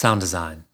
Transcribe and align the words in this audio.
Sound 0.00 0.22
design. 0.22 0.64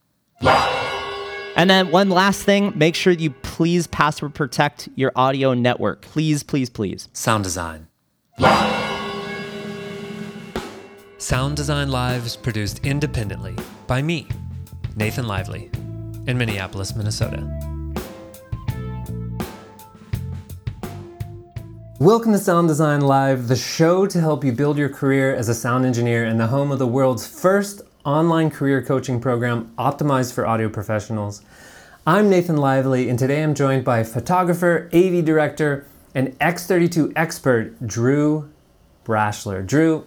And 0.41 1.69
then 1.69 1.91
one 1.91 2.11
last 2.11 2.45
thing, 2.45 2.73
make 2.77 2.95
sure 2.95 3.13
you 3.13 3.31
please 3.31 3.89
password 3.89 4.37
protect 4.37 4.89
your 4.95 5.11
audio 5.17 5.53
network. 5.53 6.03
Please, 6.03 6.45
please, 6.45 6.71
please. 6.71 7.09
Sound 7.13 7.43
design. 7.43 7.89
Sound 11.19 11.57
Design 11.57 11.91
Live 11.91 12.25
is 12.25 12.37
produced 12.37 12.87
independently 12.87 13.57
by 13.89 14.01
me, 14.01 14.29
Nathan 14.95 15.27
Lively, 15.27 15.73
in 16.29 16.39
Minneapolis, 16.39 16.95
Minnesota. 16.95 17.43
Welcome 21.99 22.31
to 22.31 22.39
Sound 22.39 22.69
Design 22.69 23.01
Live, 23.01 23.49
the 23.49 23.57
show 23.57 24.07
to 24.07 24.21
help 24.21 24.45
you 24.45 24.53
build 24.53 24.79
your 24.79 24.89
career 24.89 25.35
as 25.35 25.49
a 25.49 25.55
sound 25.55 25.85
engineer 25.85 26.27
and 26.27 26.39
the 26.39 26.47
home 26.47 26.71
of 26.71 26.79
the 26.79 26.87
world's 26.87 27.27
first 27.27 27.83
online 28.07 28.51
career 28.51 28.81
coaching 28.81 29.21
program 29.21 29.73
optimized 29.77 30.33
for 30.33 30.47
audio 30.47 30.69
professionals. 30.69 31.43
I'm 32.07 32.31
Nathan 32.31 32.57
Lively, 32.57 33.09
and 33.09 33.19
today 33.19 33.43
I'm 33.43 33.53
joined 33.53 33.85
by 33.85 34.05
photographer, 34.05 34.89
AV 34.95 35.25
director, 35.25 35.85
and 36.15 36.39
X32 36.39 37.13
expert, 37.17 37.85
Drew 37.85 38.49
Brashler. 39.05 39.67
Drew, 39.67 40.07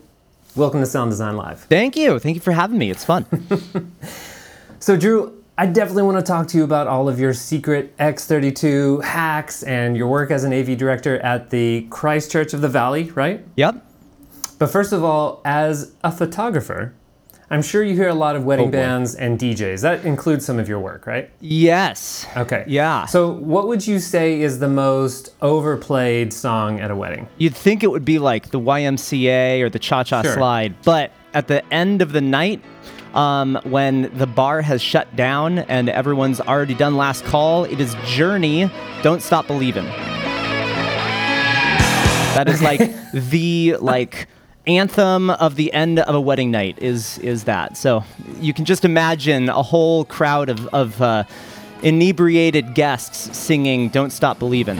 welcome 0.55 0.79
to 0.79 0.85
Sound 0.85 1.11
Design 1.11 1.35
Live. 1.35 1.59
Thank 1.63 1.97
you. 1.97 2.19
Thank 2.19 2.35
you 2.35 2.41
for 2.41 2.53
having 2.53 2.77
me. 2.77 2.89
It's 2.89 3.03
fun. 3.03 3.25
So, 4.81 4.95
Drew, 4.95 5.43
I 5.57 5.65
definitely 5.65 6.03
want 6.03 6.17
to 6.19 6.23
talk 6.23 6.47
to 6.47 6.57
you 6.57 6.63
about 6.63 6.87
all 6.87 7.09
of 7.09 7.19
your 7.19 7.33
secret 7.33 7.95
X32 7.97 9.03
hacks 9.03 9.61
and 9.61 9.97
your 9.97 10.07
work 10.07 10.31
as 10.31 10.45
an 10.45 10.53
AV 10.53 10.77
director 10.77 11.19
at 11.19 11.49
the 11.49 11.85
Christ 11.89 12.31
Church 12.31 12.53
of 12.53 12.61
the 12.61 12.69
Valley, 12.69 13.11
right? 13.11 13.43
yep. 13.57 13.85
But 14.57 14.69
first 14.71 14.93
of 14.93 15.03
all, 15.03 15.41
as 15.43 15.91
a 16.01 16.13
photographer, 16.13 16.93
I'm 17.51 17.63
sure 17.63 17.83
you 17.83 17.95
hear 17.95 18.09
a 18.09 18.13
lot 18.13 18.35
of 18.35 18.45
wedding 18.45 18.67
Oh, 18.67 18.71
bands 18.71 19.15
and 19.15 19.39
DJs. 19.39 19.81
That 19.81 20.05
includes 20.05 20.45
some 20.45 20.59
of 20.59 20.69
your 20.69 20.79
work, 20.79 21.07
right? 21.07 21.31
Yes. 21.41 22.27
Okay. 22.37 22.63
Yeah. 22.67 23.05
So, 23.07 23.31
what 23.31 23.67
would 23.67 23.87
you 23.87 23.97
say 23.99 24.39
is 24.41 24.59
the 24.59 24.67
most 24.67 25.33
overplayed 25.41 26.31
song 26.31 26.79
at 26.79 26.91
a 26.91 26.95
wedding? 26.95 27.27
You'd 27.39 27.55
think 27.55 27.81
it 27.83 27.87
would 27.87 28.05
be 28.05 28.19
like 28.19 28.51
the 28.51 28.59
YMCA 28.59 29.61
or 29.61 29.69
the 29.69 29.79
Cha 29.79 30.03
Cha 30.03 30.21
Sure. 30.21 30.33
Slide, 30.33 30.75
but 30.83 31.11
at 31.33 31.47
the 31.47 31.65
end 31.73 32.03
of 32.03 32.11
the 32.11 32.21
night, 32.21 32.61
um, 33.15 33.59
when 33.63 34.15
the 34.15 34.27
bar 34.27 34.61
has 34.61 34.79
shut 34.79 35.15
down 35.15 35.57
and 35.59 35.89
everyone's 35.89 36.39
already 36.39 36.75
done 36.75 36.97
last 36.97 37.25
call, 37.25 37.63
it 37.63 37.79
is 37.79 37.95
Journey. 38.05 38.69
Don't 39.01 39.23
stop 39.23 39.47
believing. 39.47 39.85
That 42.35 42.45
is 42.47 42.61
like 42.61 42.79
the 43.13 43.75
like 43.79 44.27
anthem 44.69 45.29
of 45.29 45.55
the 45.55 45.71
end 45.73 45.99
of 45.99 46.13
a 46.15 46.21
wedding 46.21 46.51
night. 46.51 46.77
Is 46.81 47.17
is 47.19 47.43
that? 47.45 47.75
So 47.77 48.03
you 48.39 48.53
can 48.53 48.65
just 48.65 48.85
imagine 48.85 49.49
a 49.49 49.63
whole 49.63 50.05
crowd 50.05 50.49
of 50.49 50.67
of 50.67 51.01
uh, 51.01 51.23
inebriated 51.81 52.73
guests 52.75 53.37
singing 53.37 53.89
"Don't 53.89 54.11
Stop 54.11 54.39
Believing." 54.39 54.79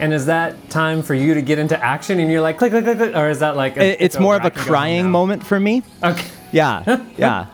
And 0.00 0.12
is 0.12 0.26
that 0.26 0.68
time 0.68 1.00
for 1.02 1.14
you 1.14 1.34
to 1.34 1.42
get 1.42 1.60
into 1.60 1.80
action 1.80 2.18
and 2.18 2.28
you're 2.28 2.40
like, 2.40 2.58
click, 2.58 2.72
click, 2.72 2.82
click, 2.82 2.96
click? 2.98 3.14
Or 3.14 3.28
is 3.30 3.38
that 3.38 3.54
like. 3.56 3.76
It- 3.76 3.98
It's 4.00 4.18
more 4.18 4.34
of 4.34 4.44
a 4.44 4.50
crying 4.50 5.08
moment 5.10 5.46
for 5.46 5.60
me. 5.60 5.82
Okay. 6.02 6.26
Yeah, 6.50 7.04
yeah. 7.16 7.46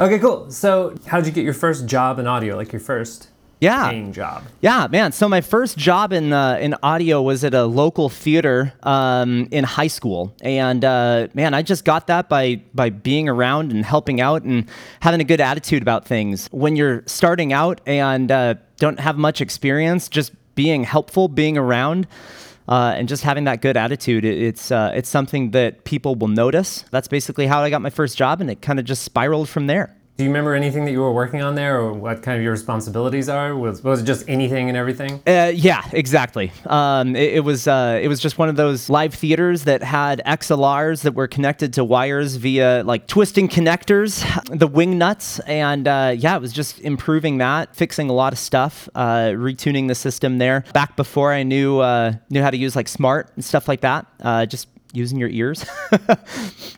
Okay, 0.00 0.18
cool. 0.20 0.48
So, 0.50 0.94
how'd 1.06 1.26
you 1.26 1.32
get 1.32 1.44
your 1.44 1.54
first 1.54 1.86
job 1.86 2.18
in 2.20 2.26
audio? 2.28 2.56
Like 2.56 2.72
your 2.72 2.78
first 2.80 3.28
Yeah. 3.60 3.90
paying 3.90 4.12
job? 4.12 4.44
Yeah, 4.60 4.86
man. 4.90 5.12
So 5.12 5.28
my 5.28 5.40
first 5.40 5.76
job 5.76 6.12
in 6.12 6.32
uh, 6.32 6.58
in 6.60 6.76
audio 6.82 7.22
was 7.22 7.44
at 7.44 7.54
a 7.54 7.64
local 7.64 8.08
theater 8.08 8.72
um, 8.82 9.48
in 9.50 9.64
high 9.64 9.88
school, 9.88 10.34
and 10.40 10.84
uh, 10.84 11.28
man, 11.34 11.54
I 11.54 11.62
just 11.62 11.84
got 11.84 12.06
that 12.06 12.28
by 12.28 12.62
by 12.74 12.90
being 12.90 13.28
around 13.28 13.72
and 13.72 13.84
helping 13.84 14.20
out 14.20 14.42
and 14.42 14.68
having 15.00 15.20
a 15.20 15.24
good 15.24 15.40
attitude 15.40 15.82
about 15.82 16.06
things. 16.06 16.48
When 16.52 16.76
you're 16.76 17.02
starting 17.06 17.52
out 17.52 17.80
and 17.86 18.30
uh, 18.30 18.54
don't 18.76 19.00
have 19.00 19.18
much 19.18 19.40
experience, 19.40 20.08
just 20.08 20.32
being 20.54 20.84
helpful, 20.84 21.28
being 21.28 21.58
around. 21.58 22.06
Uh, 22.68 22.92
and 22.98 23.08
just 23.08 23.22
having 23.22 23.44
that 23.44 23.62
good 23.62 23.78
attitude, 23.78 24.26
it, 24.26 24.42
it's 24.42 24.70
uh, 24.70 24.92
it's 24.94 25.08
something 25.08 25.52
that 25.52 25.84
people 25.84 26.14
will 26.14 26.28
notice. 26.28 26.84
That's 26.90 27.08
basically 27.08 27.46
how 27.46 27.62
I 27.62 27.70
got 27.70 27.80
my 27.80 27.88
first 27.88 28.18
job, 28.18 28.42
and 28.42 28.50
it 28.50 28.60
kind 28.60 28.78
of 28.78 28.84
just 28.84 29.04
spiraled 29.04 29.48
from 29.48 29.68
there. 29.68 29.96
Do 30.18 30.24
you 30.24 30.30
remember 30.30 30.52
anything 30.52 30.84
that 30.84 30.90
you 30.90 30.98
were 30.98 31.12
working 31.12 31.42
on 31.42 31.54
there 31.54 31.78
or 31.78 31.92
what 31.92 32.22
kind 32.22 32.36
of 32.36 32.42
your 32.42 32.50
responsibilities 32.50 33.28
are? 33.28 33.54
Was, 33.54 33.84
was 33.84 34.02
it 34.02 34.04
just 34.04 34.28
anything 34.28 34.68
and 34.68 34.76
everything? 34.76 35.22
Uh, 35.24 35.52
yeah, 35.54 35.88
exactly. 35.92 36.50
Um, 36.66 37.14
it, 37.14 37.34
it 37.34 37.40
was 37.44 37.68
uh, 37.68 38.00
it 38.02 38.08
was 38.08 38.18
just 38.18 38.36
one 38.36 38.48
of 38.48 38.56
those 38.56 38.90
live 38.90 39.14
theaters 39.14 39.62
that 39.62 39.84
had 39.84 40.20
XLRs 40.26 41.02
that 41.02 41.14
were 41.14 41.28
connected 41.28 41.72
to 41.74 41.84
wires 41.84 42.34
via 42.34 42.82
like 42.84 43.06
twisting 43.06 43.46
connectors, 43.46 44.24
the 44.58 44.66
wing 44.66 44.98
nuts, 44.98 45.38
and 45.46 45.86
uh, 45.86 46.12
yeah, 46.18 46.34
it 46.34 46.40
was 46.40 46.52
just 46.52 46.80
improving 46.80 47.38
that, 47.38 47.76
fixing 47.76 48.10
a 48.10 48.12
lot 48.12 48.32
of 48.32 48.40
stuff, 48.40 48.88
uh, 48.96 49.28
retuning 49.36 49.86
the 49.86 49.94
system 49.94 50.38
there. 50.38 50.64
Back 50.72 50.96
before 50.96 51.32
I 51.32 51.44
knew 51.44 51.78
uh, 51.78 52.14
knew 52.28 52.42
how 52.42 52.50
to 52.50 52.56
use 52.56 52.74
like 52.74 52.86
Smaart 52.86 53.28
and 53.36 53.44
stuff 53.44 53.68
like 53.68 53.82
that, 53.82 54.06
uh, 54.18 54.46
just 54.46 54.66
using 54.92 55.20
your 55.20 55.28
ears. 55.28 55.64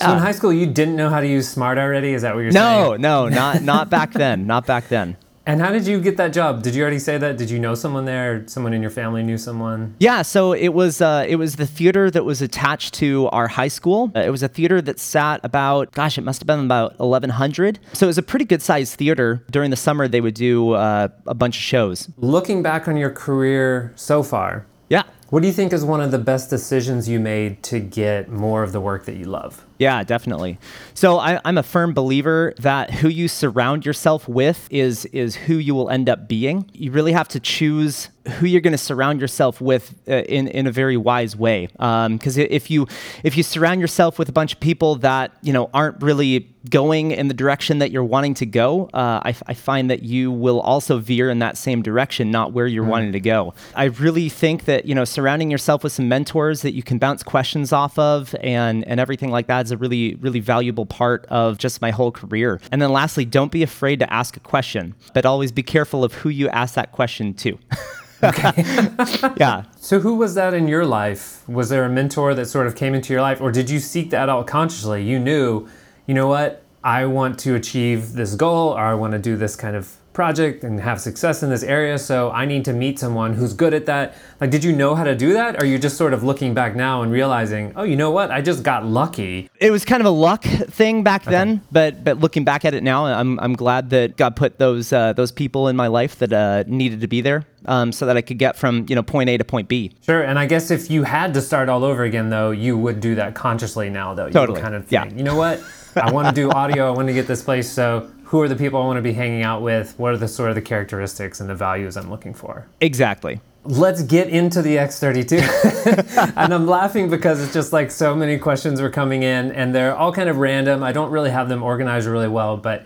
So 0.00 0.12
in 0.12 0.18
high 0.18 0.32
school, 0.32 0.52
you 0.52 0.66
didn't 0.66 0.96
know 0.96 1.10
how 1.10 1.20
to 1.20 1.26
use 1.26 1.54
Smaart 1.54 1.78
already? 1.78 2.12
Is 2.12 2.22
that 2.22 2.34
what 2.34 2.40
you're 2.42 2.52
no, 2.52 2.90
saying? 2.90 3.00
no, 3.00 3.28
no, 3.28 3.34
not 3.34 3.62
not 3.62 3.90
back 3.90 4.12
then, 4.12 4.46
not 4.46 4.66
back 4.66 4.88
then. 4.88 5.16
And 5.46 5.62
how 5.62 5.72
did 5.72 5.86
you 5.86 5.98
get 5.98 6.18
that 6.18 6.34
job? 6.34 6.62
Did 6.62 6.74
you 6.74 6.82
already 6.82 6.98
say 6.98 7.16
that? 7.16 7.38
Did 7.38 7.48
you 7.48 7.58
know 7.58 7.74
someone 7.74 8.04
there? 8.04 8.46
Someone 8.48 8.74
in 8.74 8.82
your 8.82 8.90
family 8.90 9.22
knew 9.22 9.38
someone? 9.38 9.94
Yeah, 9.98 10.20
so 10.20 10.52
it 10.52 10.68
was 10.74 11.00
uh, 11.00 11.24
it 11.26 11.36
was 11.36 11.56
the 11.56 11.64
theater 11.64 12.10
that 12.10 12.22
was 12.26 12.42
attached 12.42 12.92
to 12.94 13.30
our 13.32 13.48
high 13.48 13.68
school. 13.68 14.12
Uh, 14.14 14.20
it 14.20 14.28
was 14.30 14.42
a 14.42 14.48
theater 14.48 14.82
that 14.82 14.98
sat 15.00 15.40
about, 15.42 15.90
gosh, 15.92 16.18
it 16.18 16.20
must 16.20 16.42
have 16.42 16.46
been 16.46 16.66
about 16.66 16.98
1,100. 16.98 17.78
So 17.94 18.04
it 18.04 18.08
was 18.08 18.18
a 18.18 18.22
pretty 18.22 18.44
good 18.44 18.60
sized 18.60 18.98
theater. 18.98 19.42
During 19.50 19.70
the 19.70 19.76
summer, 19.76 20.06
they 20.06 20.20
would 20.20 20.34
do 20.34 20.72
uh, 20.72 21.08
a 21.26 21.34
bunch 21.34 21.56
of 21.56 21.62
shows. 21.62 22.10
Looking 22.18 22.62
back 22.62 22.86
on 22.86 22.98
your 22.98 23.10
career 23.10 23.94
so 23.96 24.22
far, 24.22 24.66
Yeah, 24.90 25.04
what 25.30 25.40
do 25.40 25.46
you 25.46 25.54
think 25.54 25.72
is 25.72 25.82
one 25.82 26.02
of 26.02 26.10
the 26.10 26.18
best 26.18 26.50
decisions 26.50 27.08
you 27.08 27.20
made 27.20 27.62
to 27.62 27.80
get 27.80 28.28
more 28.28 28.62
of 28.62 28.72
the 28.72 28.82
work 28.82 29.06
that 29.06 29.16
you 29.16 29.24
love? 29.24 29.64
Yeah, 29.78 30.02
definitely. 30.02 30.58
So 30.94 31.18
I, 31.18 31.40
I'm 31.44 31.56
a 31.56 31.62
firm 31.62 31.94
believer 31.94 32.52
that 32.58 32.90
who 32.90 33.08
you 33.08 33.28
surround 33.28 33.86
yourself 33.86 34.28
with 34.28 34.66
is 34.70 35.04
is 35.06 35.36
who 35.36 35.54
you 35.54 35.74
will 35.74 35.88
end 35.88 36.08
up 36.08 36.28
being. 36.28 36.68
You 36.72 36.90
really 36.90 37.12
have 37.12 37.28
to 37.28 37.40
choose 37.40 38.08
who 38.28 38.46
you're 38.46 38.60
going 38.60 38.72
to 38.72 38.78
surround 38.78 39.20
yourself 39.20 39.60
with 39.60 39.94
uh, 40.08 40.22
in 40.22 40.48
in 40.48 40.66
a 40.66 40.72
very 40.72 40.96
wise 40.96 41.36
way. 41.36 41.68
Because 41.72 42.36
if 42.36 42.70
you 42.70 42.86
if 43.24 43.36
you 43.36 43.42
surround 43.42 43.80
yourself 43.80 44.18
with 44.18 44.28
a 44.28 44.32
bunch 44.32 44.52
of 44.52 44.60
people 44.60 44.96
that 44.96 45.32
you 45.42 45.52
know 45.52 45.70
aren't 45.72 46.02
really 46.02 46.48
going 46.68 47.12
in 47.12 47.28
the 47.28 47.34
direction 47.34 47.78
that 47.78 47.90
you're 47.90 48.04
wanting 48.04 48.34
to 48.34 48.44
go, 48.44 48.90
uh, 48.92 49.20
I, 49.24 49.34
I 49.46 49.54
find 49.54 49.90
that 49.90 50.02
you 50.02 50.30
will 50.30 50.60
also 50.60 50.98
veer 50.98 51.30
in 51.30 51.38
that 51.38 51.56
same 51.56 51.82
direction, 51.82 52.30
not 52.30 52.52
where 52.52 52.66
you're 52.66 52.84
wanting 52.84 53.12
to 53.12 53.20
go. 53.20 53.54
I 53.74 53.84
really 53.84 54.28
think 54.28 54.64
that 54.66 54.84
you 54.84 54.94
know 54.94 55.04
surrounding 55.04 55.50
yourself 55.50 55.82
with 55.82 55.92
some 55.92 56.08
mentors 56.08 56.62
that 56.62 56.74
you 56.74 56.82
can 56.82 56.98
bounce 56.98 57.22
questions 57.22 57.72
off 57.72 57.98
of 57.98 58.34
and 58.40 58.86
and 58.86 59.00
everything 59.00 59.30
like 59.30 59.46
that 59.46 59.66
is 59.66 59.72
a 59.72 59.76
really 59.76 60.14
really 60.16 60.40
valuable 60.40 60.86
part 60.86 61.26
of 61.26 61.58
just 61.58 61.80
my 61.80 61.90
whole 61.90 62.12
career. 62.12 62.60
And 62.70 62.82
then 62.82 62.92
lastly, 62.92 63.24
don't 63.24 63.52
be 63.52 63.62
afraid 63.62 63.98
to 64.00 64.12
ask 64.12 64.36
a 64.36 64.40
question, 64.40 64.94
but 65.14 65.24
always 65.24 65.52
be 65.52 65.62
careful 65.62 66.04
of 66.04 66.12
who 66.12 66.28
you 66.28 66.48
ask 66.48 66.74
that 66.74 66.92
question 66.92 67.34
to. 67.34 67.58
yeah. 69.36 69.64
So, 69.76 70.00
who 70.00 70.16
was 70.16 70.34
that 70.34 70.54
in 70.54 70.66
your 70.66 70.84
life? 70.84 71.48
Was 71.48 71.68
there 71.68 71.84
a 71.84 71.88
mentor 71.88 72.34
that 72.34 72.46
sort 72.46 72.66
of 72.66 72.74
came 72.74 72.94
into 72.94 73.12
your 73.12 73.22
life, 73.22 73.40
or 73.40 73.52
did 73.52 73.70
you 73.70 73.78
seek 73.78 74.10
that 74.10 74.28
out 74.28 74.46
consciously? 74.46 75.04
You 75.04 75.20
knew, 75.20 75.68
you 76.06 76.14
know 76.14 76.26
what, 76.26 76.64
I 76.82 77.06
want 77.06 77.38
to 77.40 77.54
achieve 77.54 78.14
this 78.14 78.34
goal, 78.34 78.70
or 78.70 78.80
I 78.80 78.94
want 78.94 79.12
to 79.12 79.18
do 79.20 79.36
this 79.36 79.54
kind 79.54 79.76
of 79.76 79.97
project 80.18 80.64
and 80.64 80.80
have 80.80 81.00
success 81.00 81.44
in 81.44 81.48
this 81.48 81.62
area, 81.62 81.96
so 81.96 82.32
I 82.32 82.44
need 82.44 82.64
to 82.64 82.72
meet 82.72 82.98
someone 82.98 83.34
who's 83.34 83.52
good 83.52 83.72
at 83.72 83.86
that. 83.86 84.16
Like, 84.40 84.50
did 84.50 84.64
you 84.64 84.72
know 84.72 84.96
how 84.96 85.04
to 85.04 85.14
do 85.14 85.32
that? 85.34 85.54
Or 85.54 85.58
are 85.58 85.64
you 85.64 85.78
just 85.78 85.96
sort 85.96 86.12
of 86.12 86.24
looking 86.24 86.54
back 86.54 86.74
now 86.74 87.02
and 87.02 87.12
realizing, 87.12 87.72
oh, 87.76 87.84
you 87.84 87.94
know 87.94 88.10
what, 88.10 88.32
I 88.32 88.40
just 88.40 88.64
got 88.64 88.84
lucky? 88.84 89.48
it 89.60 89.70
was 89.70 89.84
kind 89.84 90.00
of 90.00 90.06
a 90.06 90.10
luck 90.10 90.42
thing 90.42 91.04
back 91.04 91.22
then, 91.22 91.62
but 91.70 92.02
but 92.02 92.18
looking 92.18 92.42
back 92.42 92.64
at 92.64 92.74
it 92.74 92.82
now, 92.82 93.06
I'm 93.06 93.38
I'm 93.38 93.54
glad 93.54 93.90
that 93.90 94.16
God 94.16 94.34
put 94.34 94.58
those 94.58 94.92
uh, 94.92 95.12
those 95.12 95.30
people 95.30 95.68
in 95.68 95.76
my 95.76 95.86
life 95.86 96.18
that 96.18 96.32
uh, 96.32 96.64
needed 96.66 97.00
to 97.02 97.06
be 97.06 97.20
there, 97.20 97.46
um, 97.66 97.92
so 97.92 98.04
that 98.06 98.16
I 98.16 98.22
could 98.22 98.38
get 98.38 98.56
from 98.56 98.86
you 98.88 98.96
know 98.96 99.04
point 99.04 99.30
A 99.30 99.38
to 99.38 99.44
point 99.44 99.68
B. 99.68 99.92
Sure, 100.02 100.22
and 100.22 100.36
I 100.36 100.46
guess 100.46 100.72
if 100.72 100.90
you 100.90 101.04
had 101.04 101.32
to 101.34 101.40
start 101.40 101.68
all 101.68 101.84
over 101.84 102.02
again, 102.02 102.28
though, 102.28 102.50
you 102.50 102.76
would 102.76 103.00
do 103.00 103.14
that 103.14 103.36
consciously 103.36 103.88
now, 103.88 104.14
though. 104.14 104.26
You 104.26 104.32
Totally, 104.32 104.60
kind 104.60 104.74
of 104.74 104.90
yeah. 104.90 105.04
you 105.06 105.22
know 105.22 105.36
what? 105.36 105.60
I 105.96 106.12
want 106.12 106.28
to 106.28 106.34
do 106.34 106.50
audio. 106.50 106.88
I 106.88 106.96
want 106.96 107.08
to 107.08 107.14
get 107.14 107.26
this 107.26 107.42
place. 107.42 107.70
So, 107.70 108.10
who 108.28 108.42
are 108.42 108.48
the 108.48 108.56
people 108.56 108.82
I 108.82 108.84
want 108.84 108.98
to 108.98 109.02
be 109.02 109.14
hanging 109.14 109.42
out 109.42 109.62
with? 109.62 109.98
What 109.98 110.12
are 110.12 110.18
the 110.18 110.28
sort 110.28 110.50
of 110.50 110.54
the 110.54 110.60
characteristics 110.60 111.40
and 111.40 111.48
the 111.48 111.54
values 111.54 111.96
I'm 111.96 112.10
looking 112.10 112.34
for? 112.34 112.66
Exactly. 112.82 113.40
Let's 113.64 114.02
get 114.02 114.28
into 114.28 114.60
the 114.60 114.76
X32. 114.76 116.36
and 116.36 116.52
I'm 116.52 116.66
laughing 116.66 117.08
because 117.08 117.42
it's 117.42 117.54
just 117.54 117.72
like 117.72 117.90
so 117.90 118.14
many 118.14 118.36
questions 118.36 118.82
were 118.82 118.90
coming 118.90 119.22
in, 119.22 119.50
and 119.52 119.74
they're 119.74 119.96
all 119.96 120.12
kind 120.12 120.28
of 120.28 120.36
random. 120.36 120.82
I 120.82 120.92
don't 120.92 121.10
really 121.10 121.30
have 121.30 121.48
them 121.48 121.62
organized 121.62 122.06
really 122.06 122.28
well, 122.28 122.58
but 122.58 122.84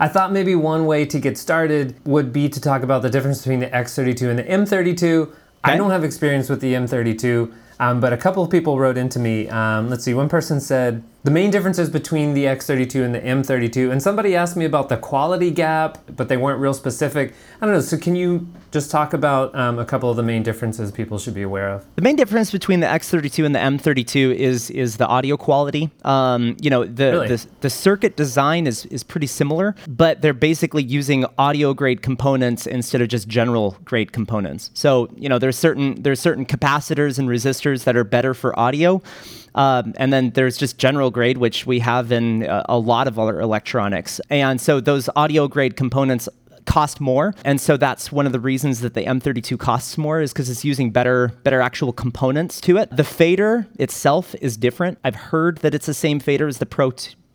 I 0.00 0.08
thought 0.08 0.32
maybe 0.32 0.54
one 0.54 0.86
way 0.86 1.04
to 1.04 1.20
get 1.20 1.36
started 1.36 1.94
would 2.06 2.32
be 2.32 2.48
to 2.48 2.58
talk 2.58 2.82
about 2.82 3.02
the 3.02 3.10
difference 3.10 3.42
between 3.42 3.60
the 3.60 3.68
X32 3.68 4.30
and 4.30 4.38
the 4.38 4.44
M32. 4.44 5.30
I 5.64 5.76
don't 5.76 5.90
have 5.90 6.02
experience 6.02 6.48
with 6.48 6.62
the 6.62 6.72
M32. 6.72 7.52
Um, 7.80 8.00
but 8.00 8.12
a 8.12 8.16
couple 8.16 8.42
of 8.42 8.50
people 8.50 8.78
wrote 8.78 8.96
into 8.96 9.18
me. 9.18 9.48
Um, 9.48 9.88
let's 9.88 10.04
see, 10.04 10.14
one 10.14 10.28
person 10.28 10.60
said 10.60 11.02
the 11.24 11.30
main 11.32 11.50
differences 11.50 11.90
between 11.90 12.34
the 12.34 12.44
X32 12.44 13.04
and 13.04 13.12
the 13.12 13.20
M32, 13.20 13.90
and 13.90 14.00
somebody 14.00 14.36
asked 14.36 14.56
me 14.56 14.64
about 14.64 14.88
the 14.88 14.96
quality 14.96 15.50
gap, 15.50 15.98
but 16.14 16.28
they 16.28 16.36
weren't 16.36 16.60
real 16.60 16.72
specific. 16.72 17.34
I 17.60 17.66
don't 17.66 17.74
know. 17.74 17.80
So 17.80 17.98
can 17.98 18.14
you 18.14 18.46
just 18.70 18.88
talk 18.90 19.12
about 19.12 19.52
um, 19.54 19.80
a 19.80 19.84
couple 19.84 20.10
of 20.10 20.16
the 20.16 20.22
main 20.22 20.44
differences 20.44 20.92
people 20.92 21.18
should 21.18 21.34
be 21.34 21.42
aware 21.42 21.70
of? 21.70 21.84
The 21.96 22.02
main 22.02 22.14
difference 22.14 22.52
between 22.52 22.78
the 22.80 22.86
X32 22.86 23.44
and 23.44 23.52
the 23.54 23.58
M32 23.58 24.34
is 24.36 24.70
is 24.70 24.96
the 24.98 25.06
audio 25.06 25.36
quality. 25.36 25.90
Um, 26.04 26.56
you 26.60 26.70
know, 26.70 26.84
the, 26.84 27.10
Really? 27.10 27.28
the 27.28 27.46
the 27.62 27.70
circuit 27.70 28.16
design 28.16 28.68
is 28.68 28.86
is 28.86 29.02
pretty 29.02 29.26
similar, 29.26 29.74
but 29.88 30.22
they're 30.22 30.32
basically 30.32 30.84
using 30.84 31.26
audio 31.36 31.74
grade 31.74 32.00
components 32.00 32.64
instead 32.64 33.00
of 33.02 33.08
just 33.08 33.26
general 33.26 33.76
grade 33.84 34.12
components. 34.12 34.70
So 34.72 35.10
you 35.16 35.28
know, 35.28 35.40
there's 35.40 35.58
certain 35.58 36.00
there's 36.00 36.20
certain 36.20 36.46
capacitors 36.46 37.18
and 37.18 37.28
resistors 37.28 37.84
that 37.84 37.96
are 37.96 38.04
better 38.04 38.34
for 38.34 38.56
audio. 38.58 39.02
Um, 39.58 39.92
and 39.96 40.12
then 40.12 40.30
there's 40.30 40.56
just 40.56 40.78
general 40.78 41.10
grade, 41.10 41.38
which 41.38 41.66
we 41.66 41.80
have 41.80 42.12
in 42.12 42.46
uh, 42.46 42.62
a 42.68 42.78
lot 42.78 43.08
of 43.08 43.18
other 43.18 43.40
electronics. 43.40 44.20
And 44.30 44.60
so 44.60 44.80
those 44.80 45.10
audio 45.16 45.48
grade 45.48 45.76
components 45.76 46.28
cost 46.64 47.00
more. 47.00 47.34
And 47.44 47.60
so 47.60 47.76
that's 47.76 48.12
one 48.12 48.24
of 48.26 48.32
the 48.32 48.38
reasons 48.38 48.80
that 48.82 48.94
the 48.94 49.02
M32 49.02 49.58
costs 49.58 49.98
more 49.98 50.20
is 50.20 50.32
because 50.32 50.48
it's 50.48 50.64
using 50.64 50.90
better 50.90 51.28
better 51.42 51.60
actual 51.60 51.92
components 51.92 52.60
to 52.62 52.76
it. 52.76 52.94
The 52.94 53.04
fader 53.04 53.66
itself 53.78 54.34
is 54.40 54.56
different. 54.56 54.98
I've 55.02 55.16
heard 55.16 55.58
that 55.58 55.74
it's 55.74 55.86
the 55.86 55.94
same 55.94 56.20
fader 56.20 56.46
as 56.46 56.58
the 56.58 56.66
Pro 56.66 56.92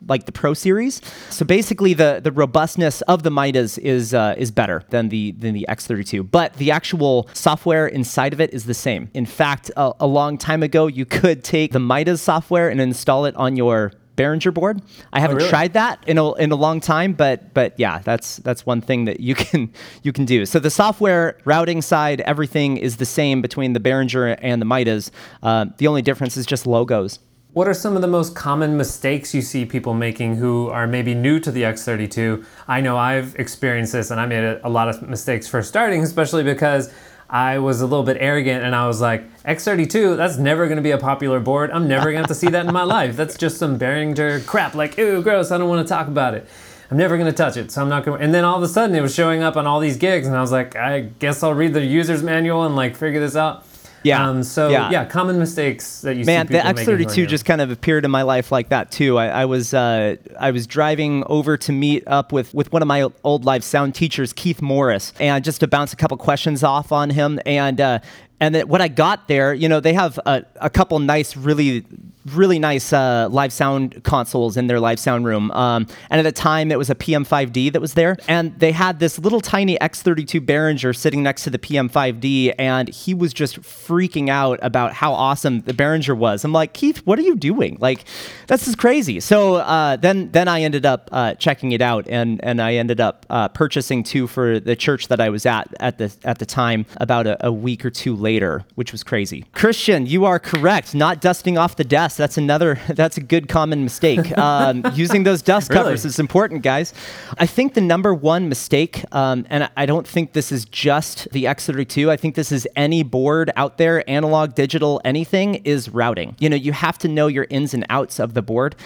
like 0.08 0.26
the 0.26 0.32
Pro 0.32 0.54
series 0.54 1.00
so 1.30 1.44
basically 1.44 1.94
the 1.94 2.20
the 2.22 2.32
robustness 2.32 3.00
of 3.02 3.22
the 3.22 3.30
Midas 3.30 3.78
is 3.78 4.14
uh, 4.14 4.34
is 4.36 4.50
better 4.50 4.82
than 4.90 5.08
the 5.08 5.32
than 5.32 5.54
the 5.54 5.66
X32 5.68 6.30
but 6.30 6.54
the 6.54 6.70
actual 6.70 7.28
software 7.32 7.86
inside 7.86 8.32
of 8.32 8.40
it 8.40 8.52
is 8.52 8.64
the 8.64 8.74
same 8.74 9.10
in 9.14 9.26
fact 9.26 9.70
a, 9.76 9.92
a 10.00 10.06
long 10.06 10.38
time 10.38 10.62
ago 10.62 10.86
you 10.86 11.04
could 11.04 11.44
take 11.44 11.72
the 11.72 11.80
Midas 11.80 12.22
software 12.22 12.68
and 12.68 12.80
install 12.80 13.24
it 13.24 13.34
on 13.36 13.56
your 13.56 13.92
Behringer 14.16 14.54
board. 14.54 14.80
I 15.12 15.20
haven't 15.20 15.38
really? 15.38 15.48
tried 15.48 15.72
that 15.72 15.98
in 16.06 16.18
a, 16.18 16.32
in 16.34 16.52
a 16.52 16.54
long 16.54 16.80
time, 16.80 17.14
but 17.14 17.52
but 17.52 17.74
yeah, 17.78 17.98
that's 17.98 18.36
that's 18.38 18.64
one 18.64 18.80
thing 18.80 19.06
that 19.06 19.20
you 19.20 19.34
can 19.34 19.72
you 20.02 20.12
can 20.12 20.24
do. 20.24 20.46
So 20.46 20.58
the 20.58 20.70
software 20.70 21.38
routing 21.44 21.82
side, 21.82 22.20
everything 22.20 22.76
is 22.76 22.98
the 22.98 23.06
same 23.06 23.42
between 23.42 23.72
the 23.72 23.80
Behringer 23.80 24.38
and 24.40 24.60
the 24.60 24.66
Midas. 24.66 25.10
Uh, 25.42 25.66
the 25.78 25.88
only 25.88 26.02
difference 26.02 26.36
is 26.36 26.46
just 26.46 26.66
logos. 26.66 27.18
What 27.54 27.68
are 27.68 27.74
some 27.74 27.94
of 27.94 28.02
the 28.02 28.08
most 28.08 28.34
common 28.34 28.76
mistakes 28.76 29.32
you 29.32 29.40
see 29.40 29.64
people 29.64 29.94
making 29.94 30.38
who 30.38 30.70
are 30.70 30.88
maybe 30.88 31.14
new 31.14 31.38
to 31.38 31.52
the 31.52 31.62
X32? 31.62 32.44
I 32.66 32.80
know 32.80 32.96
I've 32.96 33.36
experienced 33.36 33.92
this 33.92 34.10
and 34.10 34.20
I 34.20 34.26
made 34.26 34.58
a, 34.64 34.68
lot 34.68 34.88
of 34.88 35.08
mistakes 35.08 35.46
first 35.46 35.68
starting, 35.68 36.02
especially 36.02 36.42
because 36.42 36.92
I 37.30 37.60
was 37.60 37.80
a 37.80 37.86
little 37.86 38.02
bit 38.02 38.16
arrogant 38.18 38.64
and 38.64 38.74
I 38.74 38.88
was 38.88 39.00
like, 39.00 39.22
X32, 39.44 40.16
that's 40.16 40.36
never 40.36 40.66
to 40.68 40.82
be 40.82 40.90
a 40.90 40.98
popular 40.98 41.38
board. 41.38 41.70
I'm 41.70 41.86
never 41.86 42.10
to 42.10 42.16
have 42.16 42.26
to 42.26 42.34
see 42.34 42.48
that 42.48 42.66
in 42.66 42.72
my 42.72 42.82
life. 42.82 43.14
That's 43.14 43.38
just 43.38 43.58
some 43.58 43.78
Behringer 43.78 44.44
crap. 44.46 44.74
Like, 44.74 44.98
ew, 44.98 45.22
gross, 45.22 45.52
I 45.52 45.58
don't 45.58 45.68
want 45.68 45.86
to 45.86 45.88
talk 45.88 46.08
about 46.08 46.34
it. 46.34 46.48
I'm 46.90 46.96
never 46.96 47.16
to 47.16 47.32
touch 47.32 47.56
it, 47.56 47.70
so 47.70 47.82
I'm 47.82 47.88
not 47.88 48.04
to. 48.06 48.14
And 48.14 48.34
then 48.34 48.44
all 48.44 48.56
of 48.56 48.64
a 48.64 48.68
sudden 48.68 48.96
it 48.96 49.00
was 49.00 49.14
showing 49.14 49.44
up 49.44 49.56
on 49.56 49.64
all 49.64 49.78
these 49.78 49.96
gigs 49.96 50.26
and 50.26 50.36
I 50.36 50.40
was 50.40 50.50
like, 50.50 50.74
I 50.74 51.02
guess 51.20 51.44
I'll 51.44 51.54
read 51.54 51.72
the 51.72 51.84
user's 51.84 52.24
manual 52.24 52.64
and 52.64 52.74
like 52.74 52.96
figure 52.96 53.20
this 53.20 53.36
out. 53.36 53.64
Yeah, 54.04 54.28
Um, 54.28 54.42
so 54.42 54.68
yeah. 54.68 54.90
yeah. 54.90 55.04
common 55.06 55.38
mistakes 55.38 56.02
that 56.02 56.16
you 56.16 56.24
Man, 56.24 56.46
see 56.46 56.52
the 56.52 56.58
people 56.58 56.74
making 56.74 56.98
who 56.98 57.04
are 57.04 57.26
X32 57.26 57.28
just 57.28 57.44
kind 57.44 57.60
of 57.60 57.70
appeared 57.70 58.04
in 58.04 58.10
my 58.10 58.22
life 58.22 58.52
like 58.52 58.68
that 58.68 58.90
too. 58.90 59.18
I, 59.18 59.28
I 59.28 59.44
was 59.46 59.74
uh, 59.74 60.16
I 60.38 60.50
was 60.50 60.66
driving 60.66 61.24
over 61.26 61.56
to 61.56 61.72
meet 61.72 62.04
up 62.06 62.32
with 62.32 62.52
with 62.54 62.72
one 62.72 62.82
of 62.82 62.88
my 62.88 63.08
old 63.24 63.44
live 63.44 63.64
sound 63.64 63.94
teachers, 63.94 64.32
Keith 64.32 64.62
Morris, 64.62 65.12
and 65.18 65.42
just 65.42 65.60
to 65.60 65.66
bounce 65.66 65.92
a 65.92 65.96
couple 65.96 66.16
questions 66.18 66.62
off 66.62 66.92
on 66.92 67.10
him. 67.10 67.40
And 67.46 67.80
uh, 67.80 68.00
and 68.40 68.54
then 68.54 68.68
when 68.68 68.82
I 68.82 68.88
got 68.88 69.26
there, 69.26 69.54
you 69.54 69.68
know, 69.68 69.80
they 69.80 69.94
have 69.94 70.18
a, 70.26 70.44
a 70.56 70.68
couple 70.68 70.98
nice, 70.98 71.36
really 71.36 71.84
really 72.26 72.58
nice 72.58 72.92
uh, 72.92 73.28
live 73.30 73.52
sound 73.52 74.02
consoles 74.04 74.56
in 74.56 74.66
their 74.66 74.80
live 74.80 74.98
sound 74.98 75.26
room. 75.26 75.50
Um, 75.50 75.86
and 76.10 76.18
at 76.18 76.22
the 76.22 76.32
time, 76.32 76.70
it 76.70 76.78
was 76.78 76.90
a 76.90 76.94
PM5D 76.94 77.72
that 77.72 77.80
was 77.80 77.94
there, 77.94 78.16
and 78.28 78.58
they 78.58 78.72
had 78.72 78.98
this 78.98 79.18
little 79.18 79.40
tiny 79.40 79.76
X32 79.78 80.40
Behringer 80.40 80.94
sitting 80.96 81.22
next 81.22 81.44
to 81.44 81.50
the 81.50 81.58
PM5D, 81.58 82.54
and 82.58 82.88
he 82.88 83.14
was 83.14 83.32
just 83.32 83.60
freaking 83.62 84.28
out 84.28 84.58
about 84.62 84.92
how 84.92 85.12
awesome 85.12 85.60
the 85.62 85.72
Behringer 85.72 86.16
was. 86.16 86.44
I'm 86.44 86.52
like, 86.52 86.72
Keith, 86.72 86.98
what 87.04 87.18
are 87.18 87.22
you 87.22 87.36
doing? 87.36 87.76
Like, 87.80 88.04
this 88.46 88.68
is 88.68 88.74
crazy. 88.74 89.20
So 89.20 89.56
uh, 89.56 89.96
then, 89.96 90.30
then 90.32 90.48
I 90.48 90.62
ended 90.62 90.86
up 90.86 91.08
uh, 91.12 91.34
checking 91.34 91.72
it 91.72 91.82
out, 91.82 92.06
and 92.08 92.42
and 92.44 92.60
I 92.60 92.74
ended 92.74 93.00
up 93.00 93.26
uh, 93.30 93.48
purchasing 93.48 94.02
two 94.02 94.26
for 94.26 94.60
the 94.60 94.76
church 94.76 95.08
that 95.08 95.20
I 95.20 95.28
was 95.30 95.46
at 95.46 95.72
at 95.80 95.98
the 95.98 96.14
at 96.24 96.38
the 96.38 96.46
time 96.46 96.86
about 96.96 97.26
a, 97.26 97.46
a 97.46 97.52
week 97.52 97.84
or 97.84 97.90
two 97.90 98.14
later, 98.14 98.64
which 98.74 98.92
was 98.92 99.02
crazy. 99.02 99.44
Christian, 99.52 100.06
you 100.06 100.24
are 100.24 100.38
correct. 100.38 100.94
Not 100.94 101.20
dusting 101.20 101.58
off 101.58 101.76
the 101.76 101.84
desk. 101.84 102.13
That's 102.16 102.36
another. 102.36 102.78
That's 102.88 103.16
a 103.16 103.20
good 103.20 103.48
common 103.48 103.82
mistake. 103.84 104.32
Um, 104.44 104.84
using 104.94 105.22
those 105.24 105.40
dust 105.42 105.70
Really? 105.70 105.82
covers 105.82 106.04
is 106.04 106.18
important, 106.18 106.62
guys. 106.62 106.92
I 107.38 107.46
think 107.46 107.74
the 107.74 107.80
number 107.80 108.12
one 108.12 108.48
mistake, 108.48 109.02
um, 109.12 109.46
and 109.48 109.64
I- 109.64 109.70
I 109.76 109.86
don't 109.86 110.06
think 110.06 110.32
this 110.32 110.52
is 110.52 110.64
just 110.66 111.28
the 111.32 111.44
X32. 111.44 112.10
I 112.10 112.16
think 112.16 112.34
this 112.34 112.52
is 112.52 112.68
any 112.76 113.02
board 113.02 113.50
out 113.56 113.78
there, 113.78 114.08
analog, 114.08 114.54
digital, 114.54 115.00
anything, 115.04 115.56
is 115.56 115.88
routing. 115.88 116.36
You 116.38 116.48
know, 116.50 116.56
you 116.56 116.72
have 116.72 116.98
to 116.98 117.08
know 117.08 117.26
your 117.26 117.46
ins 117.50 117.72
and 117.74 117.86
outs 117.90 118.18
of 118.18 118.34
the 118.34 118.42
board. 118.42 118.76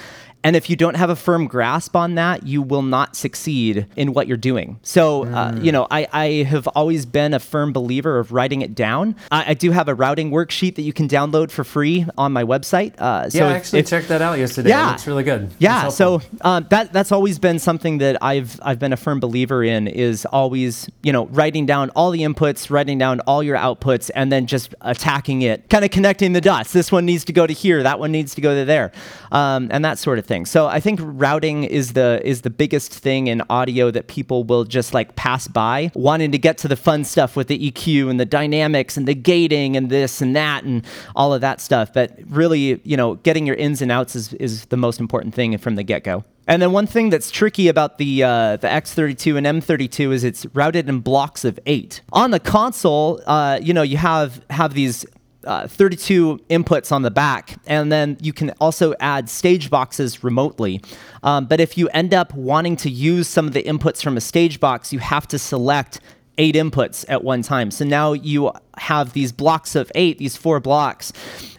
And 0.49 0.57
if 0.57 0.71
you 0.71 0.77
don't 0.77 0.97
have 0.97 1.11
a 1.11 1.17
firm 1.17 1.47
grasp 1.47 1.95
on 1.95 2.15
that, 2.15 2.47
you 2.47 2.63
will 2.63 2.81
not 2.81 3.15
succeed 3.17 3.87
in 3.97 4.15
what 4.15 4.27
you're 4.29 4.39
doing. 4.39 4.79
So, 4.83 5.25
uh, 5.25 5.53
Mm. 5.53 5.65
you 5.65 5.73
know, 5.73 5.87
I, 5.91 6.09
I 6.11 6.27
have 6.45 6.67
always 6.69 7.05
been 7.05 7.35
a 7.35 7.39
firm 7.39 7.71
believer 7.75 8.19
of 8.19 8.33
writing 8.33 8.63
it 8.63 8.75
down. 8.75 9.15
I, 9.31 9.51
I 9.51 9.55
do 9.55 9.73
have 9.73 9.89
a 9.89 9.95
routing 9.95 10.31
worksheet 10.31 10.77
that 10.77 10.83
you 10.89 10.95
can 10.95 11.07
download 11.07 11.51
for 11.51 11.65
free 11.65 12.07
on 12.17 12.33
my 12.33 12.45
website. 12.45 12.99
Uh, 12.99 13.29
so 13.29 13.39
Yeah, 13.41 13.49
I 13.49 13.53
actually 13.53 13.81
if- 13.81 13.91
checked 13.91 14.09
that 14.09 14.23
out 14.23 14.39
yesterday. 14.39 14.71
Yeah. 14.71 14.87
It 14.89 14.91
looks 14.93 15.07
really 15.07 15.23
good. 15.25 15.51
yeah, 15.59 15.91
so 15.91 16.23
um, 16.41 16.67
that 16.71 16.95
that's 16.95 17.13
always 17.13 17.39
been 17.39 17.59
something 17.59 17.99
that 17.99 18.17
I've 18.23 18.59
I've 18.63 18.79
been 18.79 18.95
a 18.95 18.97
firm 18.97 19.21
believer 19.21 19.63
in 19.63 19.87
is 19.87 20.25
always 20.27 20.89
you 21.03 21.13
know 21.13 21.27
writing 21.27 21.67
down 21.67 21.91
all 21.91 22.11
the 22.11 22.23
inputs, 22.23 22.71
writing 22.71 22.97
down 22.97 23.21
all 23.27 23.43
your 23.43 23.59
outputs, 23.59 24.11
and 24.15 24.33
then 24.33 24.47
just 24.47 24.75
attacking 24.81 25.43
it, 25.43 25.69
kind 25.69 25.85
of 25.85 25.91
connecting 25.91 26.33
the 26.33 26.41
dots. 26.41 26.73
This 26.73 26.91
one 26.91 27.05
needs 27.05 27.25
to 27.27 27.33
go 27.35 27.47
to 27.47 27.53
here, 27.53 27.83
that 27.83 27.99
one 28.01 28.13
needs 28.13 28.35
to 28.37 28.41
go 28.41 28.55
to 28.55 28.65
there, 28.65 28.93
um, 29.31 29.69
and 29.71 29.85
that 29.85 29.99
sort 29.99 30.19
of 30.19 30.25
thing. 30.25 30.38
So 30.45 30.67
I 30.67 30.81
think 30.81 31.01
routing 31.03 31.65
is 31.65 31.93
the 31.93 32.21
is 32.25 32.43
the 32.43 32.51
biggest 32.51 32.93
thing 32.93 33.27
in 33.27 33.43
audio 33.51 33.91
that 33.91 34.09
people 34.09 34.45
will 34.45 34.65
just 34.65 34.95
like 34.95 35.17
pass 35.17 35.49
by, 35.49 35.91
wanting 35.95 36.33
to 36.33 36.39
get 36.39 36.59
to 36.59 36.69
the 36.69 36.77
fun 36.77 37.05
stuff 37.05 37.37
with 37.37 37.49
the 37.49 37.71
EQ 37.71 38.11
and 38.11 38.19
the 38.19 38.27
dynamics 38.27 38.97
and 38.97 39.07
the 39.07 39.15
gating 39.15 39.77
and 39.77 39.91
this 39.91 40.21
and 40.21 40.35
that 40.37 40.65
and 40.65 40.85
all 41.15 41.33
of 41.33 41.41
that 41.41 41.61
stuff. 41.61 41.93
But 41.93 42.19
really, 42.29 42.81
you 42.85 42.97
know, 42.97 43.15
getting 43.17 43.47
your 43.47 43.57
ins 43.57 43.83
and 43.83 43.93
outs 43.93 44.17
is, 44.17 44.33
is 44.35 44.67
the 44.67 44.77
most 44.77 45.01
important 45.01 45.35
thing 45.35 45.57
from 45.59 45.77
the 45.77 45.83
get 45.83 46.05
go. 46.05 46.25
And 46.49 46.63
then 46.63 46.73
one 46.73 46.87
thing 46.87 47.11
that's 47.11 47.31
tricky 47.31 47.69
about 47.69 47.99
the 47.99 48.23
uh, 48.23 48.57
the 48.57 48.69
X32 48.69 49.37
and 49.37 49.47
M32 49.47 50.13
is 50.13 50.25
it's 50.25 50.47
routed 50.55 50.89
in 50.89 51.01
blocks 51.01 51.45
of 51.45 51.61
eight. 51.67 52.01
On 52.11 52.31
the 52.31 52.41
console, 52.41 53.21
uh, 53.27 53.59
you 53.63 53.75
know, 53.75 53.83
you 53.83 53.99
have 53.99 54.43
have 54.49 54.73
these 54.73 55.05
uh, 55.49 55.67
32 55.67 56.39
inputs 56.51 56.93
on 56.93 57.03
the 57.03 57.11
back, 57.11 57.59
and 57.67 57.91
then 57.91 58.19
you 58.21 58.33
can 58.33 58.51
also 58.61 58.95
add 59.01 59.29
stage 59.31 59.71
boxes 59.71 60.23
remotely. 60.23 60.81
Um, 61.23 61.47
but 61.47 61.59
if 61.59 61.79
you 61.79 61.89
end 61.89 62.13
up 62.13 62.35
wanting 62.35 62.77
to 62.77 62.91
use 62.91 63.27
some 63.27 63.47
of 63.47 63.55
the 63.55 63.63
inputs 63.63 64.03
from 64.03 64.17
a 64.17 64.21
stage 64.21 64.61
box, 64.61 64.93
you 64.93 64.99
have 64.99 65.27
to 65.29 65.39
select 65.39 66.01
eight 66.37 66.55
inputs 66.55 67.05
at 67.09 67.25
one 67.25 67.43
time. 67.43 67.71
So 67.71 67.85
now 67.85 68.13
you 68.13 68.53
have 68.77 69.15
these 69.15 69.33
blocks 69.33 69.75
of 69.75 69.91
eight, 69.95 70.19
these 70.19 70.37
four 70.37 70.61
blocks, 70.61 71.13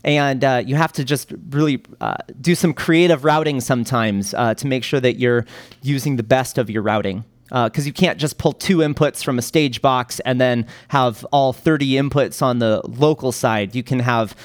and 0.03 0.43
uh, 0.43 0.63
you 0.65 0.75
have 0.75 0.93
to 0.93 1.03
just 1.03 1.33
really 1.49 1.83
uh, 1.99 2.15
do 2.39 2.55
some 2.55 2.73
creative 2.73 3.25
routing 3.25 3.59
sometimes 3.59 4.33
uh, 4.35 4.53
to 4.53 4.67
make 4.67 4.83
sure 4.83 4.99
that 4.99 5.17
you're 5.17 5.45
using 5.81 6.15
the 6.15 6.23
best 6.23 6.57
of 6.57 6.69
your 6.69 6.81
routing. 6.81 7.25
Because 7.49 7.85
you 7.87 7.93
can't 7.93 8.19
just 8.19 8.37
pull 8.37 8.53
two 8.53 8.77
inputs 8.77 9.23
from 9.23 9.37
a 9.37 9.41
stage 9.41 9.81
box 9.81 10.19
and 10.21 10.39
then 10.39 10.67
have 10.89 11.25
all 11.31 11.51
30 11.53 11.93
inputs 11.93 12.41
on 12.41 12.59
the 12.59 12.81
local 12.87 13.31
side. 13.31 13.75
You 13.75 13.83
can 13.83 13.99
have, 13.99 14.35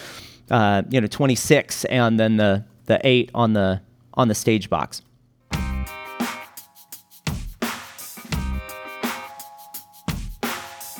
uh, 0.51 0.83
you 0.89 1.01
know, 1.01 1.07
26 1.07 1.85
and 1.87 2.19
then 2.19 2.37
the 2.37 2.65
the 2.87 3.01
eight 3.05 3.31
on 3.35 3.53
the 3.53 3.81
on 4.15 4.29
the 4.29 4.35
stage 4.35 4.71
box. 4.71 5.03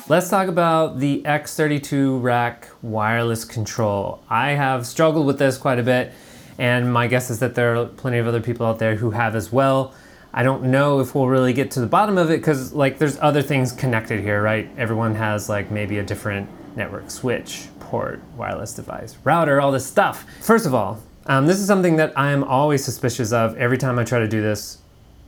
Let's 0.07 0.29
talk 0.29 0.49
about 0.49 0.99
the 0.99 1.23
X32 1.23 2.21
rack 2.21 2.69
wireless 2.83 3.43
control. 3.43 4.23
I 4.29 4.51
have 4.51 4.85
struggled 4.85 5.25
with 5.25 5.39
this 5.39 5.57
quite 5.57 5.79
a 5.79 5.83
bit, 5.83 6.13
and 6.59 6.93
my 6.93 7.07
guess 7.07 7.31
is 7.31 7.39
that 7.39 7.55
there 7.55 7.75
are 7.75 7.87
plenty 7.87 8.19
of 8.19 8.27
other 8.27 8.39
people 8.39 8.67
out 8.67 8.77
there 8.77 8.95
who 8.95 9.09
have 9.11 9.35
as 9.35 9.51
well. 9.51 9.95
I 10.37 10.43
don't 10.43 10.63
know 10.63 10.99
if 10.99 11.15
we'll 11.15 11.29
really 11.29 11.53
get 11.53 11.71
to 11.71 11.79
the 11.79 11.87
bottom 11.87 12.17
of 12.17 12.29
it 12.29 12.41
because, 12.41 12.73
like, 12.73 12.97
there's 12.97 13.17
other 13.21 13.41
things 13.41 13.71
connected 13.71 14.19
here, 14.19 14.43
right? 14.43 14.69
Everyone 14.77 15.15
has, 15.15 15.47
like, 15.47 15.71
maybe 15.71 15.99
a 15.99 16.03
different 16.03 16.49
network 16.75 17.09
switch, 17.09 17.69
port, 17.79 18.19
wireless 18.35 18.73
device, 18.73 19.15
router, 19.23 19.61
all 19.61 19.71
this 19.71 19.85
stuff. 19.85 20.25
First 20.41 20.65
of 20.65 20.73
all, 20.73 21.01
um, 21.27 21.47
this 21.47 21.57
is 21.57 21.67
something 21.67 21.95
that 21.95 22.11
I 22.19 22.31
am 22.31 22.43
always 22.43 22.83
suspicious 22.83 23.31
of 23.31 23.55
every 23.55 23.77
time 23.77 23.97
I 23.97 24.03
try 24.03 24.19
to 24.19 24.27
do 24.27 24.41
this 24.41 24.79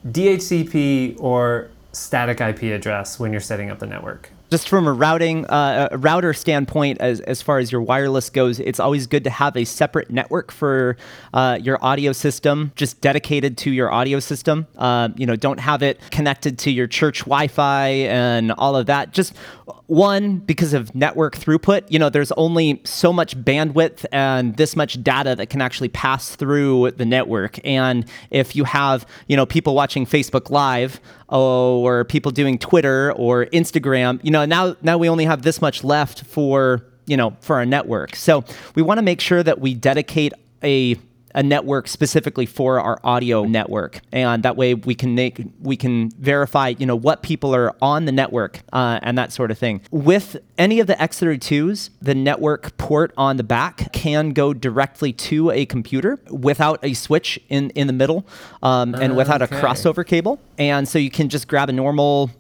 DHCP 0.05 1.21
or 1.21 1.69
static 1.93 2.41
IP 2.41 2.63
address 2.63 3.17
when 3.17 3.31
you're 3.31 3.39
setting 3.39 3.71
up 3.71 3.79
the 3.79 3.87
network. 3.87 4.31
Just 4.49 4.69
from 4.69 4.87
a 4.87 4.93
routing 4.93 5.45
uh, 5.47 5.89
a 5.91 5.97
router 5.97 6.33
standpoint 6.33 6.99
as, 7.01 7.19
as 7.21 7.41
far 7.41 7.59
as 7.59 7.71
your 7.71 7.81
wireless 7.81 8.29
goes 8.29 8.59
it's 8.59 8.79
always 8.79 9.07
good 9.07 9.23
to 9.23 9.29
have 9.29 9.55
a 9.55 9.65
separate 9.65 10.09
network 10.09 10.51
for 10.51 10.97
uh, 11.33 11.57
your 11.61 11.83
audio 11.83 12.11
system 12.11 12.71
just 12.75 12.99
dedicated 13.01 13.57
to 13.57 13.71
your 13.71 13.91
audio 13.91 14.19
system. 14.19 14.67
Uh, 14.77 15.09
you 15.15 15.25
know 15.25 15.35
don't 15.35 15.59
have 15.59 15.83
it 15.83 15.99
connected 16.11 16.57
to 16.59 16.71
your 16.71 16.87
church 16.87 17.19
wi-fi 17.19 17.87
and 17.87 18.51
all 18.53 18.75
of 18.75 18.85
that. 18.85 19.11
Just 19.11 19.35
one 19.87 20.37
because 20.37 20.73
of 20.73 20.93
network 20.93 21.35
throughput 21.35 21.83
you 21.89 21.97
know 21.99 22.09
there's 22.09 22.31
only 22.33 22.81
so 22.83 23.13
much 23.13 23.37
bandwidth 23.37 24.05
and 24.11 24.57
this 24.57 24.75
much 24.75 25.01
data 25.03 25.35
that 25.35 25.49
can 25.49 25.61
actually 25.61 25.89
pass 25.89 26.35
through 26.35 26.91
the 26.91 27.05
network. 27.05 27.59
And 27.65 28.05
if 28.31 28.55
you 28.55 28.63
have 28.63 29.05
you 29.27 29.35
know 29.35 29.45
people 29.45 29.75
watching 29.75 30.05
facebook 30.05 30.49
live 30.49 30.99
or 31.29 32.05
people 32.05 32.31
doing 32.31 32.57
twitter 32.57 33.11
or 33.13 33.47
instagram 33.47 34.19
you 34.23 34.31
know 34.31 34.36
now 34.45 34.75
now 34.81 34.97
we 34.97 35.09
only 35.09 35.25
have 35.25 35.41
this 35.41 35.61
much 35.61 35.83
left 35.83 36.23
for 36.23 36.83
you 37.05 37.17
know 37.17 37.35
for 37.39 37.55
our 37.55 37.65
network. 37.65 38.15
So 38.15 38.43
we 38.75 38.81
want 38.81 38.99
to 38.99 39.01
make 39.01 39.21
sure 39.21 39.41
that 39.43 39.59
we 39.59 39.73
dedicate 39.73 40.33
a 40.63 40.97
a 41.35 41.43
network 41.43 41.87
specifically 41.87 42.47
for 42.47 42.79
our 42.79 42.99
audio 43.03 43.43
network, 43.43 44.01
and 44.11 44.41
that 44.41 44.57
way 44.57 44.73
we 44.73 44.95
can 44.95 45.13
make 45.13 45.39
we 45.61 45.77
can 45.77 46.09
verify 46.11 46.73
you 46.77 46.85
know 46.85 46.95
what 46.95 47.21
people 47.21 47.53
are 47.53 47.75
on 47.81 48.05
the 48.05 48.11
network 48.11 48.61
uh, 48.73 48.99
and 49.03 49.17
that 49.17 49.31
sort 49.31 49.51
of 49.51 49.57
thing. 49.57 49.81
With 49.91 50.37
any 50.57 50.79
of 50.79 50.87
the 50.87 50.95
X32s, 50.95 51.91
the 52.01 52.15
network 52.15 52.75
port 52.77 53.13
on 53.17 53.37
the 53.37 53.43
back 53.43 53.91
can 53.93 54.31
go 54.31 54.53
directly 54.53 55.13
to 55.13 55.51
a 55.51 55.65
computer 55.67 56.19
without 56.29 56.79
a 56.83 56.93
switch 56.93 57.39
in 57.49 57.69
in 57.71 57.87
the 57.87 57.93
middle 57.93 58.25
um, 58.63 58.95
and 58.95 59.15
without 59.15 59.41
a 59.41 59.47
crossover 59.47 60.05
cable, 60.05 60.39
and 60.57 60.87
so 60.87 60.97
you 60.97 61.11
can 61.11 61.29
just 61.29 61.47
grab 61.47 61.69
a 61.69 61.73
normal 61.73 62.31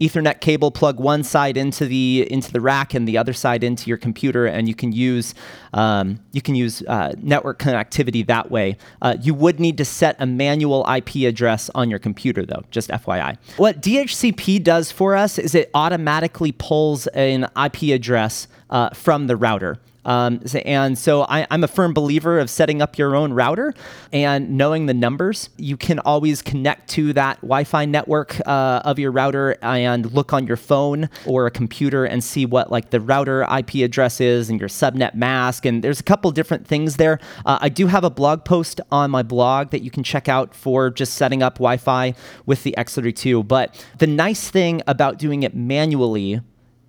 Ethernet 0.00 0.40
cable, 0.40 0.70
plug 0.70 0.98
one 0.98 1.22
side 1.22 1.56
into 1.56 1.86
the 1.86 2.26
into 2.30 2.52
the 2.52 2.60
rack 2.60 2.94
and 2.94 3.06
the 3.06 3.16
other 3.16 3.32
side 3.32 3.62
into 3.62 3.88
your 3.88 3.96
computer, 3.96 4.46
and 4.46 4.68
you 4.68 4.74
can 4.74 4.92
use 4.92 5.34
um, 5.72 6.18
you 6.32 6.42
can 6.42 6.54
use 6.54 6.82
uh, 6.82 7.12
network 7.18 7.58
connectivity 7.58 8.26
that 8.26 8.50
way. 8.50 8.76
Uh, 9.00 9.16
you 9.20 9.34
would 9.34 9.60
need 9.60 9.78
to 9.78 9.84
set 9.84 10.16
a 10.18 10.26
manual 10.26 10.84
IP 10.88 11.28
address 11.28 11.70
on 11.74 11.90
your 11.90 11.98
computer, 11.98 12.44
though. 12.44 12.64
Just 12.70 12.90
FYI. 12.90 13.36
What 13.56 13.80
DHCP 13.80 14.62
does 14.62 14.90
for 14.90 15.14
us 15.14 15.38
is 15.38 15.54
it 15.54 15.70
automatically 15.74 16.52
pulls 16.52 17.06
an 17.08 17.48
IP 17.62 17.94
address 17.94 18.48
uh, 18.70 18.90
from 18.90 19.26
the 19.26 19.36
router. 19.36 19.78
Um, 20.04 20.40
and 20.64 20.98
so 20.98 21.22
I, 21.22 21.46
I'm 21.50 21.64
a 21.64 21.68
firm 21.68 21.94
believer 21.94 22.38
of 22.38 22.50
setting 22.50 22.82
up 22.82 22.98
your 22.98 23.16
own 23.16 23.32
router 23.32 23.74
and 24.12 24.56
knowing 24.56 24.86
the 24.86 24.94
numbers. 24.94 25.50
You 25.56 25.76
can 25.76 25.98
always 26.00 26.42
connect 26.42 26.90
to 26.90 27.12
that 27.14 27.36
Wi 27.40 27.64
Fi 27.64 27.84
network 27.84 28.40
uh, 28.46 28.82
of 28.84 28.98
your 28.98 29.10
router 29.10 29.56
and 29.62 30.10
look 30.12 30.32
on 30.32 30.46
your 30.46 30.56
phone 30.56 31.08
or 31.26 31.46
a 31.46 31.50
computer 31.50 32.04
and 32.04 32.22
see 32.22 32.46
what 32.46 32.70
like 32.70 32.90
the 32.90 33.00
router 33.00 33.42
IP 33.42 33.76
address 33.76 34.20
is 34.20 34.50
and 34.50 34.60
your 34.60 34.68
subnet 34.68 35.14
mask. 35.14 35.64
And 35.64 35.82
there's 35.82 36.00
a 36.00 36.04
couple 36.04 36.30
different 36.30 36.66
things 36.66 36.96
there. 36.96 37.18
Uh, 37.46 37.58
I 37.60 37.68
do 37.68 37.86
have 37.86 38.04
a 38.04 38.10
blog 38.10 38.44
post 38.44 38.80
on 38.90 39.10
my 39.10 39.22
blog 39.22 39.70
that 39.70 39.82
you 39.82 39.90
can 39.90 40.02
check 40.02 40.28
out 40.28 40.54
for 40.54 40.90
just 40.90 41.14
setting 41.14 41.42
up 41.42 41.54
Wi 41.54 41.76
Fi 41.76 42.14
with 42.46 42.62
the 42.62 42.74
X32. 42.76 43.46
But 43.46 43.84
the 43.98 44.06
nice 44.06 44.50
thing 44.50 44.82
about 44.86 45.18
doing 45.18 45.42
it 45.42 45.54
manually 45.54 46.40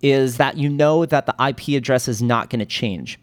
is 0.02 0.36
that 0.36 0.56
you 0.56 0.68
know 0.68 1.06
that 1.06 1.26
the 1.26 1.34
IP 1.48 1.76
address 1.76 2.08
is 2.08 2.22
not 2.22 2.50
going 2.50 2.60
to 2.60 2.66
change. 2.66 3.18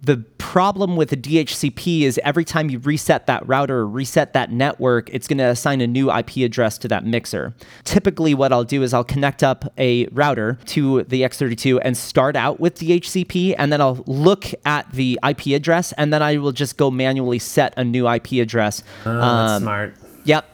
The 0.00 0.18
problem 0.38 0.94
with 0.94 1.10
the 1.10 1.16
DHCP 1.16 2.02
is 2.02 2.20
every 2.22 2.44
time 2.44 2.70
you 2.70 2.78
reset 2.78 3.26
that 3.26 3.46
router 3.48 3.78
or 3.78 3.86
reset 3.88 4.32
that 4.32 4.52
network, 4.52 5.10
it's 5.12 5.26
going 5.26 5.38
to 5.38 5.44
assign 5.46 5.80
a 5.80 5.88
new 5.88 6.08
IP 6.08 6.36
address 6.36 6.78
to 6.78 6.88
that 6.88 7.04
mixer. 7.04 7.52
Typically, 7.82 8.32
what 8.32 8.52
I'll 8.52 8.62
do 8.62 8.84
is 8.84 8.94
I'll 8.94 9.02
connect 9.02 9.42
up 9.42 9.64
a 9.76 10.06
router 10.12 10.56
to 10.66 11.02
the 11.02 11.22
X32 11.22 11.80
and 11.82 11.96
start 11.96 12.36
out 12.36 12.60
with 12.60 12.76
DHCP, 12.78 13.56
and 13.58 13.72
then 13.72 13.80
I'll 13.80 14.04
look 14.06 14.44
at 14.64 14.88
the 14.92 15.18
IP 15.28 15.46
address, 15.48 15.90
and 15.94 16.12
then 16.12 16.22
I 16.22 16.36
will 16.36 16.52
just 16.52 16.76
go 16.76 16.92
manually 16.92 17.40
set 17.40 17.74
a 17.76 17.82
new 17.82 18.08
IP 18.08 18.34
address. 18.34 18.84
Oh, 19.04 19.12
that's 19.16 19.52
Um, 19.54 19.62
smart. 19.62 19.94
Yep, 20.24 20.44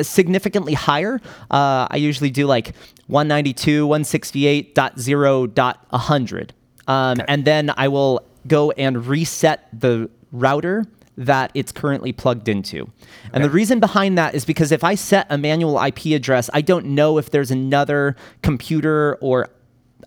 significantly 0.00 0.74
higher. 0.74 1.20
Uh, 1.50 1.88
I 1.90 1.96
usually 1.96 2.30
do 2.30 2.46
like 2.46 2.72
192, 3.06 3.86
168.0.100. 3.86 6.50
Um, 6.86 7.20
And 7.28 7.44
then 7.44 7.70
I 7.76 7.88
will 7.88 8.20
go 8.46 8.70
and 8.72 9.06
reset 9.06 9.68
the 9.72 10.10
router 10.32 10.84
that 11.16 11.50
it's 11.54 11.72
currently 11.72 12.12
plugged 12.12 12.48
into. 12.48 12.90
And 13.32 13.44
the 13.44 13.50
reason 13.50 13.78
behind 13.78 14.18
that 14.18 14.34
is 14.34 14.44
because 14.44 14.72
if 14.72 14.82
I 14.82 14.96
set 14.96 15.28
a 15.30 15.38
manual 15.38 15.80
IP 15.80 16.06
address, 16.06 16.50
I 16.52 16.60
don't 16.60 16.86
know 16.86 17.18
if 17.18 17.30
there's 17.30 17.52
another 17.52 18.16
computer 18.42 19.14
or 19.20 19.48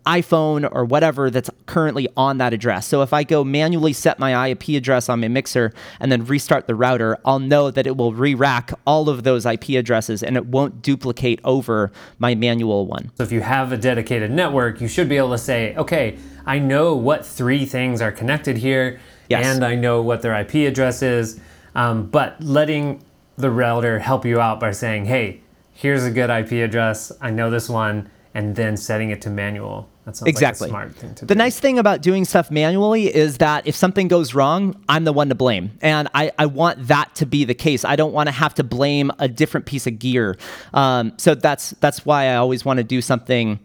iPhone 0.08 0.68
or 0.72 0.86
whatever 0.86 1.30
that's 1.30 1.50
currently 1.66 2.08
on 2.16 2.38
that 2.38 2.54
address. 2.54 2.88
So 2.88 3.02
if 3.02 3.12
I 3.12 3.24
go 3.26 3.44
manually 3.44 3.92
set 3.92 4.20
my 4.20 4.48
IP 4.52 4.70
address 4.70 5.10
on 5.10 5.20
my 5.20 5.28
mixer 5.28 5.74
and 6.00 6.10
then 6.12 6.26
restart 6.26 6.66
the 6.66 6.76
router, 6.76 7.18
I'll 7.26 7.40
know 7.40 7.70
that 7.72 7.86
it 7.86 7.98
will 7.98 8.14
re-rack 8.14 8.72
all 8.88 9.10
of 9.10 9.24
those 9.24 9.46
IP 9.46 9.70
addresses 9.72 10.24
and 10.24 10.38
it 10.38 10.46
won't 10.46 10.82
duplicate 10.82 11.42
over 11.44 11.92
my 12.20 12.36
manual 12.36 12.88
one. 12.88 13.12
So 13.16 13.24
if 13.24 13.34
you 13.34 13.42
have 13.42 13.74
a 13.74 13.78
dedicated 13.78 14.32
network, 14.32 14.80
you 14.80 14.88
should 14.88 15.10
be 15.10 15.18
able 15.18 15.32
to 15.32 15.38
say, 15.38 15.76
okay, 15.76 16.18
I 16.46 16.60
know 16.60 16.96
what 16.96 17.26
three 17.26 17.66
things 17.66 18.02
are 18.02 18.12
connected 18.12 18.58
here, 18.58 19.00
Yes. 19.28 19.46
and 19.46 19.66
I 19.66 19.76
know 19.76 20.02
what 20.02 20.22
their 20.22 20.34
IP 20.40 20.56
address 20.68 21.02
is. 21.02 21.38
Um, 21.76 22.06
but 22.08 22.42
letting 22.42 23.04
the 23.36 23.52
router 23.52 24.00
help 24.00 24.24
you 24.26 24.40
out 24.40 24.62
by 24.62 24.72
saying, 24.72 25.06
hey, 25.06 25.42
here's 25.74 26.06
a 26.06 26.12
good 26.12 26.30
IP 26.30 26.54
address. 26.64 27.12
I 27.22 27.30
know 27.32 27.50
this 27.52 27.68
one, 27.70 28.10
and 28.34 28.56
then 28.56 28.78
setting 28.78 29.10
it 29.10 29.22
to 29.24 29.30
manual. 29.30 29.90
Exactly. 30.26 30.70
like 30.70 30.70
a 30.70 30.92
smart 30.92 30.96
thing 30.96 31.16
to 31.16 31.26
The 31.26 31.36
do. 31.36 31.38
nice 31.38 31.60
thing 31.60 31.80
about 31.80 32.02
doing 32.02 32.24
stuff 32.26 32.50
manually 32.50 33.14
is 33.14 33.38
that 33.40 33.68
if 33.68 33.76
something 33.76 34.08
goes 34.08 34.34
wrong, 34.34 34.82
I'm 34.88 35.04
the 35.04 35.14
one 35.14 35.30
to 35.30 35.36
blame. 35.36 35.72
And 35.82 36.08
I, 36.16 36.32
I 36.40 36.46
want 36.46 36.88
that 36.88 37.14
to 37.16 37.26
be 37.26 37.44
the 37.44 37.54
case. 37.54 37.84
I 37.84 37.96
don't 37.96 38.14
want 38.14 38.28
to 38.28 38.32
have 38.34 38.54
to 38.56 38.64
blame 38.64 39.12
a 39.20 39.28
different 39.28 39.66
piece 39.66 39.86
of 39.88 40.00
gear. 40.00 40.38
Um, 40.74 41.14
so 41.18 41.36
that's 41.36 41.72
that's 41.82 42.06
why 42.06 42.26
I 42.28 42.36
always 42.38 42.64
want 42.64 42.78
to 42.78 42.84
do 42.84 43.02
something 43.02 43.60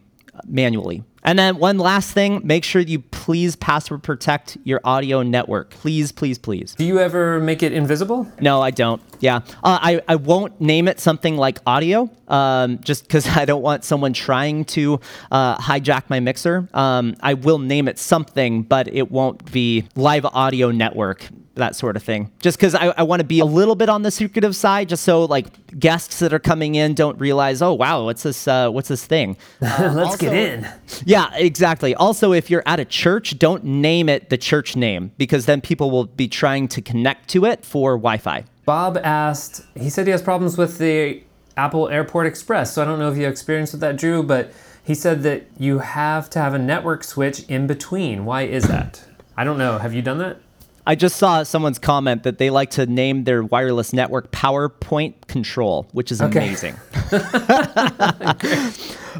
manually. 0.45 1.03
And 1.23 1.39
then 1.39 1.57
one 1.57 1.77
last 1.77 2.11
thing, 2.11 2.41
make 2.43 2.63
sure 2.63 2.81
you 2.81 2.99
please 2.99 3.55
password 3.55 4.03
protect 4.03 4.57
your 4.63 4.81
audio 4.83 5.23
network. 5.23 5.69
Please, 5.69 6.11
please, 6.11 6.37
please. 6.37 6.75
Do 6.75 6.85
you 6.85 6.99
ever 6.99 7.39
make 7.39 7.63
it 7.63 7.71
invisible? 7.71 8.27
No, 8.41 8.61
I 8.61 8.71
don't. 8.71 9.01
Yeah. 9.19 9.37
Uh, 9.63 9.79
I, 9.81 10.01
I 10.07 10.15
won't 10.15 10.59
name 10.59 10.87
it 10.87 10.99
something 10.99 11.37
like 11.37 11.59
audio 11.65 12.09
um, 12.27 12.79
just 12.79 13.03
because 13.03 13.25
I 13.37 13.45
don't 13.45 13.61
want 13.61 13.85
someone 13.85 14.13
trying 14.13 14.65
to 14.65 14.99
uh, 15.31 15.57
hijack 15.57 16.03
my 16.09 16.19
mixer. 16.19 16.67
Um, 16.73 17.15
I 17.21 17.35
will 17.35 17.59
name 17.59 17.87
it 17.87 17.97
something, 17.99 18.63
but 18.63 18.87
it 18.87 19.09
won't 19.09 19.51
be 19.51 19.85
live 19.95 20.25
audio 20.25 20.71
network, 20.71 21.27
that 21.55 21.75
sort 21.75 21.95
of 21.95 22.03
thing. 22.03 22.31
Just 22.39 22.57
because 22.57 22.75
I, 22.75 22.87
I 22.97 23.03
want 23.03 23.19
to 23.19 23.25
be 23.25 23.39
a 23.39 23.45
little 23.45 23.75
bit 23.75 23.89
on 23.89 24.01
the 24.01 24.11
secretive 24.11 24.55
side, 24.55 24.89
just 24.89 25.03
so 25.03 25.25
like 25.25 25.79
guests 25.79 26.19
that 26.19 26.33
are 26.33 26.39
coming 26.39 26.75
in 26.75 26.93
don't 26.93 27.19
realize, 27.19 27.61
oh, 27.61 27.73
wow, 27.73 28.05
what's 28.05 28.23
this, 28.23 28.47
uh, 28.47 28.69
what's 28.69 28.87
this 28.87 29.05
thing? 29.05 29.37
Let's 29.61 30.17
get 30.17 30.33
in. 30.33 30.67
Yeah, 31.05 31.29
exactly. 31.35 31.93
Also, 31.95 32.33
if 32.33 32.49
you're 32.49 32.63
at 32.65 32.79
a 32.79 32.85
church, 32.85 33.37
don't 33.37 33.63
name 33.63 34.09
it 34.09 34.29
the 34.29 34.37
church 34.37 34.75
name 34.75 35.11
because 35.17 35.45
then 35.45 35.61
people 35.61 35.91
will 35.91 36.05
be 36.05 36.27
trying 36.27 36.67
to 36.69 36.81
connect 36.81 37.29
to 37.29 37.45
it 37.45 37.65
for 37.65 37.97
Wi 37.97 38.17
Fi. 38.17 38.45
Bob 38.65 38.97
asked, 39.03 39.65
he 39.75 39.89
said 39.89 40.07
he 40.07 40.11
has 40.11 40.21
problems 40.21 40.57
with 40.57 40.77
the 40.77 41.21
Apple 41.57 41.89
Airport 41.89 42.27
Express. 42.27 42.73
So 42.73 42.81
I 42.81 42.85
don't 42.85 42.99
know 42.99 43.11
if 43.11 43.17
you 43.17 43.27
experienced 43.27 43.73
with 43.73 43.81
that, 43.81 43.97
Drew, 43.97 44.23
but 44.23 44.51
he 44.83 44.95
said 44.95 45.23
that 45.23 45.47
you 45.57 45.79
have 45.79 46.29
to 46.31 46.39
have 46.39 46.53
a 46.53 46.59
network 46.59 47.03
switch 47.03 47.43
in 47.43 47.67
between. 47.67 48.25
Why 48.25 48.43
is 48.43 48.67
that? 48.67 49.03
I 49.37 49.43
don't 49.43 49.57
know. 49.57 49.77
Have 49.77 49.93
you 49.93 50.01
done 50.01 50.17
that? 50.19 50.37
I 50.85 50.95
just 50.95 51.15
saw 51.15 51.43
someone's 51.43 51.79
comment 51.79 52.23
that 52.23 52.37
they 52.39 52.49
like 52.49 52.69
to 52.71 52.85
name 52.85 53.23
their 53.23 53.41
wireless 53.43 53.93
network 53.93 54.31
PowerPoint 54.31 55.27
Control, 55.27 55.87
which 55.93 56.11
is 56.11 56.21
Okay. 56.21 56.39
amazing. 56.39 56.75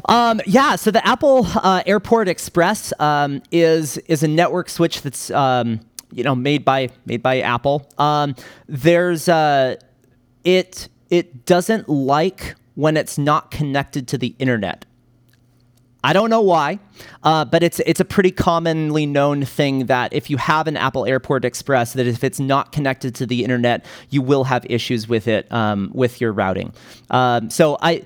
um, 0.06 0.40
yeah, 0.46 0.76
so 0.76 0.90
the 0.90 1.04
Apple 1.06 1.46
uh, 1.54 1.82
Airport 1.86 2.28
Express 2.28 2.92
um, 2.98 3.42
is 3.50 3.96
is 3.98 4.22
a 4.22 4.28
network 4.28 4.68
switch 4.68 5.02
that's 5.02 5.30
um, 5.30 5.80
you 6.12 6.22
know 6.22 6.34
made 6.34 6.64
by 6.64 6.90
made 7.06 7.22
by 7.22 7.40
Apple. 7.40 7.88
Um, 7.98 8.34
there's 8.68 9.28
uh, 9.28 9.76
it 10.44 10.88
it 11.10 11.46
doesn't 11.46 11.88
like 11.88 12.54
when 12.74 12.96
it's 12.96 13.16
not 13.18 13.50
connected 13.50 14.08
to 14.08 14.18
the 14.18 14.34
internet. 14.38 14.84
I 16.04 16.12
don't 16.12 16.28
know 16.28 16.42
why, 16.42 16.78
uh, 17.22 17.46
but 17.46 17.62
it's 17.62 17.80
it's 17.80 17.98
a 17.98 18.04
pretty 18.04 18.30
commonly 18.30 19.06
known 19.06 19.44
thing 19.46 19.86
that 19.86 20.12
if 20.12 20.28
you 20.28 20.36
have 20.36 20.68
an 20.68 20.76
Apple 20.76 21.06
Airport 21.06 21.46
Express, 21.46 21.94
that 21.94 22.06
if 22.06 22.22
it's 22.22 22.38
not 22.38 22.72
connected 22.72 23.14
to 23.16 23.26
the 23.26 23.42
internet, 23.42 23.86
you 24.10 24.20
will 24.20 24.44
have 24.44 24.66
issues 24.68 25.08
with 25.08 25.26
it 25.26 25.50
um, 25.50 25.90
with 25.94 26.20
your 26.20 26.32
routing. 26.32 26.72
Um, 27.10 27.50
so 27.50 27.78
I. 27.80 28.04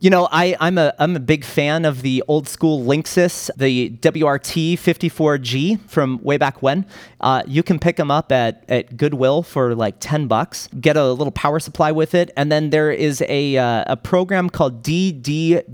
You 0.00 0.10
know, 0.10 0.28
I, 0.30 0.54
I'm 0.60 0.78
a 0.78 0.94
I'm 1.00 1.16
a 1.16 1.20
big 1.20 1.44
fan 1.44 1.84
of 1.84 2.02
the 2.02 2.22
old 2.28 2.46
school 2.46 2.84
Linksys, 2.84 3.50
the 3.56 3.90
WRT 3.90 4.74
54G 4.74 5.80
from 5.90 6.22
way 6.22 6.36
back 6.36 6.62
when. 6.62 6.86
Uh, 7.20 7.42
you 7.48 7.64
can 7.64 7.80
pick 7.80 7.96
them 7.96 8.08
up 8.08 8.30
at, 8.30 8.64
at 8.68 8.96
Goodwill 8.96 9.42
for 9.42 9.74
like 9.74 9.96
10 9.98 10.28
bucks. 10.28 10.68
Get 10.80 10.96
a 10.96 11.10
little 11.10 11.32
power 11.32 11.58
supply 11.58 11.90
with 11.90 12.14
it, 12.14 12.30
and 12.36 12.52
then 12.52 12.70
there 12.70 12.92
is 12.92 13.24
a 13.28 13.56
uh, 13.56 13.86
a 13.88 13.96
program 13.96 14.50
called 14.50 14.84
DDWRT, 14.84 15.66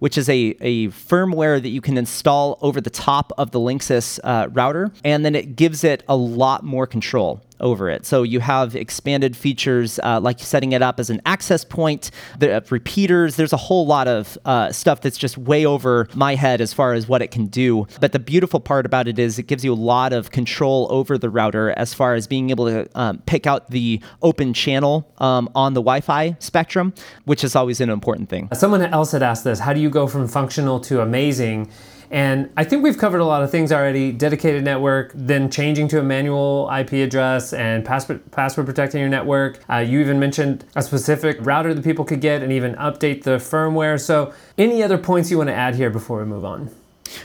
which 0.00 0.18
is 0.18 0.28
a, 0.28 0.56
a 0.60 0.88
firmware 0.88 1.62
that 1.62 1.68
you 1.68 1.80
can 1.80 1.96
install 1.96 2.58
over 2.62 2.80
the 2.80 2.90
top 2.90 3.32
of 3.38 3.52
the 3.52 3.60
Linksys 3.60 4.18
uh, 4.24 4.48
router, 4.48 4.90
and 5.04 5.24
then 5.24 5.36
it 5.36 5.54
gives 5.54 5.84
it 5.84 6.02
a 6.08 6.16
lot 6.16 6.64
more 6.64 6.88
control 6.88 7.45
over 7.60 7.88
it. 7.90 8.06
So 8.06 8.22
you 8.22 8.40
have 8.40 8.76
expanded 8.76 9.36
features 9.36 9.98
uh, 10.02 10.20
like 10.20 10.38
setting 10.38 10.72
it 10.72 10.82
up 10.82 11.00
as 11.00 11.10
an 11.10 11.20
access 11.26 11.64
point, 11.64 12.10
the 12.38 12.56
uh, 12.56 12.60
repeaters. 12.70 13.36
There's 13.36 13.52
a 13.52 13.56
whole 13.58 13.86
lot 13.86 14.08
of 14.08 14.38
uh, 14.44 14.72
stuff 14.72 15.00
that's 15.00 15.18
just 15.18 15.38
way 15.38 15.64
over 15.66 16.08
my 16.14 16.34
head 16.34 16.60
as 16.60 16.72
far 16.72 16.94
as 16.94 17.08
what 17.08 17.22
it 17.22 17.30
can 17.30 17.46
do. 17.46 17.86
But 18.00 18.12
the 18.12 18.18
beautiful 18.18 18.60
part 18.60 18.86
about 18.86 19.08
it 19.08 19.18
is 19.18 19.38
it 19.38 19.46
gives 19.46 19.64
you 19.64 19.72
a 19.72 19.74
lot 19.74 20.12
of 20.12 20.30
control 20.30 20.86
over 20.90 21.18
the 21.18 21.30
router 21.30 21.70
as 21.70 21.94
far 21.94 22.14
as 22.14 22.26
being 22.26 22.50
able 22.50 22.66
to 22.66 22.88
um, 22.94 23.18
pick 23.26 23.46
out 23.46 23.70
the 23.70 24.00
open 24.22 24.54
channel 24.54 25.10
um, 25.18 25.48
on 25.54 25.74
the 25.74 25.80
Wi-Fi 25.80 26.36
spectrum, 26.38 26.92
which 27.24 27.44
is 27.44 27.56
always 27.56 27.80
an 27.80 27.90
important 27.90 28.28
thing. 28.28 28.48
Someone 28.52 28.82
else 28.82 29.12
had 29.12 29.22
asked 29.22 29.44
this: 29.44 29.60
How 29.60 29.72
do 29.72 29.80
you 29.80 29.90
go 29.90 30.06
from 30.06 30.28
functional 30.28 30.80
to 30.80 31.00
amazing? 31.00 31.70
And 32.10 32.50
I 32.56 32.64
think 32.64 32.82
we've 32.82 32.98
covered 32.98 33.20
a 33.20 33.24
lot 33.24 33.42
of 33.42 33.50
things 33.50 33.72
already 33.72 34.12
dedicated 34.12 34.64
network, 34.64 35.12
then 35.14 35.50
changing 35.50 35.88
to 35.88 36.00
a 36.00 36.02
manual 36.02 36.70
IP 36.72 36.92
address 36.92 37.52
and 37.52 37.84
password, 37.84 38.30
password 38.30 38.66
protecting 38.66 39.00
your 39.00 39.08
network. 39.08 39.60
Uh, 39.68 39.76
you 39.76 40.00
even 40.00 40.18
mentioned 40.18 40.64
a 40.74 40.82
specific 40.82 41.36
router 41.40 41.74
that 41.74 41.84
people 41.84 42.04
could 42.04 42.20
get 42.20 42.42
and 42.42 42.52
even 42.52 42.74
update 42.76 43.24
the 43.24 43.38
firmware. 43.38 44.00
So, 44.00 44.32
any 44.58 44.82
other 44.82 44.98
points 44.98 45.30
you 45.30 45.38
want 45.38 45.48
to 45.48 45.54
add 45.54 45.74
here 45.74 45.90
before 45.90 46.18
we 46.18 46.24
move 46.24 46.44
on? 46.44 46.70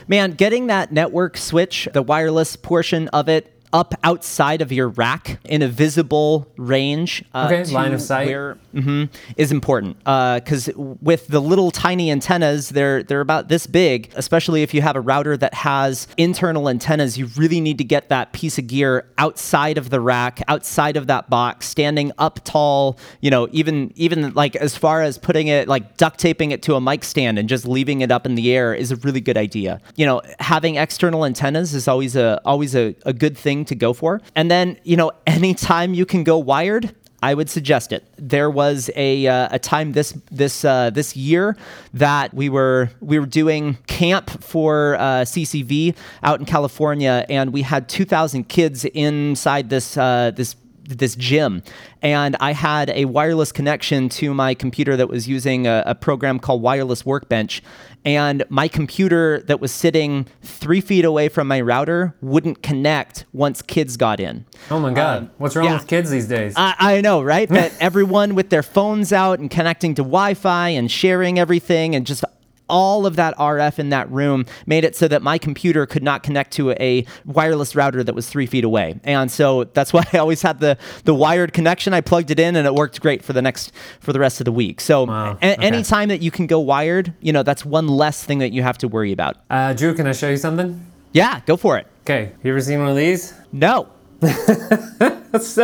Man, 0.08 0.32
getting 0.32 0.66
that 0.68 0.92
network 0.92 1.36
switch, 1.36 1.88
the 1.92 2.02
wireless 2.02 2.56
portion 2.56 3.08
of 3.08 3.28
it, 3.28 3.61
up 3.72 3.94
outside 4.04 4.60
of 4.60 4.70
your 4.70 4.88
rack 4.88 5.40
in 5.44 5.62
a 5.62 5.68
visible 5.68 6.46
range. 6.56 7.24
Uh, 7.34 7.50
okay, 7.50 7.72
line 7.72 7.92
of 7.92 8.02
sight. 8.02 8.28
Where, 8.28 8.58
mm-hmm, 8.74 9.04
is 9.36 9.50
important 9.50 9.98
because 9.98 10.68
uh, 10.68 10.72
with 10.76 11.28
the 11.28 11.40
little 11.40 11.70
tiny 11.70 12.10
antennas, 12.10 12.70
they're 12.70 13.02
they're 13.02 13.20
about 13.20 13.48
this 13.48 13.66
big. 13.66 14.12
Especially 14.14 14.62
if 14.62 14.74
you 14.74 14.82
have 14.82 14.96
a 14.96 15.00
router 15.00 15.36
that 15.36 15.54
has 15.54 16.06
internal 16.16 16.68
antennas, 16.68 17.16
you 17.16 17.26
really 17.36 17.60
need 17.60 17.78
to 17.78 17.84
get 17.84 18.08
that 18.10 18.32
piece 18.32 18.58
of 18.58 18.66
gear 18.66 19.06
outside 19.18 19.78
of 19.78 19.90
the 19.90 20.00
rack, 20.00 20.42
outside 20.48 20.96
of 20.96 21.06
that 21.06 21.30
box, 21.30 21.66
standing 21.66 22.12
up 22.18 22.40
tall. 22.44 22.98
You 23.20 23.30
know, 23.30 23.48
even 23.52 23.92
even 23.96 24.34
like 24.34 24.56
as 24.56 24.76
far 24.76 25.02
as 25.02 25.18
putting 25.18 25.46
it 25.46 25.68
like 25.68 25.96
duct 25.96 26.18
taping 26.18 26.50
it 26.50 26.62
to 26.62 26.74
a 26.74 26.80
mic 26.80 27.04
stand 27.04 27.38
and 27.38 27.48
just 27.48 27.66
leaving 27.66 28.02
it 28.02 28.10
up 28.10 28.26
in 28.26 28.34
the 28.34 28.54
air 28.54 28.74
is 28.74 28.90
a 28.90 28.96
really 28.96 29.20
good 29.20 29.36
idea. 29.36 29.80
You 29.96 30.06
know, 30.06 30.22
having 30.40 30.76
external 30.76 31.24
antennas 31.24 31.74
is 31.74 31.88
always 31.88 32.16
a 32.16 32.40
always 32.44 32.74
a, 32.74 32.94
a 33.06 33.12
good 33.12 33.36
thing 33.36 33.61
to 33.66 33.74
go 33.74 33.92
for. 33.92 34.20
And 34.34 34.50
then, 34.50 34.78
you 34.84 34.96
know, 34.96 35.12
anytime 35.26 35.94
you 35.94 36.06
can 36.06 36.24
go 36.24 36.38
wired, 36.38 36.94
I 37.22 37.34
would 37.34 37.48
suggest 37.48 37.92
it. 37.92 38.04
There 38.16 38.50
was 38.50 38.90
a, 38.96 39.28
uh, 39.28 39.48
a 39.52 39.58
time 39.58 39.92
this 39.92 40.12
this 40.30 40.64
uh, 40.64 40.90
this 40.90 41.16
year 41.16 41.56
that 41.94 42.34
we 42.34 42.48
were 42.48 42.90
we 43.00 43.20
were 43.20 43.26
doing 43.26 43.78
camp 43.86 44.28
for 44.42 44.96
uh, 44.96 45.22
CCV 45.22 45.94
out 46.24 46.40
in 46.40 46.46
California, 46.46 47.24
and 47.28 47.52
we 47.52 47.62
had 47.62 47.88
2,000 47.88 48.48
kids 48.48 48.84
inside 48.86 49.70
this 49.70 49.96
uh, 49.96 50.32
this 50.34 50.56
this 50.84 51.14
gym 51.14 51.62
and 52.02 52.36
I 52.40 52.52
had 52.52 52.90
a 52.90 53.04
wireless 53.04 53.52
connection 53.52 54.08
to 54.10 54.34
my 54.34 54.54
computer 54.54 54.96
that 54.96 55.08
was 55.08 55.28
using 55.28 55.66
a, 55.66 55.84
a, 55.86 55.94
program 55.94 56.40
called 56.40 56.60
Wireless 56.60 57.06
Workbench. 57.06 57.62
And 58.04 58.44
my 58.48 58.68
computer 58.68 59.40
that 59.46 59.60
was 59.60 59.70
sitting 59.70 60.26
three 60.42 60.80
feet 60.80 61.04
away 61.04 61.28
from 61.28 61.46
my 61.46 61.60
router 61.60 62.14
wouldn't 62.20 62.62
connect 62.62 63.24
once 63.32 63.62
kids 63.62 63.96
got 63.96 64.18
in. 64.18 64.44
Oh 64.70 64.80
my 64.80 64.92
God. 64.92 65.24
Uh, 65.24 65.28
What's 65.38 65.54
wrong 65.54 65.66
yeah. 65.66 65.74
with 65.74 65.86
kids 65.86 66.10
these 66.10 66.26
days? 66.26 66.54
I, 66.56 66.74
I 66.78 67.00
know, 67.00 67.22
right? 67.22 67.48
that 67.48 67.72
everyone 67.80 68.34
with 68.34 68.50
their 68.50 68.62
phones 68.62 69.12
out 69.12 69.38
and 69.38 69.50
connecting 69.50 69.94
to 69.94 70.02
Wi 70.02 70.34
Fi 70.34 70.70
and 70.70 70.90
sharing 70.90 71.38
everything 71.38 71.94
and 71.94 72.06
just 72.06 72.24
all 72.72 73.06
of 73.06 73.16
that 73.16 73.36
RF 73.36 73.78
in 73.78 73.90
that 73.90 74.10
room 74.10 74.46
made 74.66 74.82
it 74.82 74.96
so 74.96 75.06
that 75.06 75.22
my 75.22 75.36
computer 75.36 75.84
could 75.86 76.02
not 76.02 76.22
connect 76.22 76.52
to 76.54 76.72
a 76.72 77.04
wireless 77.26 77.76
router 77.76 78.02
that 78.02 78.14
was 78.14 78.28
three 78.28 78.46
feet 78.46 78.64
away. 78.64 78.98
And 79.04 79.30
so 79.30 79.64
that's 79.64 79.92
why 79.96 80.04
I 80.12 80.18
always 80.18 80.42
had 80.42 80.58
the 80.58 80.76
the 81.04 81.14
wired 81.14 81.52
connection. 81.52 81.92
I 81.94 82.00
plugged 82.00 82.30
it 82.30 82.40
in 82.40 82.56
and 82.56 82.66
it 82.66 82.74
worked 82.74 83.00
great 83.00 83.22
for 83.22 83.34
the 83.34 83.42
next 83.42 83.72
for 84.00 84.12
the 84.12 84.18
rest 84.18 84.40
of 84.40 84.46
the 84.46 84.52
week. 84.52 84.80
So 84.80 85.04
wow. 85.04 85.38
a- 85.42 85.52
okay. 85.52 85.56
anytime 85.64 86.08
that 86.08 86.22
you 86.22 86.30
can 86.30 86.46
go 86.46 86.58
wired, 86.58 87.14
you 87.20 87.32
know, 87.32 87.42
that's 87.42 87.64
one 87.64 87.86
less 87.86 88.24
thing 88.24 88.38
that 88.38 88.52
you 88.52 88.62
have 88.62 88.78
to 88.78 88.88
worry 88.88 89.12
about. 89.12 89.36
Uh, 89.50 89.74
Drew, 89.74 89.94
can 89.94 90.06
I 90.06 90.12
show 90.12 90.30
you 90.30 90.38
something? 90.38 90.84
Yeah, 91.12 91.40
go 91.44 91.58
for 91.58 91.76
it. 91.76 91.86
Okay. 92.02 92.32
You 92.42 92.50
ever 92.52 92.60
seen 92.60 92.80
one 92.80 92.88
of 92.88 92.96
these? 92.96 93.34
No. 93.52 93.88
so, 95.40 95.62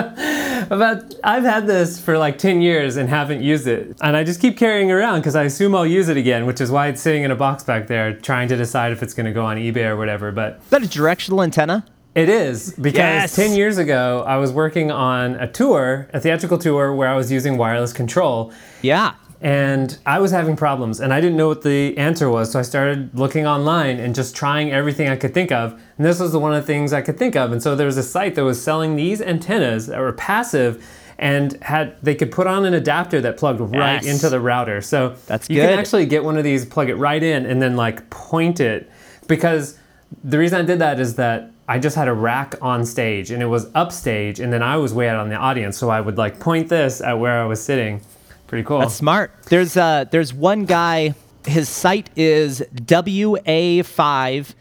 about 0.70 1.14
I've 1.22 1.42
had 1.42 1.66
this 1.66 2.00
for 2.00 2.16
like 2.16 2.38
10 2.38 2.62
years 2.62 2.96
and 2.96 3.08
haven't 3.08 3.42
used 3.42 3.66
it. 3.66 3.96
And 4.00 4.16
I 4.16 4.24
just 4.24 4.40
keep 4.40 4.56
carrying 4.56 4.88
it 4.88 4.92
around 4.92 5.20
because 5.20 5.36
I 5.36 5.44
assume 5.44 5.74
I'll 5.74 5.86
use 5.86 6.08
it 6.08 6.16
again, 6.16 6.46
which 6.46 6.60
is 6.60 6.70
why 6.70 6.88
it's 6.88 7.02
sitting 7.02 7.22
in 7.22 7.30
a 7.30 7.36
box 7.36 7.64
back 7.64 7.86
there 7.86 8.14
trying 8.14 8.48
to 8.48 8.56
decide 8.56 8.92
if 8.92 9.02
it's 9.02 9.14
going 9.14 9.26
to 9.26 9.32
go 9.32 9.44
on 9.44 9.56
eBay 9.56 9.84
or 9.84 9.96
whatever. 9.96 10.32
But 10.32 10.60
is 10.64 10.70
that 10.70 10.82
a 10.82 10.88
directional 10.88 11.42
antenna? 11.42 11.84
It 12.14 12.28
is 12.28 12.72
because 12.74 12.94
yes. 12.94 13.36
10 13.36 13.52
years 13.52 13.78
ago 13.78 14.24
I 14.26 14.38
was 14.38 14.52
working 14.52 14.90
on 14.90 15.34
a 15.36 15.46
tour, 15.46 16.08
a 16.12 16.20
theatrical 16.20 16.58
tour 16.58 16.92
where 16.94 17.08
I 17.08 17.14
was 17.14 17.30
using 17.30 17.58
wireless 17.58 17.92
control. 17.92 18.52
Yeah 18.82 19.14
and 19.40 19.96
I 20.04 20.18
was 20.18 20.32
having 20.32 20.56
problems 20.56 20.98
and 21.00 21.14
I 21.14 21.20
didn't 21.20 21.36
know 21.36 21.46
what 21.48 21.62
the 21.62 21.96
answer 21.96 22.28
was. 22.28 22.50
So 22.50 22.58
I 22.58 22.62
started 22.62 23.16
looking 23.16 23.46
online 23.46 24.00
and 24.00 24.14
just 24.14 24.34
trying 24.34 24.72
everything 24.72 25.08
I 25.08 25.16
could 25.16 25.32
think 25.32 25.52
of. 25.52 25.72
And 25.96 26.04
this 26.04 26.18
was 26.18 26.32
the 26.32 26.40
one 26.40 26.54
of 26.54 26.62
the 26.62 26.66
things 26.66 26.92
I 26.92 27.02
could 27.02 27.18
think 27.18 27.36
of. 27.36 27.52
And 27.52 27.62
so 27.62 27.76
there 27.76 27.86
was 27.86 27.96
a 27.96 28.02
site 28.02 28.34
that 28.34 28.44
was 28.44 28.60
selling 28.60 28.96
these 28.96 29.20
antennas 29.20 29.86
that 29.86 30.00
were 30.00 30.12
passive 30.12 30.84
and 31.18 31.52
had 31.62 31.96
they 32.02 32.14
could 32.14 32.32
put 32.32 32.46
on 32.46 32.64
an 32.64 32.74
adapter 32.74 33.20
that 33.20 33.36
plugged 33.36 33.60
right 33.60 34.02
yes. 34.02 34.06
into 34.06 34.28
the 34.28 34.40
router. 34.40 34.80
So 34.80 35.14
that's 35.26 35.48
you 35.48 35.56
good. 35.56 35.68
can 35.68 35.78
actually 35.78 36.06
get 36.06 36.24
one 36.24 36.36
of 36.36 36.44
these, 36.44 36.64
plug 36.64 36.88
it 36.88 36.96
right 36.96 37.22
in, 37.22 37.46
and 37.46 37.60
then 37.62 37.76
like 37.76 38.08
point 38.10 38.60
it. 38.60 38.90
Because 39.26 39.78
the 40.24 40.38
reason 40.38 40.60
I 40.60 40.64
did 40.64 40.78
that 40.78 40.98
is 40.98 41.16
that 41.16 41.50
I 41.68 41.78
just 41.78 41.96
had 41.96 42.08
a 42.08 42.14
rack 42.14 42.54
on 42.62 42.86
stage 42.86 43.30
and 43.30 43.42
it 43.42 43.46
was 43.46 43.68
upstage, 43.74 44.40
and 44.40 44.52
then 44.52 44.62
I 44.62 44.76
was 44.76 44.94
way 44.94 45.08
out 45.08 45.16
on 45.16 45.28
the 45.28 45.36
audience. 45.36 45.76
So 45.76 45.90
I 45.90 46.00
would 46.00 46.18
like 46.18 46.40
point 46.40 46.68
this 46.68 47.00
at 47.00 47.18
where 47.18 47.42
I 47.42 47.46
was 47.46 47.62
sitting 47.62 48.00
Pretty 48.48 48.64
cool. 48.64 48.80
That's 48.80 48.94
smart. 48.94 49.30
There's 49.48 49.76
uh 49.76 50.04
there's 50.10 50.34
one 50.34 50.64
guy. 50.64 51.14
His 51.46 51.68
site 51.68 52.10
is 52.16 52.62
WA5 52.74 54.54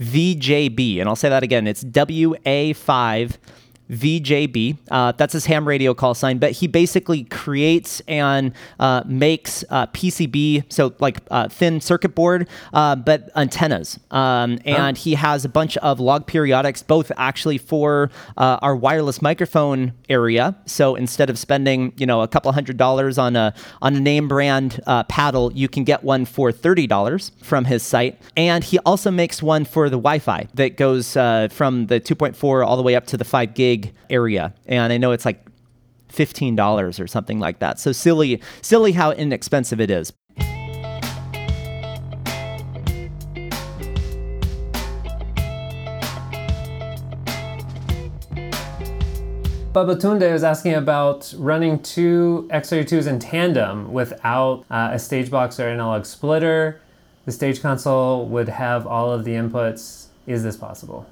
VJB, 0.00 1.00
and 1.00 1.08
I'll 1.08 1.16
say 1.16 1.28
that 1.28 1.42
again. 1.42 1.66
It's 1.66 1.84
WA5 1.84 3.36
VJB. 3.90 4.78
Uh, 4.90 5.12
that's 5.12 5.32
his 5.32 5.46
ham 5.46 5.66
radio 5.66 5.94
call 5.94 6.14
sign, 6.14 6.38
but 6.38 6.52
he 6.52 6.66
basically 6.66 7.24
creates 7.24 8.00
and 8.08 8.52
uh, 8.80 9.02
makes 9.06 9.64
uh, 9.70 9.86
PCB, 9.88 10.72
so 10.72 10.94
like 11.00 11.18
uh, 11.30 11.48
thin 11.48 11.80
circuit 11.80 12.14
board, 12.14 12.48
uh, 12.72 12.96
but 12.96 13.30
antennas. 13.36 13.98
Um, 14.10 14.58
and 14.64 14.96
he 14.96 15.14
has 15.14 15.44
a 15.44 15.48
bunch 15.48 15.76
of 15.78 16.00
log 16.00 16.26
periodics, 16.26 16.86
both 16.86 17.12
actually 17.16 17.58
for 17.58 18.10
uh, 18.36 18.58
our 18.62 18.74
wireless 18.74 19.20
microphone 19.20 19.92
area. 20.08 20.56
So 20.66 20.94
instead 20.94 21.30
of 21.30 21.38
spending, 21.38 21.92
you 21.96 22.06
know, 22.06 22.22
a 22.22 22.28
couple 22.28 22.50
hundred 22.52 22.76
dollars 22.76 23.18
on 23.18 23.36
a 23.36 23.54
on 23.82 23.96
a 23.96 24.00
name 24.00 24.28
brand 24.28 24.80
paddle, 25.08 25.52
you 25.52 25.68
can 25.68 25.84
get 25.84 26.02
one 26.02 26.24
for 26.24 26.52
thirty 26.52 26.86
dollars 26.86 27.32
from 27.42 27.66
his 27.66 27.82
site. 27.82 28.20
And 28.36 28.64
he 28.64 28.78
also 28.80 29.10
makes 29.10 29.42
one 29.42 29.64
for 29.64 29.90
the 29.90 29.96
Wi-Fi 29.96 30.48
that 30.54 30.76
goes 30.76 31.12
from 31.12 31.86
the 31.86 32.00
2.4 32.00 32.66
all 32.66 32.76
the 32.76 32.82
way 32.82 32.94
up 32.94 33.06
to 33.06 33.16
the 33.16 33.24
5 33.24 33.54
gig 33.54 33.83
big 33.84 33.94
area, 34.10 34.54
and 34.66 34.92
I 34.92 34.98
know 34.98 35.12
it's 35.12 35.24
like 35.24 35.44
fifteen 36.08 36.56
dollars 36.56 37.00
or 37.00 37.06
something 37.06 37.38
like 37.38 37.58
that. 37.60 37.78
So 37.78 37.92
silly, 37.92 38.42
silly 38.62 38.92
how 38.92 39.12
inexpensive 39.12 39.80
it 39.80 39.90
is. 39.90 40.12
Babatunde 49.72 50.32
was 50.32 50.44
asking 50.44 50.74
about 50.74 51.34
running 51.36 51.82
two 51.82 52.48
X32s 52.52 53.08
in 53.08 53.18
tandem 53.18 53.92
without 53.92 54.64
uh, 54.70 54.90
a 54.92 55.00
stage 55.00 55.32
box 55.32 55.58
or 55.58 55.68
analog 55.68 56.04
splitter. 56.04 56.80
The 57.24 57.32
stage 57.32 57.60
console 57.60 58.28
would 58.28 58.48
have 58.48 58.86
all 58.86 59.10
of 59.10 59.24
the 59.24 59.32
inputs. 59.32 60.06
Is 60.28 60.44
this 60.44 60.56
possible? 60.56 61.06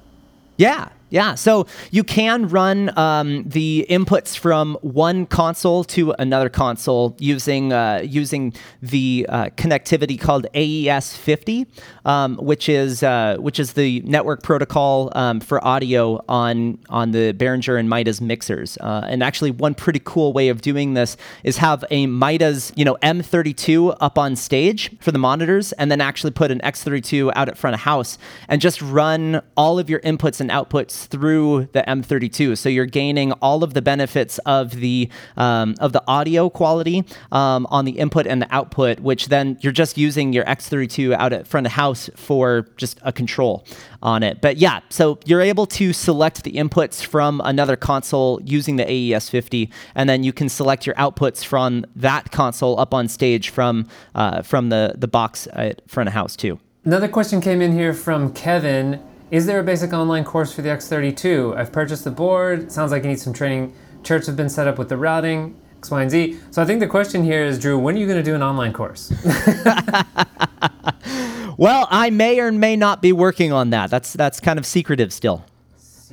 Yeah, 0.55 0.89
Yeah, 1.13 1.35
so 1.35 1.67
you 1.91 2.03
can 2.03 2.47
run 2.47 2.91
um, 2.97 3.43
the 3.47 3.85
inputs 3.87 4.35
from 4.35 4.79
one 4.81 5.27
console 5.27 5.83
to 5.83 6.11
another 6.17 6.49
console 6.49 7.15
using 7.19 7.71
uh, 7.71 8.01
using 8.03 8.51
the 8.81 9.27
uh, 9.29 9.45
connectivity 9.55 10.19
called 10.19 10.47
AES 10.55 11.15
50, 11.15 11.67
um, 12.05 12.37
which 12.37 12.67
is 12.67 13.03
uh, 13.03 13.37
which 13.39 13.59
is 13.59 13.73
the 13.73 14.01
network 14.01 14.41
protocol 14.41 15.11
um, 15.13 15.39
for 15.39 15.63
audio 15.63 16.19
on 16.27 16.79
on 16.89 17.11
the 17.11 17.31
Behringer 17.33 17.79
and 17.79 17.87
Midas 17.87 18.19
mixers. 18.19 18.79
Uh, 18.81 19.05
and 19.07 19.21
actually, 19.21 19.51
one 19.51 19.75
pretty 19.75 20.01
cool 20.03 20.33
way 20.33 20.49
of 20.49 20.61
doing 20.61 20.95
this 20.95 21.15
is 21.43 21.57
have 21.57 21.85
a 21.91 22.07
Midas 22.07 22.73
you 22.75 22.85
know 22.85 22.97
M32 23.03 23.95
up 24.01 24.17
on 24.17 24.35
stage 24.35 24.89
for 24.99 25.11
the 25.11 25.19
monitors, 25.19 25.73
and 25.73 25.91
then 25.91 26.01
actually 26.01 26.31
put 26.31 26.49
an 26.49 26.59
X32 26.61 27.31
out 27.35 27.49
at 27.49 27.55
front 27.55 27.75
of 27.75 27.81
house, 27.81 28.17
and 28.47 28.59
just 28.59 28.81
run 28.81 29.43
all 29.55 29.77
of 29.77 29.91
your 29.91 29.99
inputs 29.99 30.41
and 30.41 30.49
outputs 30.49 31.02
through 31.05 31.69
the 31.73 31.83
M32. 31.87 32.57
So 32.57 32.69
you're 32.69 32.85
gaining 32.85 33.31
all 33.33 33.63
of 33.63 33.73
the 33.73 33.81
benefits 33.81 34.37
of 34.39 34.71
the 34.75 35.09
um, 35.37 35.75
of 35.79 35.93
the 35.93 36.03
audio 36.07 36.49
quality 36.49 37.03
um, 37.31 37.67
on 37.69 37.85
the 37.85 37.91
input 37.91 38.27
and 38.27 38.41
the 38.41 38.53
output, 38.53 38.99
which 38.99 39.27
then 39.27 39.57
you're 39.61 39.71
just 39.73 39.97
using 39.97 40.33
your 40.33 40.45
X32 40.45 41.13
out 41.13 41.33
at 41.33 41.47
front 41.47 41.65
of 41.65 41.73
house 41.73 42.09
for 42.15 42.67
just 42.77 42.99
a 43.03 43.11
control 43.11 43.65
on 44.01 44.23
it. 44.23 44.41
But 44.41 44.57
yeah, 44.57 44.81
so 44.89 45.19
you're 45.25 45.41
able 45.41 45.65
to 45.67 45.93
select 45.93 46.43
the 46.43 46.53
inputs 46.53 47.03
from 47.03 47.41
another 47.43 47.75
console 47.75 48.41
using 48.43 48.75
the 48.75 48.85
AES50, 48.85 49.69
and 49.95 50.09
then 50.09 50.23
you 50.23 50.33
can 50.33 50.49
select 50.49 50.85
your 50.85 50.95
outputs 50.95 51.43
from 51.43 51.85
that 51.95 52.31
console 52.31 52.79
up 52.79 52.93
on 52.93 53.07
stage 53.07 53.49
from 53.49 53.87
uh, 54.15 54.41
from 54.41 54.69
the 54.69 54.93
the 54.97 55.07
box 55.07 55.47
at 55.53 55.81
front 55.89 56.07
of 56.07 56.13
house 56.13 56.35
too. 56.35 56.59
Another 56.85 57.07
question 57.07 57.39
came 57.39 57.61
in 57.61 57.71
here 57.71 57.93
from 57.93 58.33
Kevin. 58.33 58.99
Is 59.33 59.45
there 59.47 59.59
a 59.59 59.63
basic 59.63 59.93
online 59.93 60.25
course 60.25 60.53
for 60.53 60.61
the 60.61 60.69
X32? 60.69 61.57
I've 61.57 61.71
purchased 61.71 62.03
the 62.03 62.11
board. 62.11 62.71
Sounds 62.71 62.91
like 62.91 63.01
you 63.01 63.09
need 63.09 63.19
some 63.19 63.33
training. 63.33 63.73
Charts 64.03 64.27
have 64.27 64.35
been 64.35 64.47
set 64.47 64.67
up 64.67 64.77
with 64.77 64.89
the 64.89 64.95
routing, 64.95 65.59
X, 65.79 65.89
Y, 65.89 66.03
and 66.03 66.11
Z. 66.11 66.39
So 66.51 66.61
I 66.61 66.65
think 66.65 66.81
the 66.81 66.87
question 66.87 67.23
here 67.23 67.43
is, 67.43 67.57
Drew, 67.57 67.79
when 67.79 67.95
are 67.95 67.97
you 67.97 68.05
going 68.05 68.19
to 68.19 68.23
do 68.23 68.35
an 68.35 68.43
online 68.43 68.73
course? 68.73 69.11
well, 71.57 71.87
I 71.89 72.11
may 72.11 72.39
or 72.41 72.51
may 72.51 72.75
not 72.75 73.01
be 73.01 73.11
working 73.11 73.51
on 73.51 73.71
that. 73.71 73.89
That's 73.89 74.13
that's 74.13 74.39
kind 74.39 74.59
of 74.59 74.67
secretive 74.67 75.11
still. 75.11 75.43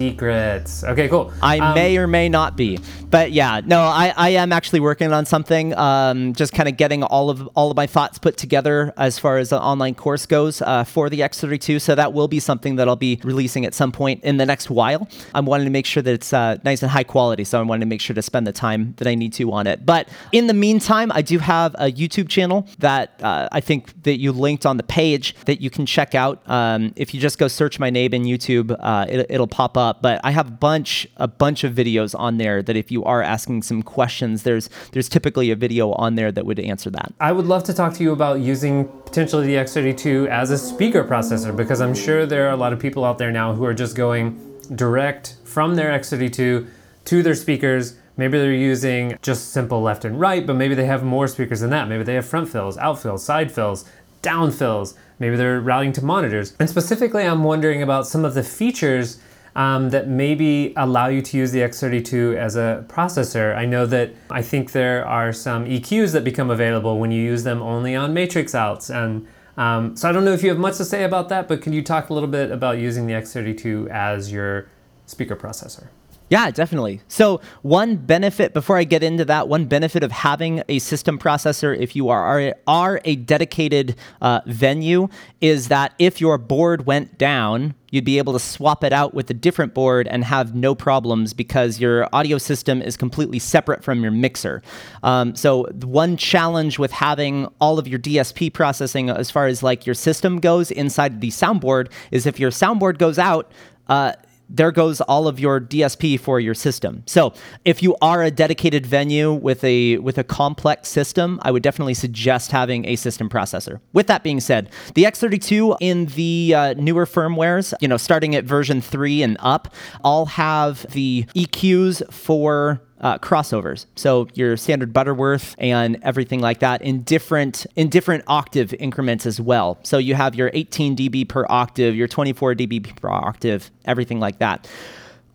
Secrets. 0.01 0.83
Okay, 0.83 1.11
cool. 1.11 1.31
I 1.43 1.59
um, 1.59 1.75
may 1.75 1.99
or 1.99 2.07
may 2.07 2.31
not 2.31 2.57
be, 2.57 2.79
but 3.11 3.33
yeah, 3.33 3.61
no, 3.63 3.81
I, 3.83 4.15
I 4.17 4.31
am 4.31 4.51
actually 4.51 4.81
working 4.81 5.13
on 5.13 5.27
something. 5.27 5.77
Um, 5.77 6.33
just 6.33 6.55
kind 6.55 6.71
of 6.71 6.79
getting 6.79 7.03
all 7.03 7.29
of 7.29 7.47
all 7.49 7.71
of 7.71 7.77
my 7.77 7.87
thoughts 7.87 8.19
put 8.19 8.39
together 8.39 8.95
as 8.97 9.19
far 9.19 9.37
as 9.37 9.53
an 9.53 9.59
online 9.59 9.95
course 9.95 10.25
goes 10.25 10.63
uh, 10.63 10.85
for 10.85 11.11
the 11.11 11.21
X32. 11.21 11.83
So 11.83 11.95
that 11.95 12.15
will 12.15 12.29
be 12.29 12.41
something 12.41 12.77
that 12.77 12.89
I'll 12.89 12.97
be 12.97 13.21
releasing 13.25 13.67
at 13.67 13.75
some 13.75 13.93
point 13.93 14.25
in 14.25 14.39
the 14.39 14.47
next 14.47 14.71
while. 14.71 15.07
I'm 15.35 15.45
wanting 15.45 15.67
to 15.67 15.71
make 15.71 15.85
sure 15.85 16.03
that 16.03 16.15
it's 16.15 16.33
uh, 16.33 16.57
nice 16.65 16.83
and 16.83 16.91
high 16.91 17.05
quality, 17.05 17.45
so 17.45 17.61
I'm 17.61 17.69
wanting 17.69 17.83
to 17.83 17.87
make 17.87 18.01
sure 18.01 18.15
to 18.15 18.23
spend 18.23 18.47
the 18.47 18.53
time 18.53 18.95
that 18.97 19.07
I 19.07 19.15
need 19.15 19.35
to 19.35 19.53
on 19.53 19.67
it. 19.67 19.85
But 19.85 20.09
in 20.33 20.47
the 20.47 20.55
meantime, 20.55 21.13
I 21.13 21.21
do 21.21 21.39
have 21.41 21.75
a 21.75 21.93
YouTube 21.93 22.31
channel 22.31 22.67
that 22.79 23.21
uh, 23.23 23.51
I 23.53 23.61
think 23.61 24.03
that 24.05 24.19
you 24.19 24.33
linked 24.33 24.65
on 24.65 24.79
the 24.79 24.83
page 24.83 25.35
that 25.45 25.61
you 25.61 25.69
can 25.69 25.85
check 25.85 26.15
out. 26.15 26.41
Um, 26.49 26.95
if 26.97 27.13
you 27.13 27.21
just 27.21 27.39
go 27.39 27.49
search 27.49 27.79
my 27.79 27.91
name 27.91 28.15
in 28.15 28.23
YouTube, 28.23 28.75
uh, 28.81 29.05
it, 29.07 29.27
it'll 29.29 29.47
pop 29.47 29.77
up 29.77 29.90
But 30.01 30.21
I 30.25 30.31
have 30.31 30.49
a 30.49 30.53
bunch 30.53 31.07
a 31.17 31.29
bunch 31.29 31.65
of 31.65 31.75
videos 31.75 32.19
on 32.19 32.39
there 32.39 32.63
that 32.63 32.77
if 32.77 32.91
you 32.91 33.05
are 33.05 33.23
asking 33.23 33.63
some 33.63 33.83
questions, 33.83 34.43
there's 34.43 34.69
there's 34.93 35.09
typically 35.09 35.51
a 35.51 35.57
video 35.57 35.93
on 35.93 36.15
there 36.15 36.33
that 36.33 36.47
would 36.47 36.61
answer 36.61 36.91
that. 36.91 37.13
I 37.21 37.33
would 37.33 37.47
love 37.47 37.65
to 37.65 37.75
talk 37.75 37.95
to 37.95 38.03
you 38.03 38.13
about 38.13 38.41
using 38.41 38.89
potentially 39.05 39.47
the 39.47 39.55
X32 39.55 40.29
as 40.29 40.51
a 40.51 40.59
speaker 40.59 41.05
processor 41.05 41.57
because 41.57 41.81
I'm 41.81 41.95
sure 41.95 42.27
there 42.27 42.47
are 42.49 42.53
a 42.53 42.57
lot 42.57 42.73
of 42.73 42.79
people 42.79 43.05
out 43.05 43.19
there 43.19 43.33
now 43.33 43.55
who 43.55 43.65
are 43.65 43.75
just 43.75 43.97
going 43.97 44.39
direct 44.75 45.37
from 45.45 45.75
their 45.75 45.91
X32 45.99 46.69
to 47.07 47.23
their 47.23 47.35
speakers. 47.35 47.97
Maybe 48.17 48.39
they're 48.39 48.53
using 48.53 49.17
just 49.23 49.53
simple 49.53 49.81
left 49.81 50.05
and 50.05 50.21
right, 50.21 50.47
but 50.47 50.55
maybe 50.55 50.75
they 50.75 50.85
have 50.85 51.03
more 51.03 51.27
speakers 51.27 51.61
than 51.61 51.71
that. 51.71 51.89
Maybe 51.89 52.05
they 52.05 52.15
have 52.15 52.27
front 52.27 52.51
fills, 52.51 52.77
out 52.79 53.01
fills, 53.01 53.25
side 53.25 53.51
fills, 53.51 53.85
down 54.23 54.53
fills. 54.53 54.95
Maybe 55.19 55.37
they're 55.37 55.61
routing 55.61 55.93
to 55.95 56.05
monitors. 56.05 56.55
And 56.59 56.69
specifically, 56.69 57.25
I'm 57.25 57.45
wondering 57.45 57.83
about 57.83 58.07
some 58.07 58.25
of 58.25 58.35
the 58.35 58.43
features 58.43 59.19
um, 59.57 59.91
that 59.91 60.09
maybe 60.09 60.73
allow 60.77 61.09
you 61.09 61.23
to 61.23 61.37
use 61.37 61.53
the 61.53 61.61
X32 61.61 62.37
as 62.37 62.57
a 62.57 62.85
processor. 62.89 63.57
I 63.57 63.65
know 63.67 63.87
that 63.87 64.13
I 64.31 64.43
think 64.43 64.73
there 64.73 65.07
are 65.07 65.33
some 65.33 65.65
EQs 65.65 66.13
that 66.13 66.25
become 66.25 66.51
available 66.51 66.99
when 66.99 67.11
you 67.11 67.23
use 67.23 67.43
them 67.43 67.61
only 67.63 67.95
on 67.97 68.15
matrix 68.15 68.55
outs. 68.55 68.91
And 68.91 69.27
um, 69.57 69.97
so 69.97 70.09
I 70.09 70.13
don't 70.13 70.25
know 70.25 70.33
if 70.33 70.43
you 70.43 70.49
have 70.51 70.59
much 70.59 70.77
to 70.79 70.85
say 70.85 71.05
about 71.05 71.29
that, 71.31 71.49
but 71.49 71.63
can 71.63 71.73
you 71.73 71.83
talk 71.83 72.11
a 72.11 72.15
little 72.15 72.29
bit 72.29 72.51
about 72.51 72.79
using 72.79 73.07
the 73.07 73.15
X32 73.15 73.89
as 73.89 74.33
your 74.33 74.69
speaker 75.07 75.37
processor? 75.37 75.89
Yeah, 76.31 76.53
definitely. 76.53 77.01
So, 77.09 77.41
one 77.63 77.97
benefit 77.97 78.55
before 78.55 78.77
I 78.77 78.85
get 78.85 79.03
into 79.03 79.25
that, 79.25 79.49
one 79.49 79.67
benefit 79.67 80.05
of 80.05 80.13
having 80.13 80.63
a 80.69 80.79
system 80.79 81.19
processor, 81.19 81.77
if 81.77 81.97
you 81.97 82.09
are 82.09 82.25
are, 82.25 82.55
are 82.69 83.01
a 83.05 83.17
dedicated 83.17 83.97
uh, 84.23 84.41
venue, 84.47 85.09
is 85.41 85.67
that 85.69 85.93
if 85.99 86.21
your 86.21 86.39
board 86.39 86.87
went 86.87 87.19
down, 87.19 87.75
you'd 87.91 88.05
be 88.05 88.19
able 88.19 88.33
to 88.33 88.39
swap 88.39 88.85
it 88.85 88.93
out 88.93 89.13
with 89.13 89.29
a 89.31 89.35
different 89.35 89.75
board 89.75 90.07
and 90.07 90.23
have 90.23 90.55
no 90.55 90.73
problems 90.73 91.35
because 91.35 91.81
your 91.81 92.09
audio 92.13 92.39
system 92.39 92.81
is 92.81 92.97
completely 92.97 93.41
separate 93.41 93.83
from 93.83 94.01
your 94.01 94.13
mixer. 94.13 94.63
Um, 95.03 95.35
so, 95.35 95.65
one 95.83 96.17
challenge 96.17 96.79
with 96.79 96.93
having 96.93 97.49
all 97.61 97.77
of 97.81 97.89
your 97.89 97.99
DSP 97.99 98.55
processing 98.55 99.11
as 99.11 99.33
far 99.33 99.49
as 99.49 99.65
like 99.65 99.85
your 99.85 99.97
system 99.97 100.39
goes 100.39 100.71
inside 100.71 101.21
the 101.21 101.31
soundboard 101.31 101.91
is 102.13 102.25
if 102.25 102.39
your 102.39 102.53
soundboard 102.53 102.99
goes 102.99 103.19
out. 103.19 103.51
Uh, 103.89 104.13
there 104.51 104.73
goes 104.73 105.01
all 105.03 105.29
of 105.29 105.39
your 105.39 105.61
DSP 105.61 106.19
for 106.19 106.41
your 106.41 106.55
system. 106.55 107.03
So 107.07 107.33
if 107.65 107.83
you 107.83 107.97
are 108.03 108.23
a 108.23 108.31
dedicated 108.31 108.85
venue 108.85 109.33
with 109.33 109.63
a 109.65 109.99
with 109.99 110.19
a 110.19 110.25
complex 110.25 110.89
system, 110.89 111.39
I 111.43 111.51
would 111.51 111.63
definitely 111.63 111.95
suggest 111.95 112.51
having 112.51 112.85
a 112.87 112.97
system 112.97 113.29
processor. 113.29 113.81
With 113.93 114.09
that 114.09 114.23
being 114.23 114.41
said, 114.41 114.71
the 114.95 115.05
X32 115.05 115.77
in 115.81 116.07
the 116.07 116.55
uh, 116.55 116.75
newer 116.75 117.07
firmwares, 117.07 117.73
you 117.81 117.89
know, 117.89 117.97
starting 117.97 118.35
at 118.35 118.45
version 118.45 118.81
three 118.81 119.23
and 119.23 119.37
up, 119.41 119.73
all 120.03 120.27
have 120.27 120.85
the 120.91 121.25
EQs 121.37 122.13
for 122.13 122.81
uh, 123.01 123.19
crossovers. 123.19 123.87
So 123.97 124.29
your 124.35 124.57
standard 124.57 124.93
Butterworth 124.93 125.55
and 125.59 125.99
everything 126.03 126.41
like 126.41 126.61
that 126.61 126.83
in 126.83 127.03
different 127.03 127.67
in 127.77 127.89
different 127.89 128.25
octave 128.27 128.75
increments 128.75 129.27
as 129.27 129.41
well. 129.41 129.79
So 129.83 129.99
you 129.99 130.15
have 130.15 130.35
your 130.35 130.51
18 130.55 130.97
dB 130.97 131.29
per 131.29 131.47
octave, 131.49 131.97
your 131.97 132.09
24 132.09 132.55
dB 132.55 132.97
per 132.97 133.09
octave, 133.09 133.71
everything 133.85 134.21
like 134.21 134.39
that. 134.39 134.69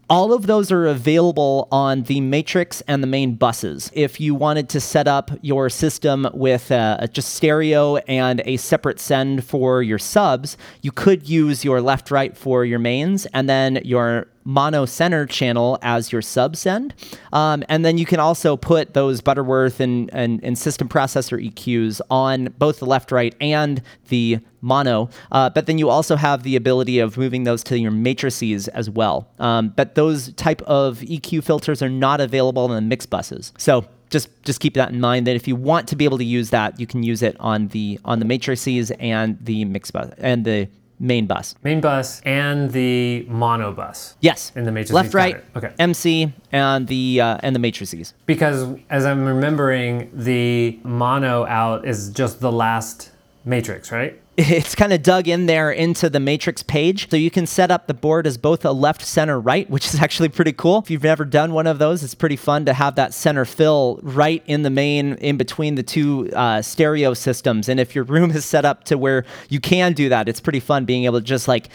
All 0.07 0.33
of 0.33 0.45
those 0.45 0.71
are 0.71 0.85
available 0.85 1.67
on 1.71 2.03
the 2.03 2.21
matrix 2.21 2.81
and 2.81 3.01
the 3.01 3.07
main 3.07 3.33
buses. 3.33 3.89
If 3.91 4.19
you 4.21 4.35
wanted 4.35 4.69
to 4.69 4.79
set 4.79 5.07
up 5.07 5.31
your 5.41 5.67
system 5.67 6.27
with 6.31 6.71
uh, 6.71 7.07
just 7.07 7.33
stereo 7.33 7.97
and 7.97 8.43
a 8.45 8.57
separate 8.57 8.99
send 8.99 9.43
for 9.43 9.81
your 9.81 9.97
subs, 9.97 10.57
you 10.83 10.91
could 10.91 11.27
use 11.27 11.65
your 11.65 11.81
left 11.81 12.11
right 12.11 12.37
for 12.37 12.63
your 12.63 12.77
mains 12.77 13.25
and 13.27 13.49
then 13.49 13.81
your 13.83 14.27
mono 14.45 14.85
center 14.85 15.25
channel 15.25 15.77
as 15.81 16.11
your 16.11 16.21
sub 16.21 16.55
send. 16.55 16.93
Um, 17.33 17.63
and 17.67 17.83
then 17.83 17.97
you 17.97 18.05
can 18.05 18.19
also 18.19 18.55
put 18.55 18.93
those 18.93 19.19
Butterworth 19.19 19.79
and, 19.79 20.09
and, 20.13 20.41
and, 20.43 20.57
system 20.57 20.87
processor 20.87 21.43
EQs 21.51 21.99
on 22.09 22.53
both 22.59 22.79
the 22.79 22.85
left, 22.85 23.11
right, 23.11 23.35
and 23.41 23.81
the 24.09 24.39
mono. 24.61 25.09
Uh, 25.31 25.49
but 25.49 25.65
then 25.65 25.77
you 25.77 25.89
also 25.89 26.15
have 26.15 26.43
the 26.43 26.55
ability 26.55 26.99
of 26.99 27.17
moving 27.17 27.43
those 27.43 27.63
to 27.63 27.77
your 27.77 27.91
matrices 27.91 28.67
as 28.69 28.89
well. 28.89 29.27
Um, 29.39 29.69
but 29.69 29.95
those 29.95 30.31
type 30.33 30.61
of 30.63 30.99
EQ 30.99 31.43
filters 31.43 31.81
are 31.81 31.89
not 31.89 32.21
available 32.21 32.65
in 32.65 32.75
the 32.75 32.81
mix 32.81 33.05
buses. 33.05 33.51
So 33.57 33.85
just 34.09 34.29
just 34.43 34.59
keep 34.59 34.75
that 34.75 34.91
in 34.91 34.99
mind 34.99 35.25
that 35.27 35.35
if 35.35 35.47
you 35.47 35.55
want 35.55 35.87
to 35.87 35.95
be 35.95 36.05
able 36.05 36.19
to 36.19 36.23
use 36.23 36.51
that, 36.51 36.79
you 36.79 36.85
can 36.85 37.03
use 37.03 37.23
it 37.23 37.35
on 37.39 37.67
the 37.69 37.99
on 38.05 38.19
the 38.19 38.25
matrices 38.25 38.91
and 38.91 39.37
the 39.41 39.65
mix 39.65 39.91
bus 39.91 40.11
and 40.19 40.45
the 40.45 40.69
main 40.99 41.25
bus. 41.25 41.55
Main 41.63 41.81
bus 41.81 42.21
and 42.21 42.71
the 42.71 43.25
mono 43.29 43.71
bus. 43.71 44.15
Yes. 44.21 44.51
In 44.55 44.63
the 44.63 44.71
matrices. 44.71 44.93
Left, 44.93 45.13
right. 45.13 45.43
Okay. 45.55 45.73
MC 45.79 46.33
and 46.51 46.87
the 46.87 47.21
uh, 47.21 47.37
and 47.43 47.55
the 47.55 47.59
matrices. 47.59 48.13
Because 48.25 48.67
as 48.89 49.05
I'm 49.05 49.25
remembering, 49.25 50.09
the 50.13 50.79
mono 50.83 51.45
out 51.45 51.85
is 51.85 52.09
just 52.09 52.39
the 52.39 52.51
last 52.51 53.11
matrix, 53.45 53.91
right? 53.91 54.21
it's 54.37 54.75
kind 54.75 54.91
of 54.91 55.01
dug 55.01 55.29
in 55.29 55.45
there 55.45 55.71
into 55.71 56.09
the 56.09 56.19
matrix 56.19 56.61
page. 56.61 57.09
So 57.09 57.15
you 57.15 57.31
can 57.31 57.47
set 57.47 57.71
up 57.71 57.87
the 57.87 57.93
board 57.93 58.27
as 58.27 58.37
both 58.37 58.65
a 58.65 58.71
left, 58.71 59.01
center, 59.01 59.39
right, 59.39 59.69
which 59.69 59.85
is 59.85 59.95
actually 60.01 60.29
pretty 60.29 60.51
cool. 60.51 60.79
If 60.79 60.91
you've 60.91 61.03
never 61.03 61.23
done 61.23 61.53
one 61.53 61.67
of 61.67 61.79
those, 61.79 62.03
it's 62.03 62.15
pretty 62.15 62.35
fun 62.35 62.65
to 62.65 62.73
have 62.73 62.95
that 62.95 63.13
center 63.13 63.45
fill 63.45 63.99
right 64.03 64.43
in 64.45 64.63
the 64.63 64.69
main, 64.69 65.13
in 65.15 65.37
between 65.37 65.75
the 65.75 65.83
two 65.83 66.29
uh, 66.33 66.61
stereo 66.61 67.13
systems. 67.13 67.69
And 67.69 67.79
if 67.79 67.95
your 67.95 68.03
room 68.03 68.31
is 68.31 68.43
set 68.43 68.65
up 68.65 68.83
to 68.85 68.97
where 68.97 69.23
you 69.47 69.61
can 69.61 69.93
do 69.93 70.09
that, 70.09 70.27
it's 70.27 70.41
pretty 70.41 70.59
fun 70.59 70.83
being 70.83 71.05
able 71.05 71.19
to 71.19 71.25
just 71.25 71.47
like 71.47 71.69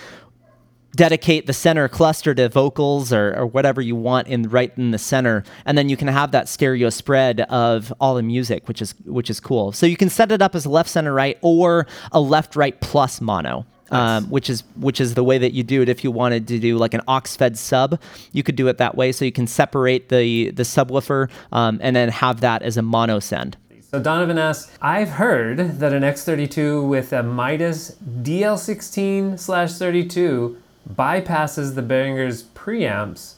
dedicate 0.96 1.46
the 1.46 1.52
center 1.52 1.88
cluster 1.88 2.34
to 2.34 2.48
vocals 2.48 3.12
or, 3.12 3.36
or 3.36 3.46
whatever 3.46 3.80
you 3.80 3.94
want 3.94 4.26
in 4.28 4.42
right 4.44 4.72
in 4.76 4.90
the 4.90 4.98
center 4.98 5.44
and 5.64 5.78
then 5.78 5.88
you 5.88 5.96
can 5.96 6.08
have 6.08 6.32
that 6.32 6.48
stereo 6.48 6.90
spread 6.90 7.40
of 7.42 7.92
all 8.00 8.14
the 8.14 8.22
music 8.22 8.66
which 8.66 8.82
is 8.82 8.94
which 9.04 9.30
is 9.30 9.38
cool 9.38 9.72
so 9.72 9.86
you 9.86 9.96
can 9.96 10.08
set 10.08 10.32
it 10.32 10.42
up 10.42 10.54
as 10.54 10.66
left 10.66 10.88
center 10.88 11.12
right 11.12 11.38
or 11.42 11.86
a 12.12 12.20
left 12.20 12.56
right 12.56 12.80
plus 12.80 13.20
mono 13.20 13.64
um, 13.90 14.26
which 14.30 14.48
is 14.48 14.62
which 14.76 15.00
is 15.00 15.14
the 15.14 15.24
way 15.24 15.38
that 15.38 15.52
you 15.52 15.62
do 15.62 15.82
it. 15.82 15.88
If 15.88 16.04
you 16.04 16.10
wanted 16.10 16.46
to 16.48 16.58
do 16.58 16.76
like 16.78 16.94
an 16.94 17.00
aux-fed 17.08 17.58
sub, 17.58 18.00
you 18.32 18.42
could 18.42 18.56
do 18.56 18.68
it 18.68 18.78
that 18.78 18.96
way. 18.96 19.12
So 19.12 19.24
you 19.24 19.32
can 19.32 19.46
separate 19.46 20.08
the 20.08 20.50
the 20.50 20.62
subwoofer 20.62 21.28
um, 21.52 21.80
and 21.82 21.96
then 21.96 22.08
have 22.08 22.40
that 22.40 22.62
as 22.62 22.76
a 22.76 22.82
mono 22.82 23.18
send. 23.18 23.56
So 23.80 23.98
Donovan 23.98 24.38
asks, 24.38 24.70
I've 24.80 25.08
heard 25.08 25.80
that 25.80 25.92
an 25.92 26.04
X32 26.04 26.88
with 26.88 27.12
a 27.12 27.24
Midas 27.24 27.96
DL16 28.22 29.36
slash 29.36 29.72
32 29.72 30.56
bypasses 30.88 31.74
the 31.74 31.82
Behringer's 31.82 32.44
preamps 32.44 33.34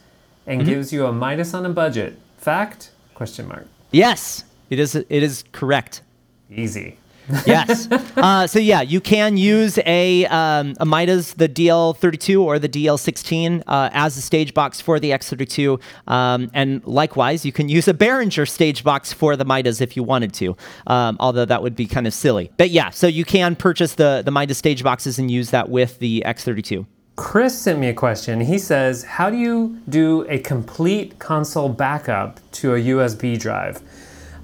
and 0.47 0.61
Mm-hmm. 0.63 0.71
gives 0.71 0.93
you 0.93 1.07
a 1.07 1.13
Midas 1.13 1.55
on 1.55 1.65
a 1.65 1.71
budget. 1.71 2.19
Fact? 2.39 2.91
Question 3.15 3.47
mark. 3.47 3.67
Yes, 3.93 4.45
it 4.71 4.79
is. 4.81 4.95
It 4.97 5.07
is 5.11 5.45
correct. 5.53 6.03
Easy. 6.51 6.99
yes. 7.47 7.87
Uh, 8.17 8.49
so 8.49 8.59
yeah, 8.59 8.81
you 8.81 9.01
can 9.01 9.37
use 9.37 9.79
a 9.87 10.27
um, 10.27 10.75
a 10.81 10.85
Midas, 10.85 11.35
the 11.35 11.49
DL32 11.49 12.41
or 12.43 12.59
the 12.59 12.69
DL16 12.69 13.63
uh, 13.69 13.91
as 13.93 14.17
a 14.17 14.21
stage 14.21 14.53
box 14.55 14.81
for 14.81 14.99
the 14.99 15.11
X32, 15.13 15.81
um, 16.09 16.51
and 16.53 16.85
likewise, 16.85 17.47
you 17.47 17.53
can 17.53 17.69
use 17.69 17.87
a 17.87 17.95
Behringer 17.95 18.49
stage 18.49 18.83
box 18.83 19.13
for 19.13 19.37
the 19.37 19.45
Midas 19.45 19.81
if 19.81 19.97
you 19.97 20.03
wanted 20.03 20.35
to. 20.35 20.57
Um, 20.89 21.17
although 21.21 21.45
that 21.45 21.63
would 21.63 21.77
be 21.77 21.87
kind 21.87 22.09
of 22.09 22.13
silly. 22.13 22.51
But 22.57 22.71
yeah, 22.71 22.91
so 22.91 23.07
you 23.07 23.25
can 23.25 23.55
purchase 23.55 23.95
the 23.95 24.23
the 24.25 24.33
Midas 24.33 24.59
stage 24.59 24.83
boxes 24.83 25.21
and 25.21 25.31
use 25.31 25.51
that 25.51 25.69
with 25.69 26.01
the 26.01 26.25
X32. 26.27 26.85
Chris 27.17 27.59
sent 27.59 27.79
me 27.79 27.89
a 27.89 27.95
question. 27.95 28.41
He 28.41 28.59
says, 28.59 29.05
How 29.05 29.31
do 29.31 29.37
you 29.37 29.81
do 29.89 30.27
a 30.29 30.39
complete 30.39 31.19
console 31.19 31.69
backup 31.69 32.41
to 32.53 32.75
a 32.75 32.79
USB 32.79 33.39
drive? 33.39 33.83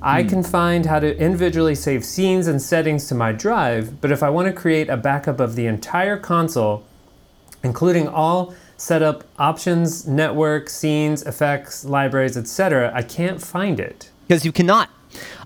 I 0.02 0.22
hmm. 0.22 0.28
can 0.28 0.42
find 0.42 0.86
how 0.86 1.00
to 1.00 1.16
individually 1.18 1.74
save 1.74 2.04
scenes 2.04 2.46
and 2.46 2.60
settings 2.60 3.08
to 3.08 3.14
my 3.14 3.32
drive, 3.32 4.00
but 4.00 4.12
if 4.12 4.22
I 4.22 4.30
want 4.30 4.46
to 4.46 4.52
create 4.52 4.88
a 4.88 4.96
backup 4.96 5.40
of 5.40 5.56
the 5.56 5.66
entire 5.66 6.16
console, 6.16 6.84
including 7.64 8.06
all 8.06 8.54
setup 8.76 9.24
options, 9.38 10.06
network, 10.06 10.68
scenes, 10.68 11.22
effects, 11.22 11.84
libraries, 11.84 12.36
etc., 12.36 12.92
I 12.94 13.02
can't 13.02 13.42
find 13.42 13.80
it. 13.80 14.10
because 14.28 14.44
you 14.44 14.52
cannot. 14.52 14.90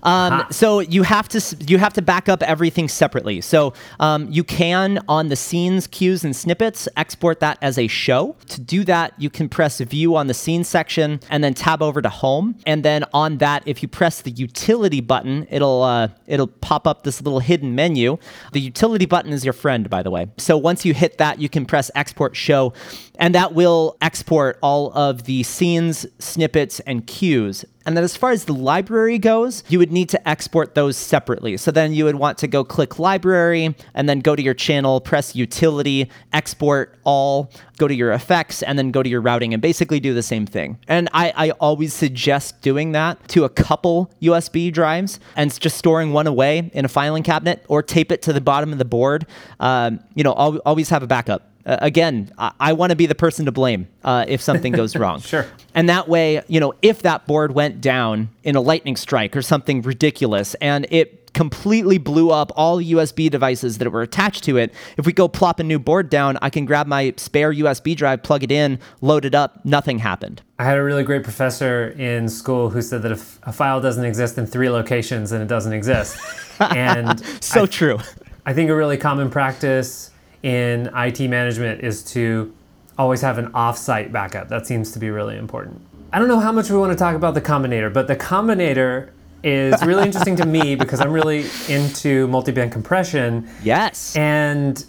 Um, 0.03 0.45
so 0.51 0.79
you 0.79 1.03
have 1.03 1.27
to 1.29 1.41
you 1.67 1.77
have 1.77 1.93
to 1.93 2.01
back 2.01 2.29
up 2.29 2.43
everything 2.43 2.87
separately. 2.87 3.41
So 3.41 3.73
um, 3.99 4.27
you 4.29 4.43
can 4.43 5.03
on 5.07 5.29
the 5.29 5.35
scenes, 5.35 5.87
cues, 5.87 6.23
and 6.23 6.35
snippets 6.35 6.87
export 6.95 7.39
that 7.39 7.57
as 7.61 7.77
a 7.77 7.87
show. 7.87 8.35
To 8.49 8.61
do 8.61 8.83
that, 8.83 9.13
you 9.17 9.29
can 9.29 9.49
press 9.49 9.79
View 9.79 10.15
on 10.15 10.27
the 10.27 10.33
scene 10.33 10.63
section 10.63 11.19
and 11.29 11.43
then 11.43 11.53
tab 11.53 11.81
over 11.81 12.01
to 12.01 12.09
Home. 12.09 12.55
And 12.65 12.83
then 12.83 13.05
on 13.13 13.37
that, 13.37 13.63
if 13.65 13.81
you 13.81 13.87
press 13.87 14.21
the 14.21 14.31
Utility 14.31 15.01
button, 15.01 15.47
it'll 15.49 15.83
uh, 15.83 16.09
it'll 16.27 16.47
pop 16.47 16.85
up 16.87 17.03
this 17.03 17.21
little 17.21 17.39
hidden 17.39 17.75
menu. 17.75 18.17
The 18.51 18.61
Utility 18.61 19.05
button 19.05 19.33
is 19.33 19.43
your 19.43 19.53
friend, 19.53 19.89
by 19.89 20.03
the 20.03 20.11
way. 20.11 20.27
So 20.37 20.57
once 20.57 20.85
you 20.85 20.93
hit 20.93 21.17
that, 21.17 21.39
you 21.39 21.49
can 21.49 21.65
press 21.65 21.89
Export 21.95 22.35
Show, 22.35 22.73
and 23.19 23.33
that 23.35 23.53
will 23.53 23.97
export 24.01 24.59
all 24.61 24.91
of 24.93 25.23
the 25.23 25.43
scenes, 25.43 26.05
snippets, 26.19 26.79
and 26.81 27.05
cues. 27.07 27.65
And 27.85 27.97
then 27.97 28.03
as 28.03 28.15
far 28.15 28.31
as 28.31 28.45
the 28.45 28.53
library 28.53 29.19
goes, 29.19 29.63
you 29.67 29.79
would 29.79 29.91
need 29.93 30.09
to 30.09 30.27
export 30.27 30.75
those 30.75 30.97
separately. 30.97 31.55
So 31.57 31.71
then 31.71 31.93
you 31.93 32.05
would 32.05 32.15
want 32.15 32.37
to 32.39 32.47
go 32.47 32.63
click 32.63 32.99
library 32.99 33.75
and 33.93 34.09
then 34.09 34.19
go 34.19 34.35
to 34.35 34.41
your 34.41 34.53
channel, 34.53 34.99
press 34.99 35.35
utility, 35.35 36.09
export 36.33 36.97
all, 37.03 37.51
go 37.77 37.87
to 37.87 37.93
your 37.95 38.11
effects, 38.11 38.61
and 38.63 38.77
then 38.77 38.91
go 38.91 39.01
to 39.01 39.09
your 39.09 39.21
routing 39.21 39.53
and 39.53 39.61
basically 39.61 39.99
do 39.99 40.13
the 40.13 40.23
same 40.23 40.45
thing. 40.45 40.77
And 40.87 41.09
I, 41.13 41.33
I 41.35 41.51
always 41.51 41.93
suggest 41.93 42.61
doing 42.61 42.91
that 42.93 43.25
to 43.29 43.45
a 43.45 43.49
couple 43.49 44.11
USB 44.21 44.73
drives 44.73 45.19
and 45.35 45.57
just 45.59 45.77
storing 45.77 46.11
one 46.11 46.27
away 46.27 46.71
in 46.73 46.85
a 46.85 46.89
filing 46.89 47.23
cabinet 47.23 47.63
or 47.69 47.81
tape 47.81 48.11
it 48.11 48.21
to 48.23 48.33
the 48.33 48.41
bottom 48.41 48.71
of 48.71 48.79
the 48.79 48.85
board. 48.85 49.25
Um, 49.59 49.99
you 50.15 50.23
know, 50.23 50.33
al- 50.37 50.61
always 50.65 50.89
have 50.89 51.03
a 51.03 51.07
backup. 51.07 51.52
Uh, 51.65 51.77
again, 51.81 52.31
I, 52.37 52.51
I 52.59 52.73
want 52.73 52.89
to 52.91 52.95
be 52.95 53.05
the 53.05 53.15
person 53.15 53.45
to 53.45 53.51
blame 53.51 53.87
uh, 54.03 54.25
if 54.27 54.41
something 54.41 54.73
goes 54.73 54.95
wrong. 54.97 55.21
Sure. 55.21 55.45
And 55.73 55.89
that 55.89 56.07
way, 56.07 56.41
you 56.47 56.59
know, 56.59 56.73
if 56.81 57.01
that 57.03 57.25
board 57.25 57.53
went 57.53 57.81
down 57.81 58.29
in 58.43 58.55
a 58.55 58.61
lightning 58.61 58.95
strike 58.95 59.35
or 59.35 59.41
something 59.41 59.81
ridiculous 59.81 60.55
and 60.55 60.85
it 60.89 61.33
completely 61.33 61.97
blew 61.97 62.29
up 62.29 62.51
all 62.55 62.77
USB 62.77 63.29
devices 63.29 63.79
that 63.79 63.91
were 63.91 64.01
attached 64.01 64.43
to 64.43 64.57
it, 64.57 64.73
if 64.97 65.05
we 65.05 65.13
go 65.13 65.27
plop 65.27 65.59
a 65.59 65.63
new 65.63 65.79
board 65.79 66.09
down, 66.09 66.37
I 66.41 66.49
can 66.49 66.65
grab 66.65 66.85
my 66.85 67.13
spare 67.17 67.51
USB 67.51 67.95
drive, 67.95 68.23
plug 68.23 68.43
it 68.43 68.51
in, 68.51 68.79
load 69.01 69.25
it 69.25 69.33
up, 69.33 69.63
nothing 69.65 69.99
happened. 69.99 70.41
I 70.59 70.65
had 70.65 70.77
a 70.77 70.83
really 70.83 71.03
great 71.03 71.23
professor 71.23 71.89
in 71.97 72.29
school 72.29 72.69
who 72.69 72.81
said 72.81 73.01
that 73.01 73.11
if 73.11 73.39
a 73.43 73.51
file 73.51 73.81
doesn't 73.81 74.05
exist 74.05 74.37
in 74.37 74.45
three 74.45 74.69
locations, 74.69 75.31
then 75.31 75.41
it 75.41 75.47
doesn't 75.47 75.73
exist. 75.73 76.17
and 76.59 77.19
So 77.43 77.63
I, 77.63 77.65
true. 77.65 77.99
I 78.45 78.53
think 78.53 78.69
a 78.69 78.75
really 78.75 78.97
common 78.97 79.31
practice 79.31 80.11
in 80.43 80.89
IT 80.95 81.19
management 81.29 81.81
is 81.81 82.03
to 82.03 82.53
always 82.97 83.21
have 83.21 83.37
an 83.37 83.49
off-site 83.55 84.11
backup. 84.11 84.49
That 84.49 84.67
seems 84.67 84.91
to 84.91 84.99
be 84.99 85.09
really 85.09 85.37
important. 85.37 85.81
I 86.11 86.19
don't 86.19 86.27
know 86.27 86.39
how 86.39 86.51
much 86.51 86.69
we 86.69 86.77
want 86.77 86.91
to 86.91 86.97
talk 86.97 87.15
about 87.15 87.33
the 87.33 87.41
combinator, 87.41 87.91
but 87.91 88.07
the 88.07 88.15
combinator 88.15 89.09
is 89.43 89.83
really 89.83 90.03
interesting 90.07 90.35
to 90.35 90.45
me 90.45 90.75
because 90.75 91.01
I'm 91.01 91.11
really 91.11 91.45
into 91.69 92.27
multi-band 92.27 92.71
compression 92.71 93.49
Yes. 93.63 94.15
and 94.15 94.85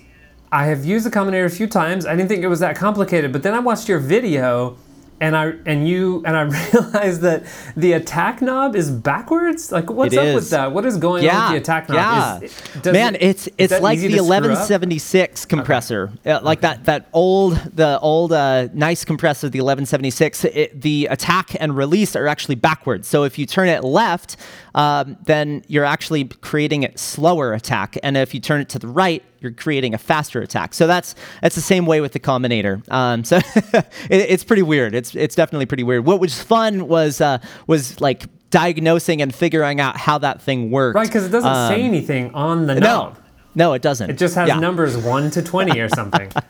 I 0.53 0.67
have 0.67 0.85
used 0.85 1.07
the 1.07 1.11
combinator 1.11 1.47
a 1.47 1.51
few 1.51 1.67
times. 1.67 2.05
I 2.07 2.15
didn't 2.15 2.29
think 2.29 2.43
it 2.45 2.49
was 2.49 2.61
that 2.61 2.77
complicated, 2.77 3.33
but 3.33 3.43
then 3.43 3.55
I 3.55 3.59
watched 3.61 3.89
your 3.89 3.99
video 3.99 4.77
and 5.25 5.35
I 5.37 5.53
and 5.65 5.89
you 5.89 6.23
and 6.27 6.37
I 6.37 6.43
realized 6.73 7.23
that 7.23 7.45
the 7.77 7.93
attack 7.95 8.43
knob 8.43 8.77
is 8.77 8.91
backwards. 8.91 9.73
Like 9.73 9.89
what's 9.91 10.13
It 10.15 10.19
up 10.19 10.25
is. 10.27 10.35
with 10.35 10.51
that? 10.51 10.73
What 10.73 10.85
is 10.85 10.97
going 10.99 11.29
on 11.29 11.35
with 11.45 11.51
the 11.53 11.63
attack 11.63 11.89
knob? 11.89 11.97
Yeah, 11.97 12.41
Is- 12.81 12.85
man, 12.93 13.15
it- 13.15 13.23
it's 13.23 13.49
it's 13.57 13.81
like 13.81 13.99
the 14.01 14.09
to 14.09 14.15
up? 14.21 14.27
1176 14.27 15.45
compressor, 15.47 16.11
Uh, 16.27 16.41
like 16.43 16.61
that 16.61 16.85
that 16.85 17.09
old 17.13 17.55
the 17.75 17.99
old 18.01 18.33
uh, 18.33 18.69
nice 18.75 19.05
compressor, 19.05 19.49
the 19.49 19.61
1176. 19.61 20.45
It, 20.45 20.81
the 20.81 21.07
attack 21.11 21.57
and 21.59 21.77
release 21.77 22.15
are 22.17 22.27
actually 22.27 22.57
backwards. 22.57 23.09
So 23.09 23.25
if 23.25 23.39
you 23.39 23.47
turn 23.47 23.69
it 23.69 23.83
left, 23.83 24.37
um, 24.75 25.17
then 25.25 25.63
you're 25.69 25.85
actually 25.87 26.25
creating 26.25 26.85
a 26.85 26.97
slower 26.99 27.55
attack, 27.55 27.97
and 28.03 28.17
if 28.17 28.35
you 28.35 28.41
turn 28.41 28.61
it 28.61 28.69
to 28.71 28.79
the 28.79 28.89
right, 28.89 29.23
you're 29.45 29.53
creating 29.53 29.95
a 29.95 29.99
faster 29.99 30.41
attack. 30.43 30.75
So 30.75 30.89
that's 30.89 31.15
that's 31.41 31.55
the 31.55 31.61
same 31.61 31.87
way 31.87 32.01
with 32.01 32.11
the 32.13 32.19
combinator. 32.21 32.83
Um, 32.91 33.23
so 33.23 33.37
it, 33.55 33.87
it's 34.11 34.43
pretty 34.43 34.63
weird. 34.63 34.95
It's 34.97 35.15
it's 35.15 35.37
definitely 35.37 35.67
pretty 35.67 35.85
weird. 35.85 36.05
What 36.05 36.19
was 36.19 36.43
fun 36.43 36.89
was 36.89 37.21
uh, 37.21 37.39
was 37.69 38.01
like 38.01 38.25
diagnosing 38.51 39.23
and 39.23 39.33
figuring 39.35 39.81
out 39.81 39.97
how 39.97 40.19
that 40.19 40.43
thing 40.43 40.71
worked. 40.73 40.97
Right, 40.97 41.07
because 41.07 41.25
it 41.27 41.31
doesn't 41.31 41.69
say 41.69 41.83
anything 41.83 42.35
on 42.35 42.67
the 42.67 42.75
knob. 42.77 43.17
Um, 43.19 43.23
No, 43.55 43.67
no, 43.69 43.73
it 43.75 43.83
doesn't. 43.83 44.11
It 44.11 44.19
just 44.19 44.35
has 44.35 44.49
Yeah. 44.49 44.59
numbers 44.59 44.97
one 44.97 45.31
to 45.33 45.43
twenty 45.43 45.79
or 45.81 45.89
something. 45.89 46.33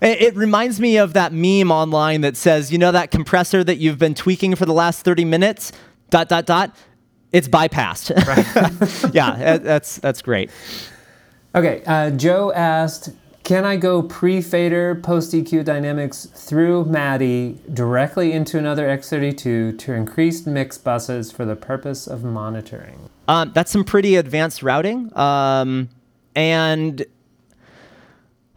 It, 0.00 0.20
it 0.22 0.36
reminds 0.36 0.80
me 0.80 0.96
of 0.96 1.12
that 1.12 1.32
meme 1.32 1.70
online 1.70 2.22
that 2.22 2.36
says, 2.38 2.72
you 2.72 2.78
know, 2.78 2.90
that 2.90 3.10
compressor 3.10 3.62
that 3.62 3.76
you've 3.76 3.98
been 3.98 4.14
tweaking 4.14 4.56
for 4.56 4.64
the 4.64 4.72
last 4.72 5.02
30 5.02 5.26
minutes, 5.26 5.72
dot, 6.10 6.28
dot, 6.28 6.46
dot, 6.46 6.74
it's 7.32 7.48
bypassed. 7.48 8.10
yeah, 9.14 9.58
that's, 9.58 9.96
that's 9.98 10.22
great. 10.22 10.50
Okay, 11.54 11.82
uh, 11.86 12.10
Joe 12.10 12.50
asked, 12.52 13.10
can 13.44 13.64
I 13.64 13.76
go 13.76 14.02
pre-fader 14.02 14.94
post 14.94 15.32
EQ 15.32 15.64
dynamics 15.64 16.26
through 16.26 16.86
MADI 16.86 17.58
directly 17.72 18.32
into 18.32 18.56
another 18.56 18.86
X32 18.86 19.78
to 19.78 19.92
increase 19.92 20.46
mix 20.46 20.78
buses 20.78 21.30
for 21.30 21.44
the 21.44 21.56
purpose 21.56 22.06
of 22.06 22.24
monitoring? 22.24 23.10
Um, 23.28 23.52
that's 23.54 23.70
some 23.70 23.84
pretty 23.84 24.16
advanced 24.16 24.62
routing. 24.62 25.14
Um, 25.16 25.90
and 26.34 27.04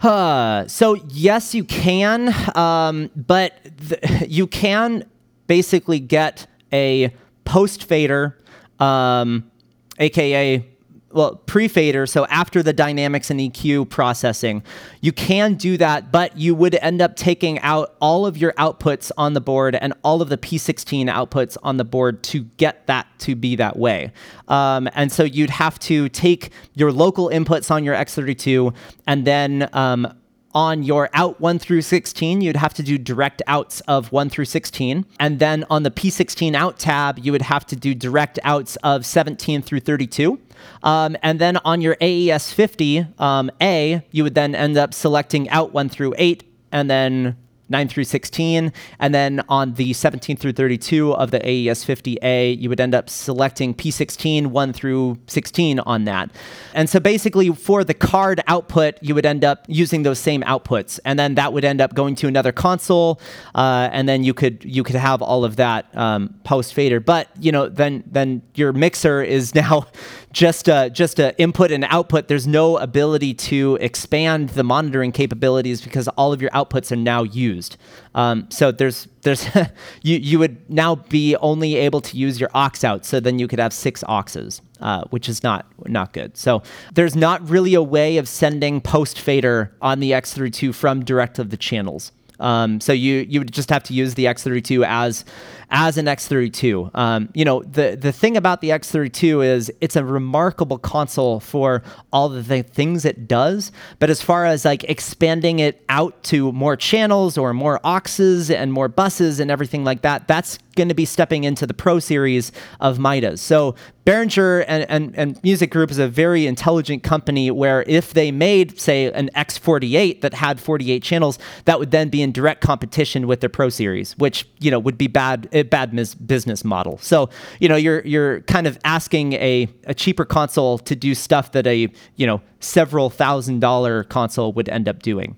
so, 0.01 0.95
yes, 1.09 1.53
you 1.53 1.63
can, 1.63 2.33
um, 2.55 3.09
but 3.15 3.53
th- 3.89 4.21
you 4.29 4.47
can 4.47 5.03
basically 5.47 5.99
get 5.99 6.47
a 6.71 7.13
post 7.43 7.83
fader, 7.83 8.37
um, 8.79 9.51
aka 9.99 10.65
well, 11.15 11.37
pre-fader, 11.45 12.05
so 12.05 12.25
after 12.25 12.61
the 12.61 12.73
dynamics 12.73 13.29
and 13.29 13.39
EQ 13.39 13.89
processing, 13.89 14.61
you 14.99 15.13
can 15.13 15.55
do 15.55 15.77
that, 15.77 16.11
but 16.11 16.37
you 16.37 16.53
would 16.53 16.75
end 16.75 17.01
up 17.01 17.15
taking 17.15 17.57
out 17.59 17.95
all 18.01 18.25
of 18.25 18.35
your 18.35 18.51
outputs 18.53 19.13
on 19.17 19.33
the 19.33 19.39
board 19.39 19.75
and 19.75 19.93
all 20.03 20.21
of 20.21 20.27
the 20.27 20.37
P16 20.37 21.05
outputs 21.05 21.55
on 21.63 21.77
the 21.77 21.85
board 21.85 22.21
to 22.23 22.41
get 22.57 22.85
that 22.87 23.07
to 23.19 23.33
be 23.33 23.55
that 23.55 23.77
way. 23.77 24.11
Um, 24.49 24.89
and 24.93 25.09
so 25.09 25.23
you'd 25.23 25.51
have 25.51 25.79
to 25.79 26.09
take 26.09 26.51
your 26.73 26.91
local 26.91 27.29
inputs 27.29 27.71
on 27.71 27.85
your 27.85 27.95
X32 27.95 28.75
and 29.07 29.23
then 29.23 29.69
um, 29.71 30.13
on 30.55 30.81
your 30.81 31.09
out 31.13 31.39
1 31.41 31.59
through 31.59 31.81
16, 31.81 32.41
you'd 32.41 32.55
have 32.55 32.73
to 32.73 32.81
do 32.81 32.97
direct 32.97 33.41
outs 33.45 33.81
of 33.81 34.11
1 34.11 34.29
through 34.29 34.45
16. 34.45 35.05
And 35.19 35.39
then 35.39 35.65
on 35.69 35.83
the 35.83 35.91
P16 35.91 36.55
out 36.55 36.79
tab, 36.79 37.19
you 37.19 37.33
would 37.33 37.43
have 37.43 37.65
to 37.67 37.75
do 37.75 37.93
direct 37.93 38.39
outs 38.43 38.77
of 38.77 39.05
17 39.05 39.61
through 39.61 39.81
32. 39.81 40.39
Um, 40.81 41.17
and 41.21 41.39
then 41.39 41.57
on 41.65 41.81
your 41.81 41.97
AES 42.01 42.53
50 42.53 43.05
um, 43.19 43.51
A, 43.61 44.01
you 44.11 44.23
would 44.23 44.33
then 44.33 44.55
end 44.55 44.77
up 44.77 44.93
selecting 44.93 45.49
out 45.49 45.73
1 45.73 45.89
through 45.89 46.15
8 46.17 46.43
and 46.71 46.89
then 46.89 47.35
9 47.69 47.87
through 47.87 48.03
16. 48.03 48.71
And 48.99 49.15
then 49.15 49.41
on 49.49 49.73
the 49.73 49.93
17 49.93 50.37
through 50.37 50.53
32 50.53 51.13
of 51.13 51.31
the 51.31 51.39
AES 51.39 51.83
50A, 51.85 52.59
you 52.59 52.69
would 52.69 52.79
end 52.79 52.93
up 52.93 53.09
selecting 53.09 53.73
P16, 53.73 54.47
1 54.47 54.73
through 54.73 55.17
16 55.27 55.79
on 55.79 56.05
that. 56.05 56.29
And 56.73 56.89
so 56.89 56.99
basically, 56.99 57.49
for 57.51 57.83
the 57.83 57.93
card 57.93 58.41
output, 58.47 58.97
you 59.01 59.15
would 59.15 59.25
end 59.25 59.43
up 59.43 59.65
using 59.67 60.03
those 60.03 60.19
same 60.19 60.41
outputs. 60.43 60.99
And 61.05 61.17
then 61.17 61.35
that 61.35 61.53
would 61.53 61.65
end 61.65 61.81
up 61.81 61.93
going 61.95 62.15
to 62.15 62.27
another 62.27 62.51
console. 62.51 63.19
Uh, 63.53 63.89
and 63.91 64.07
then 64.07 64.23
you 64.23 64.33
could 64.33 64.63
you 64.63 64.83
could 64.83 64.95
have 64.95 65.21
all 65.21 65.43
of 65.43 65.55
that 65.55 65.95
um, 65.97 66.35
post 66.43 66.73
fader. 66.73 66.99
But, 66.99 67.29
you 67.39 67.51
know, 67.51 67.69
then 67.69 68.03
then 68.05 68.41
your 68.53 68.73
mixer 68.73 69.21
is 69.23 69.55
now 69.65 69.87
just 70.35 70.67
a, 70.67 70.89
just 70.89 71.17
a 71.17 71.33
input 71.39 71.71
and 71.71 71.85
output. 71.85 72.27
There's 72.27 72.45
no 72.45 72.77
ability 72.77 73.33
to 73.35 73.77
expand 73.79 74.49
the 74.49 74.65
monitoring 74.65 75.13
capabilities 75.13 75.81
because 75.81 76.09
all 76.09 76.33
of 76.33 76.41
your 76.41 76.51
outputs 76.51 76.91
are 76.91 76.97
now 76.97 77.23
used. 77.23 77.77
Um, 78.15 78.45
so 78.51 78.73
there's 78.73 79.07
there's 79.21 79.47
you 80.03 80.17
you 80.17 80.37
would 80.37 80.69
now 80.69 80.95
be 80.95 81.37
only 81.37 81.77
able 81.77 82.01
to 82.01 82.17
use 82.17 82.37
your 82.37 82.49
aux 82.53 82.83
out. 82.83 83.05
So 83.05 83.21
then 83.21 83.39
you 83.39 83.47
could 83.47 83.59
have 83.59 83.71
six 83.71 84.03
auxes, 84.03 84.59
uh, 84.81 85.05
which 85.05 85.29
is 85.29 85.41
not 85.41 85.67
not 85.85 86.11
good. 86.11 86.35
So 86.35 86.61
there's 86.93 87.15
not 87.15 87.49
really 87.49 87.73
a 87.73 87.83
way 87.83 88.17
of 88.17 88.27
sending 88.27 88.81
post 88.81 89.17
fader 89.17 89.73
on 89.81 90.01
the 90.01 90.11
X32 90.11 90.75
from 90.75 91.05
direct 91.05 91.39
of 91.39 91.49
the 91.49 91.57
channels. 91.57 92.11
Um, 92.39 92.79
so 92.81 92.93
you 92.93 93.25
you 93.27 93.39
would 93.39 93.51
just 93.51 93.69
have 93.69 93.83
to 93.83 93.93
use 93.93 94.15
the 94.15 94.25
X32 94.25 94.85
as 94.87 95.25
as 95.69 95.97
an 95.97 96.05
X32. 96.05 96.91
Um, 96.95 97.29
you 97.33 97.45
know, 97.45 97.63
the 97.63 97.97
the 97.99 98.11
thing 98.11 98.37
about 98.37 98.61
the 98.61 98.69
X32 98.69 99.45
is 99.45 99.71
it's 99.81 99.95
a 99.95 100.03
remarkable 100.03 100.77
console 100.77 101.39
for 101.39 101.83
all 102.11 102.29
the 102.29 102.43
th- 102.43 102.67
things 102.67 103.05
it 103.05 103.27
does. 103.27 103.71
But 103.99 104.09
as 104.09 104.21
far 104.21 104.45
as 104.45 104.65
like 104.65 104.83
expanding 104.85 105.59
it 105.59 105.83
out 105.89 106.23
to 106.25 106.51
more 106.51 106.75
channels 106.75 107.37
or 107.37 107.53
more 107.53 107.79
auxes 107.83 108.53
and 108.53 108.71
more 108.71 108.87
buses 108.87 109.39
and 109.39 109.49
everything 109.49 109.83
like 109.83 110.01
that, 110.01 110.27
that's 110.27 110.59
going 110.75 110.89
to 110.89 110.95
be 110.95 111.05
stepping 111.05 111.43
into 111.43 111.65
the 111.65 111.73
Pro 111.73 111.99
series 111.99 112.51
of 112.79 112.99
Midas. 112.99 113.41
So 113.41 113.75
Behringer 114.05 114.63
and, 114.67 114.85
and, 114.89 115.17
and 115.17 115.43
Music 115.43 115.71
Group 115.71 115.89
is 115.89 115.97
a 115.97 116.07
very 116.07 116.45
intelligent 116.45 117.01
company 117.01 117.49
where 117.49 117.83
if 117.87 118.13
they 118.13 118.31
made, 118.31 118.79
say, 118.79 119.11
an 119.11 119.29
X48 119.35 120.21
that 120.21 120.33
had 120.35 120.59
48 120.59 121.01
channels, 121.01 121.39
that 121.65 121.79
would 121.79 121.89
then 121.89 122.09
be 122.09 122.21
in 122.21 122.31
direct 122.31 122.61
competition 122.61 123.25
with 123.25 123.39
their 123.39 123.49
Pro 123.49 123.69
series, 123.69 124.15
which, 124.17 124.47
you 124.59 124.69
know, 124.69 124.77
would 124.77 124.97
be 124.97 125.07
bad 125.07 125.49
a 125.53 125.63
bad 125.63 125.93
mis- 125.93 126.13
business 126.13 126.63
model. 126.63 126.99
So, 126.99 127.29
you 127.59 127.67
know, 127.67 127.75
you're 127.75 128.01
you're 128.05 128.41
kind 128.41 128.67
of 128.67 128.77
asking 128.83 129.33
a, 129.33 129.67
a 129.85 129.95
cheaper 129.95 130.25
console 130.25 130.77
to 130.79 130.95
do 130.95 131.15
stuff 131.15 131.53
that 131.53 131.65
a, 131.65 131.91
you 132.15 132.27
know, 132.27 132.41
several 132.59 133.09
thousand 133.09 133.59
dollar 133.59 134.03
console 134.03 134.53
would 134.53 134.69
end 134.69 134.87
up 134.87 135.01
doing. 135.01 135.35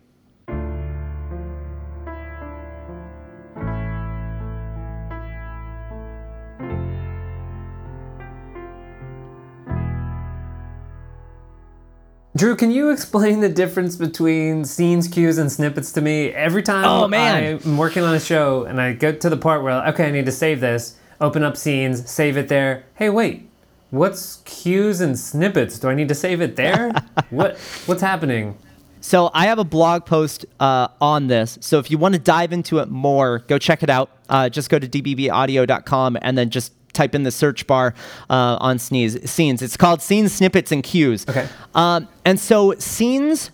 Drew, 12.38 12.56
can 12.56 12.70
you 12.70 12.92
explain 12.92 13.40
the 13.40 13.50
difference 13.50 13.96
between 13.96 14.64
scenes, 14.64 15.08
cues, 15.08 15.40
and 15.40 15.52
snippets 15.52 15.92
to 15.94 16.02
me? 16.02 16.28
Every 16.30 16.62
time 16.62 16.86
oh, 16.86 17.08
man. 17.08 17.60
I'm 17.66 17.78
working 17.78 18.04
on 18.04 18.14
a 18.14 18.20
show 18.20 18.64
and 18.66 18.80
I 18.80 18.94
get 18.94 19.22
to 19.22 19.30
the 19.32 19.38
part 19.38 19.64
where, 19.64 19.74
okay, 19.88 20.08
I 20.08 20.12
need 20.12 20.28
to 20.28 20.32
save 20.32 20.60
this, 20.60 21.00
open 21.20 21.42
up 21.42 21.58
scenes, 21.58 22.08
save 22.08 22.38
it 22.38 22.48
there. 22.48 22.84
Hey, 22.94 23.10
wait, 23.10 23.50
what's 23.90 24.36
cues 24.46 25.02
and 25.02 25.18
snippets? 25.18 25.80
Do 25.80 25.90
I 25.90 25.96
need 25.96 26.10
to 26.10 26.16
save 26.16 26.40
it 26.40 26.56
there? 26.56 26.92
what 27.32 27.58
What's 27.88 28.02
happening? 28.04 28.56
So 29.02 29.32
I 29.34 29.48
have 29.48 29.58
a 29.58 29.64
blog 29.64 30.06
post 30.06 30.46
uh, 30.60 30.90
on 31.02 31.26
this. 31.26 31.58
So 31.62 31.80
if 31.80 31.90
you 31.90 31.98
want 31.98 32.14
to 32.14 32.20
dive 32.20 32.54
into 32.54 32.78
it 32.80 32.90
more, 32.90 33.40
go 33.48 33.58
check 33.58 33.82
it 33.82 33.90
out. 33.90 34.12
Uh, 34.30 34.50
just 34.50 34.70
go 34.70 34.78
to 34.78 34.88
dbbaudio.com 34.88 36.18
and 36.22 36.38
then 36.38 36.52
just 36.52 36.74
type 36.98 37.16
in 37.16 37.24
the 37.24 37.32
search 37.32 37.66
bar 37.68 37.94
uh, 38.30 38.58
on 38.60 38.80
sneeze 38.80 39.30
scenes. 39.30 39.62
It's 39.62 39.78
called 39.78 40.02
scenes, 40.02 40.34
snippets, 40.34 40.72
and 40.72 40.84
cues. 40.84 41.26
Okay. 41.30 41.48
Um, 41.74 42.10
and 42.26 42.40
so 42.40 42.74
scenes 42.80 43.52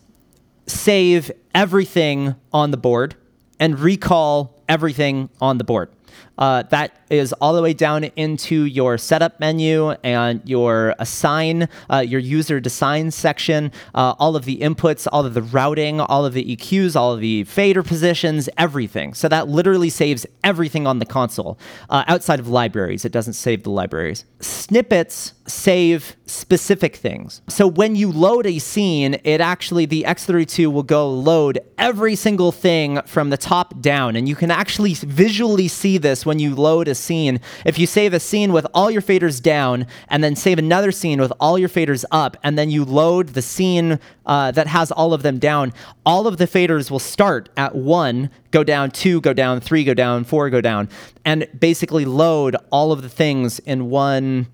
save 0.66 1.32
everything 1.54 2.36
on 2.52 2.72
the 2.72 2.78
board 2.78 3.16
and 3.60 3.80
recall 3.80 4.64
everything 4.68 5.30
on 5.40 5.58
the 5.58 5.64
board. 5.64 5.90
Uh, 6.38 6.64
that 6.64 6.98
is 7.10 7.34
all 7.34 7.54
the 7.54 7.62
way 7.62 7.74
down 7.74 8.06
into 8.16 8.66
your 8.66 8.98
setup 8.98 9.40
menu 9.40 9.92
and 10.04 10.42
your 10.46 10.96
assign, 11.00 11.68
uh, 11.92 12.00
your 12.00 12.20
user 12.20 12.60
design 12.60 13.12
section, 13.12 13.72
uh, 13.94 14.16
all 14.20 14.36
of 14.36 14.46
the 14.46 14.58
inputs, 14.58 15.08
all 15.12 15.26
of 15.26 15.34
the 15.34 15.42
routing, 15.42 16.00
all 16.00 16.26
of 16.26 16.34
the 16.34 16.56
EQs, 16.56 16.96
all 16.96 17.14
of 17.14 17.20
the 17.20 17.44
fader 17.44 17.84
positions, 17.84 18.50
everything. 18.58 19.14
So 19.14 19.28
that 19.28 19.48
literally 19.48 19.90
saves 19.90 20.26
everything 20.44 20.88
on 20.88 21.00
the 21.00 21.06
console 21.06 21.60
uh, 21.90 22.04
outside 22.08 22.40
of 22.40 22.48
libraries. 22.48 23.06
It 23.06 23.12
doesn't 23.12 23.34
save 23.34 23.64
the 23.64 23.70
libraries. 23.70 24.26
Snippets 24.40 25.34
save 25.46 26.16
specific 26.26 26.96
things. 26.96 27.42
So 27.48 27.68
when 27.68 27.96
you 27.96 28.12
load 28.12 28.46
a 28.46 28.60
scene, 28.60 29.20
it 29.24 29.42
actually, 29.42 29.86
the 29.86 30.04
X32 30.08 30.72
will 30.72 30.84
go 30.84 31.10
load 31.10 31.60
every 31.78 32.16
single 32.16 32.52
thing 32.52 33.02
from 33.06 33.30
the 33.30 33.38
top 33.38 33.82
down. 33.82 34.16
And 34.16 34.28
you 34.28 34.36
can 34.36 34.52
actually 34.52 34.94
visually 34.94 35.68
see 35.68 35.98
this 36.04 36.24
when 36.26 36.38
you 36.38 36.54
load 36.54 36.88
a 36.88 36.94
scene. 36.94 37.40
If 37.66 37.80
you 37.80 37.88
save 37.88 38.14
a 38.14 38.20
scene 38.20 38.54
with 38.54 38.68
all 38.76 38.92
your 38.92 39.02
faders 39.02 39.42
down 39.42 39.88
and 40.10 40.24
then 40.24 40.36
save 40.36 40.60
another 40.60 40.92
scene 40.92 41.20
with 41.20 41.34
all 41.40 41.58
your 41.58 41.70
faders 41.70 42.06
up, 42.12 42.38
and 42.44 42.56
then 42.56 42.70
you 42.70 42.86
load 42.86 43.30
the 43.30 43.42
scene 43.42 44.00
uh, 44.28 44.52
that 44.52 44.68
has 44.68 44.92
all 44.92 45.14
of 45.14 45.24
them 45.24 45.40
down, 45.40 45.74
all 46.06 46.28
of 46.28 46.38
the 46.38 46.46
faders 46.46 46.92
will 46.92 47.00
start 47.00 47.50
at 47.58 47.74
one, 47.74 48.30
go 48.52 48.64
down, 48.64 48.92
two, 48.92 49.20
go 49.22 49.34
down, 49.34 49.60
three, 49.60 49.84
go 49.84 49.96
down, 49.96 50.24
four, 50.24 50.52
go 50.52 50.62
down, 50.62 50.88
and 51.26 51.48
basically 51.58 52.06
load 52.06 52.56
all 52.72 52.92
of 52.92 53.02
the 53.02 53.10
things 53.10 53.58
in 53.60 53.90
one 53.90 54.48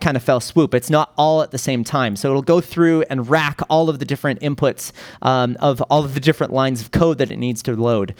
kind 0.00 0.16
of 0.16 0.22
fell 0.22 0.40
swoop. 0.40 0.74
It's 0.74 0.90
not 0.90 1.12
all 1.16 1.42
at 1.42 1.50
the 1.50 1.58
same 1.58 1.84
time. 1.84 2.16
So 2.16 2.30
it'll 2.30 2.42
go 2.42 2.60
through 2.60 3.02
and 3.10 3.28
rack 3.28 3.60
all 3.68 3.88
of 3.88 3.98
the 3.98 4.04
different 4.04 4.40
inputs 4.40 4.92
um, 5.22 5.56
of 5.60 5.80
all 5.82 6.04
of 6.04 6.14
the 6.14 6.20
different 6.20 6.52
lines 6.52 6.80
of 6.80 6.90
code 6.90 7.18
that 7.18 7.30
it 7.30 7.38
needs 7.38 7.62
to 7.64 7.74
load. 7.74 8.14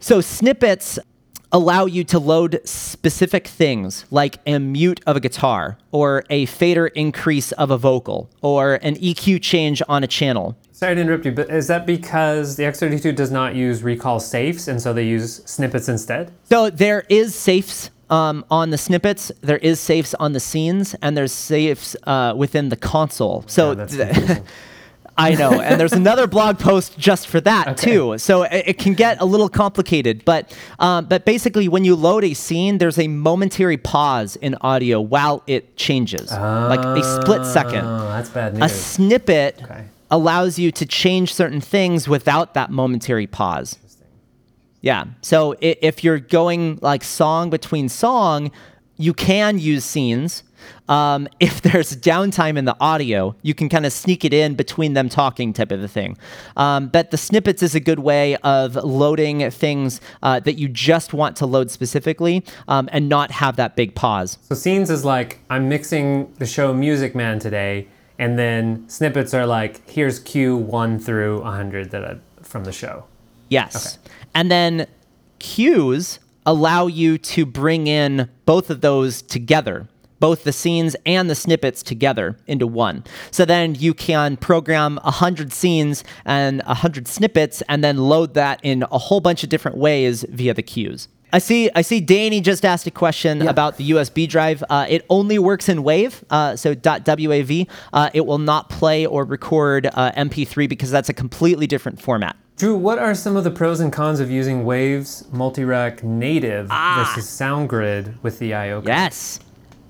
So 0.00 0.20
snippets 0.20 0.98
allow 1.52 1.84
you 1.84 2.02
to 2.02 2.18
load 2.18 2.60
specific 2.64 3.46
things 3.46 4.06
like 4.10 4.38
a 4.46 4.58
mute 4.58 5.00
of 5.06 5.16
a 5.16 5.20
guitar 5.20 5.78
or 5.90 6.24
a 6.30 6.46
fader 6.46 6.86
increase 6.88 7.52
of 7.52 7.70
a 7.70 7.76
vocal 7.76 8.30
or 8.40 8.74
an 8.76 8.96
EQ 8.96 9.42
change 9.42 9.82
on 9.88 10.02
a 10.02 10.06
channel. 10.06 10.56
Sorry 10.72 10.94
to 10.94 11.00
interrupt 11.00 11.26
you, 11.26 11.32
but 11.32 11.50
is 11.50 11.68
that 11.68 11.86
because 11.86 12.56
the 12.56 12.64
X32 12.64 13.14
does 13.14 13.30
not 13.30 13.54
use 13.54 13.82
recall 13.82 14.18
safes 14.18 14.66
and 14.66 14.80
so 14.80 14.92
they 14.92 15.06
use 15.06 15.42
snippets 15.44 15.88
instead? 15.88 16.32
So 16.44 16.70
there 16.70 17.04
is 17.08 17.34
safes 17.34 17.90
um, 18.10 18.44
on 18.50 18.70
the 18.70 18.78
snippets, 18.78 19.30
there 19.42 19.58
is 19.58 19.78
safes 19.78 20.14
on 20.14 20.32
the 20.32 20.40
scenes, 20.40 20.94
and 21.00 21.16
there's 21.16 21.32
safes 21.32 21.96
uh, 22.04 22.34
within 22.36 22.68
the 22.68 22.76
console. 22.76 23.44
So 23.46 23.72
yeah, 23.72 24.40
I 25.16 25.34
know, 25.34 25.60
and 25.60 25.80
there's 25.80 25.92
another 25.92 26.26
blog 26.26 26.58
post 26.58 26.98
just 26.98 27.28
for 27.28 27.40
that 27.42 27.68
okay. 27.68 27.90
too. 27.90 28.18
So 28.18 28.44
it, 28.44 28.64
it, 28.68 28.78
can 28.78 28.94
get 28.94 29.20
a 29.20 29.24
little 29.24 29.48
complicated, 29.48 30.24
but 30.24 30.56
um, 30.78 31.06
but 31.06 31.24
basically, 31.24 31.68
when 31.68 31.84
you 31.84 31.94
load 31.94 32.24
a 32.24 32.34
scene, 32.34 32.78
there's 32.78 32.98
a 32.98 33.08
momentary 33.08 33.76
pause 33.76 34.36
in 34.36 34.56
audio 34.60 35.00
while 35.00 35.42
it 35.46 35.76
changes, 35.76 36.32
oh, 36.32 36.66
like 36.68 36.80
a 36.80 37.22
split 37.22 37.44
second. 37.44 37.84
That's 37.84 38.30
bad 38.30 38.54
news. 38.54 38.62
A 38.62 38.74
snippet 38.74 39.60
okay. 39.62 39.84
allows 40.10 40.58
you 40.58 40.72
to 40.72 40.86
change 40.86 41.34
certain 41.34 41.60
things 41.60 42.08
without 42.08 42.54
that 42.54 42.70
momentary 42.70 43.26
pause. 43.26 43.78
Yeah. 44.80 45.04
So 45.20 45.56
if 45.60 46.02
you're 46.02 46.18
going 46.18 46.78
like 46.82 47.04
song 47.04 47.50
between 47.50 47.88
song, 47.88 48.50
you 48.96 49.14
can 49.14 49.58
use 49.58 49.84
scenes 49.84 50.42
um, 50.88 51.28
if 51.40 51.62
there's 51.62 51.96
downtime 51.96 52.56
in 52.56 52.64
the 52.64 52.76
audio, 52.80 53.34
you 53.42 53.54
can 53.54 53.68
kind 53.68 53.86
of 53.86 53.92
sneak 53.92 54.24
it 54.24 54.32
in 54.34 54.54
between 54.54 54.94
them 54.94 55.08
talking, 55.08 55.52
type 55.52 55.72
of 55.72 55.82
a 55.82 55.88
thing. 55.88 56.16
Um, 56.56 56.88
but 56.88 57.10
the 57.10 57.16
snippets 57.16 57.62
is 57.62 57.74
a 57.74 57.80
good 57.80 58.00
way 58.00 58.36
of 58.36 58.76
loading 58.76 59.50
things 59.50 60.00
uh, 60.22 60.40
that 60.40 60.54
you 60.54 60.68
just 60.68 61.12
want 61.12 61.36
to 61.36 61.46
load 61.46 61.70
specifically 61.70 62.44
um, 62.68 62.88
and 62.92 63.08
not 63.08 63.30
have 63.30 63.56
that 63.56 63.76
big 63.76 63.94
pause. 63.94 64.38
So 64.42 64.54
scenes 64.54 64.90
is 64.90 65.04
like 65.04 65.40
I'm 65.50 65.68
mixing 65.68 66.32
the 66.34 66.46
show 66.46 66.72
Music 66.72 67.14
Man 67.14 67.38
today, 67.38 67.88
and 68.18 68.38
then 68.38 68.88
snippets 68.88 69.34
are 69.34 69.46
like 69.46 69.88
here's 69.88 70.18
cue 70.18 70.56
one 70.56 70.98
through 70.98 71.42
100 71.42 71.90
that 71.90 72.04
I, 72.04 72.16
from 72.42 72.64
the 72.64 72.72
show. 72.72 73.04
Yes, 73.48 73.98
okay. 73.98 74.14
and 74.34 74.50
then 74.50 74.86
cues 75.38 76.18
allow 76.46 76.86
you 76.86 77.18
to 77.18 77.46
bring 77.46 77.86
in 77.86 78.28
both 78.46 78.70
of 78.70 78.80
those 78.80 79.22
together 79.22 79.88
both 80.22 80.44
the 80.44 80.52
scenes 80.52 80.94
and 81.04 81.28
the 81.28 81.34
snippets 81.34 81.82
together 81.82 82.36
into 82.46 82.64
one. 82.64 83.02
So 83.32 83.44
then 83.44 83.74
you 83.74 83.92
can 83.92 84.36
program 84.36 85.00
100 85.02 85.52
scenes 85.52 86.04
and 86.24 86.62
100 86.62 87.08
snippets 87.08 87.60
and 87.68 87.82
then 87.82 87.96
load 87.96 88.34
that 88.34 88.60
in 88.62 88.84
a 88.92 88.98
whole 88.98 89.18
bunch 89.18 89.42
of 89.42 89.48
different 89.48 89.78
ways 89.78 90.24
via 90.28 90.54
the 90.54 90.62
cues. 90.62 91.08
I 91.32 91.38
see. 91.40 91.70
I 91.74 91.82
see. 91.82 92.00
Danny 92.00 92.40
just 92.40 92.64
asked 92.64 92.86
a 92.86 92.90
question 92.92 93.40
yeah. 93.40 93.50
about 93.50 93.78
the 93.78 93.90
USB 93.90 94.28
drive. 94.28 94.62
Uh, 94.70 94.86
it 94.88 95.04
only 95.10 95.40
works 95.40 95.68
in 95.68 95.78
WAV, 95.78 96.22
uh, 96.30 96.54
so 96.54 96.74
.wav. 96.74 97.68
Uh, 97.92 98.10
it 98.14 98.24
will 98.24 98.38
not 98.38 98.68
play 98.68 99.04
or 99.06 99.24
record 99.24 99.86
uh, 99.86 100.12
MP3 100.12 100.68
because 100.68 100.92
that's 100.92 101.08
a 101.08 101.14
completely 101.14 101.66
different 101.66 102.00
format. 102.00 102.36
Drew, 102.58 102.76
what 102.76 102.98
are 102.98 103.14
some 103.14 103.34
of 103.34 103.42
the 103.42 103.50
pros 103.50 103.80
and 103.80 103.92
cons 103.92 104.20
of 104.20 104.30
using 104.30 104.64
Waves 104.64 105.24
Multirack 105.32 106.04
Native 106.04 106.68
versus 106.68 107.26
SoundGrid 107.26 108.22
with 108.22 108.38
the 108.38 108.54
IO? 108.54 108.82
Yes. 108.86 109.40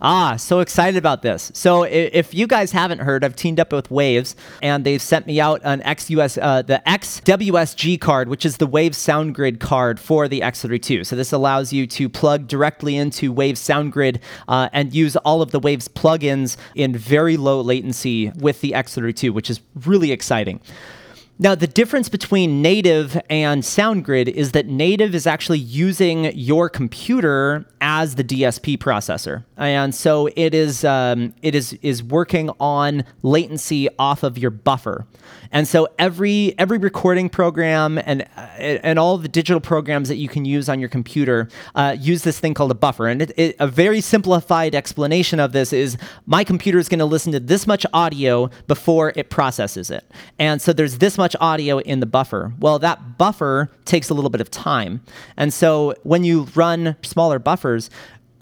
Ah, 0.05 0.35
so 0.35 0.59
excited 0.59 0.99
about 0.99 1.23
this. 1.23 1.53
So 1.55 1.85
if 1.85 2.35
you 2.35 2.49
guys 2.49 2.73
haven't 2.73 2.99
heard, 2.99 3.25
I've 3.25 3.37
teamed 3.37 3.61
up 3.61 3.73
with 3.73 3.89
Waves 3.89 4.35
and 4.61 4.85
they've 4.85 5.01
sent 5.01 5.29
me 5.29 5.41
out 5.41 5.61
an 5.63 5.81
XUS, 5.83 6.43
uh, 6.43 6.63
the 6.63 6.83
XWSG 6.85 8.01
card, 8.01 8.29
which 8.29 8.45
is 8.45 8.57
the 8.57 8.67
Waves 8.67 8.99
SoundGrid 8.99 9.61
card 9.61 10.01
for 10.01 10.27
the 10.27 10.41
X32. 10.41 11.07
So 11.07 11.15
this 11.15 11.31
allows 11.31 11.73
you 11.73 11.87
to 11.87 12.09
plug 12.09 12.49
directly 12.49 12.97
into 12.97 13.33
Waves 13.33 13.61
SoundGrid 13.61 14.21
uh, 14.49 14.69
and 14.73 14.93
use 14.93 15.15
all 15.19 15.41
of 15.41 15.53
the 15.53 15.61
Waves 15.61 15.87
plugins 15.87 16.57
in 16.75 16.97
very 16.97 17.37
low 17.37 17.61
latency 17.61 18.31
with 18.31 18.61
the 18.61 18.73
X32, 18.73 19.31
which 19.31 19.49
is 19.49 19.61
really 19.85 20.11
exciting. 20.11 20.61
Now, 21.39 21.55
the 21.55 21.67
difference 21.67 22.09
between 22.09 22.63
native 22.63 23.21
and 23.29 23.63
SoundGrid 23.63 24.29
is 24.29 24.53
that 24.53 24.67
native 24.67 25.15
is 25.15 25.27
actually 25.27 25.59
using 25.59 26.27
your 26.37 26.69
computer 26.69 27.67
as 27.81 28.15
the 28.15 28.23
DSP 28.23 28.79
processor, 28.79 29.45
and 29.57 29.93
so 29.93 30.29
it 30.37 30.55
is 30.55 30.85
um, 30.85 31.35
it 31.43 31.57
is 31.57 31.73
is 31.83 32.01
working 32.01 32.49
on 32.61 33.05
latency 33.23 33.89
off 33.99 34.23
of 34.23 34.39
your 34.39 34.53
buffer, 34.53 35.05
and 35.51 35.67
so 35.67 35.89
every 35.99 36.55
every 36.59 36.79
recording 36.79 37.29
program 37.29 37.99
and 37.99 38.23
uh, 38.37 38.41
and 38.61 39.01
all 39.01 39.19
the 39.19 39.29
digital 39.29 39.61
programs 39.61 40.09
that 40.09 40.17
you 40.17 40.29
can 40.29 40.45
use 40.45 40.69
on 40.69 40.79
your 40.79 40.89
computer 40.89 41.49
uh, 41.75 41.97
use 41.99 42.23
this 42.23 42.39
thing 42.39 42.55
called 42.55 42.71
a 42.71 42.75
buffer, 42.75 43.09
and 43.09 43.23
it, 43.23 43.33
it, 43.37 43.57
a 43.59 43.67
very 43.67 44.01
simplified 44.01 44.77
explanation 44.77 45.41
of 45.41 45.51
this 45.51 45.73
is 45.73 45.97
my 46.25 46.45
computer 46.45 46.79
is 46.79 46.89
going 46.89 47.01
to 47.01 47.05
listen 47.05 47.33
to 47.33 47.41
this 47.41 47.67
much 47.67 47.85
audio 47.93 48.49
before 48.69 49.13
it 49.17 49.29
processes 49.29 49.91
it, 49.91 50.05
and 50.39 50.63
so 50.63 50.73
there's 50.73 50.99
this 50.99 51.19
much 51.19 51.32
audio 51.41 51.79
in 51.79 52.01
the 52.01 52.07
buffer. 52.07 52.53
Well, 52.59 52.79
that 52.79 53.19
buffer 53.19 53.71
takes 53.85 54.11
a 54.11 54.15
little 54.15 54.31
bit 54.31 54.41
of 54.41 54.51
time. 54.51 55.03
And 55.37 55.53
so 55.53 55.95
when 56.03 56.25
you 56.25 56.49
run 56.55 56.97
smaller 57.03 57.39
buffers, 57.39 57.91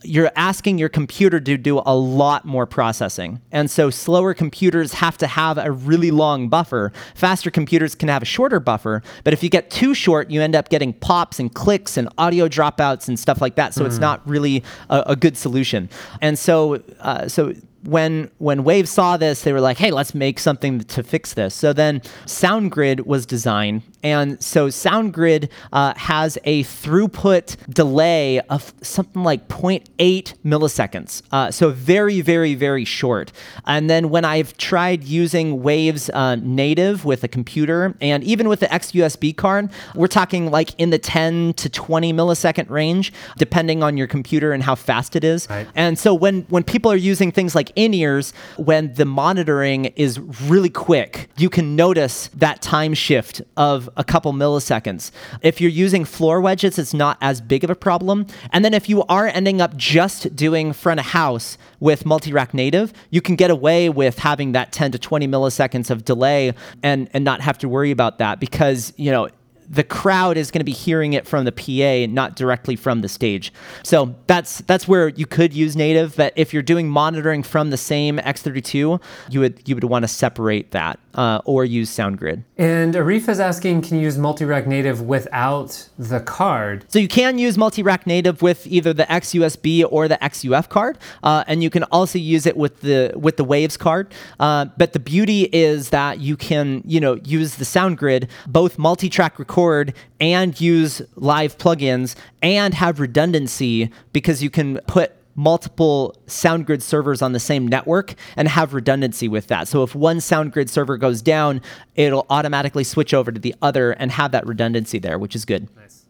you're 0.02 0.30
asking 0.34 0.78
your 0.78 0.88
computer 0.88 1.40
to 1.40 1.56
do 1.58 1.82
a 1.84 1.94
lot 1.94 2.44
more 2.44 2.66
processing. 2.66 3.40
And 3.52 3.70
so 3.70 3.90
slower 3.90 4.34
computers 4.34 4.94
have 4.94 5.18
to 5.18 5.26
have 5.26 5.58
a 5.58 5.70
really 5.70 6.10
long 6.10 6.48
buffer. 6.48 6.92
Faster 7.14 7.50
computers 7.50 7.94
can 7.94 8.08
have 8.08 8.22
a 8.22 8.26
shorter 8.26 8.60
buffer, 8.60 9.02
but 9.24 9.32
if 9.32 9.42
you 9.42 9.50
get 9.50 9.70
too 9.70 9.94
short, 9.94 10.30
you 10.30 10.40
end 10.40 10.54
up 10.54 10.68
getting 10.68 10.92
pops 10.92 11.38
and 11.38 11.52
clicks 11.54 11.96
and 11.96 12.08
audio 12.16 12.48
dropouts 12.48 13.08
and 13.08 13.18
stuff 13.18 13.40
like 13.40 13.56
that. 13.56 13.74
So 13.74 13.84
it's 13.84 13.98
not 13.98 14.26
really 14.26 14.64
a, 14.88 15.02
a 15.08 15.16
good 15.16 15.36
solution. 15.36 15.90
And 16.20 16.38
so, 16.38 16.82
uh, 17.00 17.28
so 17.28 17.54
when 17.84 18.30
when 18.38 18.64
Wave 18.64 18.88
saw 18.88 19.16
this, 19.16 19.42
they 19.42 19.52
were 19.52 19.60
like, 19.60 19.78
"Hey, 19.78 19.90
let's 19.90 20.14
make 20.14 20.38
something 20.38 20.80
to 20.80 21.02
fix 21.02 21.34
this." 21.34 21.54
So 21.54 21.72
then 21.72 22.00
SoundGrid 22.26 23.06
was 23.06 23.26
designed, 23.26 23.82
and 24.02 24.42
so 24.42 24.68
SoundGrid 24.68 25.50
uh, 25.72 25.94
has 25.96 26.38
a 26.44 26.64
throughput 26.64 27.56
delay 27.68 28.40
of 28.40 28.72
something 28.82 29.22
like 29.22 29.48
0.8 29.48 30.34
milliseconds, 30.44 31.22
uh, 31.32 31.50
so 31.50 31.70
very, 31.70 32.20
very, 32.20 32.54
very 32.54 32.84
short. 32.84 33.32
And 33.66 33.90
then 33.90 34.10
when 34.10 34.24
I've 34.24 34.56
tried 34.56 35.04
using 35.04 35.62
Waves 35.62 36.10
uh, 36.10 36.36
native 36.36 37.04
with 37.04 37.24
a 37.24 37.28
computer, 37.28 37.94
and 38.00 38.24
even 38.24 38.48
with 38.48 38.60
the 38.60 38.66
XUSB 38.66 39.36
card, 39.36 39.70
we're 39.94 40.06
talking 40.06 40.50
like 40.50 40.74
in 40.78 40.90
the 40.90 40.98
10 40.98 41.54
to 41.54 41.68
20 41.68 42.12
millisecond 42.12 42.70
range, 42.70 43.12
depending 43.36 43.82
on 43.82 43.96
your 43.96 44.06
computer 44.06 44.52
and 44.52 44.62
how 44.62 44.74
fast 44.74 45.16
it 45.16 45.24
is. 45.24 45.48
Right. 45.50 45.66
And 45.74 45.98
so 45.98 46.14
when 46.14 46.42
when 46.48 46.62
people 46.62 46.90
are 46.90 46.96
using 46.96 47.32
things 47.32 47.54
like 47.54 47.72
in-ears, 47.76 48.32
when 48.56 48.94
the 48.94 49.04
monitoring 49.04 49.86
is 49.96 50.18
really 50.18 50.70
quick, 50.70 51.28
you 51.36 51.50
can 51.50 51.76
notice 51.76 52.28
that 52.34 52.62
time 52.62 52.94
shift 52.94 53.42
of 53.56 53.89
a 53.96 54.04
couple 54.04 54.32
milliseconds. 54.32 55.10
If 55.42 55.60
you're 55.60 55.70
using 55.70 56.04
floor 56.04 56.40
wedges, 56.40 56.78
it's 56.78 56.94
not 56.94 57.18
as 57.20 57.40
big 57.40 57.64
of 57.64 57.70
a 57.70 57.74
problem. 57.74 58.26
And 58.52 58.64
then 58.64 58.74
if 58.74 58.88
you 58.88 59.04
are 59.04 59.26
ending 59.26 59.60
up 59.60 59.76
just 59.76 60.34
doing 60.34 60.72
front 60.72 61.00
of 61.00 61.06
house 61.06 61.58
with 61.80 62.06
multi-rack 62.06 62.54
native, 62.54 62.92
you 63.10 63.20
can 63.20 63.36
get 63.36 63.50
away 63.50 63.88
with 63.88 64.18
having 64.18 64.52
that 64.52 64.72
10 64.72 64.92
to 64.92 64.98
20 64.98 65.26
milliseconds 65.28 65.90
of 65.90 66.04
delay 66.04 66.52
and 66.82 67.08
and 67.12 67.24
not 67.24 67.40
have 67.40 67.58
to 67.58 67.68
worry 67.68 67.90
about 67.90 68.18
that 68.18 68.40
because, 68.40 68.92
you 68.96 69.10
know, 69.10 69.28
the 69.70 69.84
crowd 69.84 70.36
is 70.36 70.50
going 70.50 70.60
to 70.60 70.64
be 70.64 70.72
hearing 70.72 71.12
it 71.12 71.28
from 71.28 71.44
the 71.44 71.52
PA, 71.52 72.12
not 72.12 72.34
directly 72.34 72.74
from 72.74 73.02
the 73.02 73.08
stage. 73.08 73.52
So 73.84 74.16
that's 74.26 74.58
that's 74.62 74.88
where 74.88 75.08
you 75.08 75.26
could 75.26 75.54
use 75.54 75.76
native. 75.76 76.16
But 76.16 76.32
if 76.34 76.52
you're 76.52 76.64
doing 76.64 76.90
monitoring 76.90 77.44
from 77.44 77.70
the 77.70 77.76
same 77.76 78.18
X32, 78.18 79.00
you 79.30 79.40
would 79.40 79.62
you 79.68 79.76
would 79.76 79.84
want 79.84 80.02
to 80.02 80.08
separate 80.08 80.72
that 80.72 80.98
uh, 81.14 81.40
or 81.44 81.64
use 81.64 81.90
SoundGrid. 81.90 82.44
And 82.56 82.94
Arif 82.94 83.28
is 83.28 83.40
asking, 83.40 83.82
can 83.82 83.96
you 83.96 84.02
use 84.02 84.18
multi-rack 84.18 84.66
native 84.66 85.02
without 85.02 85.88
the 85.98 86.20
card? 86.20 86.84
So 86.88 86.98
you 86.98 87.08
can 87.08 87.38
use 87.38 87.56
multi-rack 87.58 88.06
native 88.06 88.42
with 88.42 88.66
either 88.66 88.92
the 88.92 89.04
XUSB 89.04 89.84
or 89.90 90.08
the 90.08 90.16
XUF 90.16 90.68
card, 90.68 90.98
uh, 91.22 91.44
and 91.46 91.62
you 91.62 91.70
can 91.70 91.84
also 91.84 92.18
use 92.18 92.46
it 92.46 92.56
with 92.56 92.80
the 92.80 93.12
with 93.16 93.36
the 93.36 93.44
Waves 93.44 93.76
card. 93.76 94.12
Uh, 94.38 94.66
but 94.76 94.92
the 94.92 95.00
beauty 95.00 95.48
is 95.52 95.90
that 95.90 96.20
you 96.20 96.36
can 96.36 96.82
you 96.84 97.00
know 97.00 97.14
use 97.24 97.56
the 97.56 97.64
SoundGrid 97.64 98.28
both 98.46 98.78
multi-track 98.78 99.38
record 99.38 99.94
and 100.20 100.60
use 100.60 101.02
live 101.16 101.58
plugins 101.58 102.14
and 102.42 102.74
have 102.74 103.00
redundancy 103.00 103.90
because 104.12 104.42
you 104.42 104.50
can 104.50 104.78
put 104.86 105.19
multiple 105.34 106.14
SoundGrid 106.26 106.82
servers 106.82 107.22
on 107.22 107.32
the 107.32 107.40
same 107.40 107.66
network 107.66 108.14
and 108.36 108.48
have 108.48 108.74
redundancy 108.74 109.28
with 109.28 109.46
that. 109.48 109.68
So 109.68 109.82
if 109.82 109.94
one 109.94 110.18
SoundGrid 110.18 110.68
server 110.68 110.96
goes 110.96 111.22
down, 111.22 111.60
it'll 111.94 112.26
automatically 112.30 112.84
switch 112.84 113.14
over 113.14 113.32
to 113.32 113.40
the 113.40 113.54
other 113.62 113.92
and 113.92 114.10
have 114.12 114.32
that 114.32 114.46
redundancy 114.46 114.98
there, 114.98 115.18
which 115.18 115.34
is 115.34 115.44
good. 115.44 115.68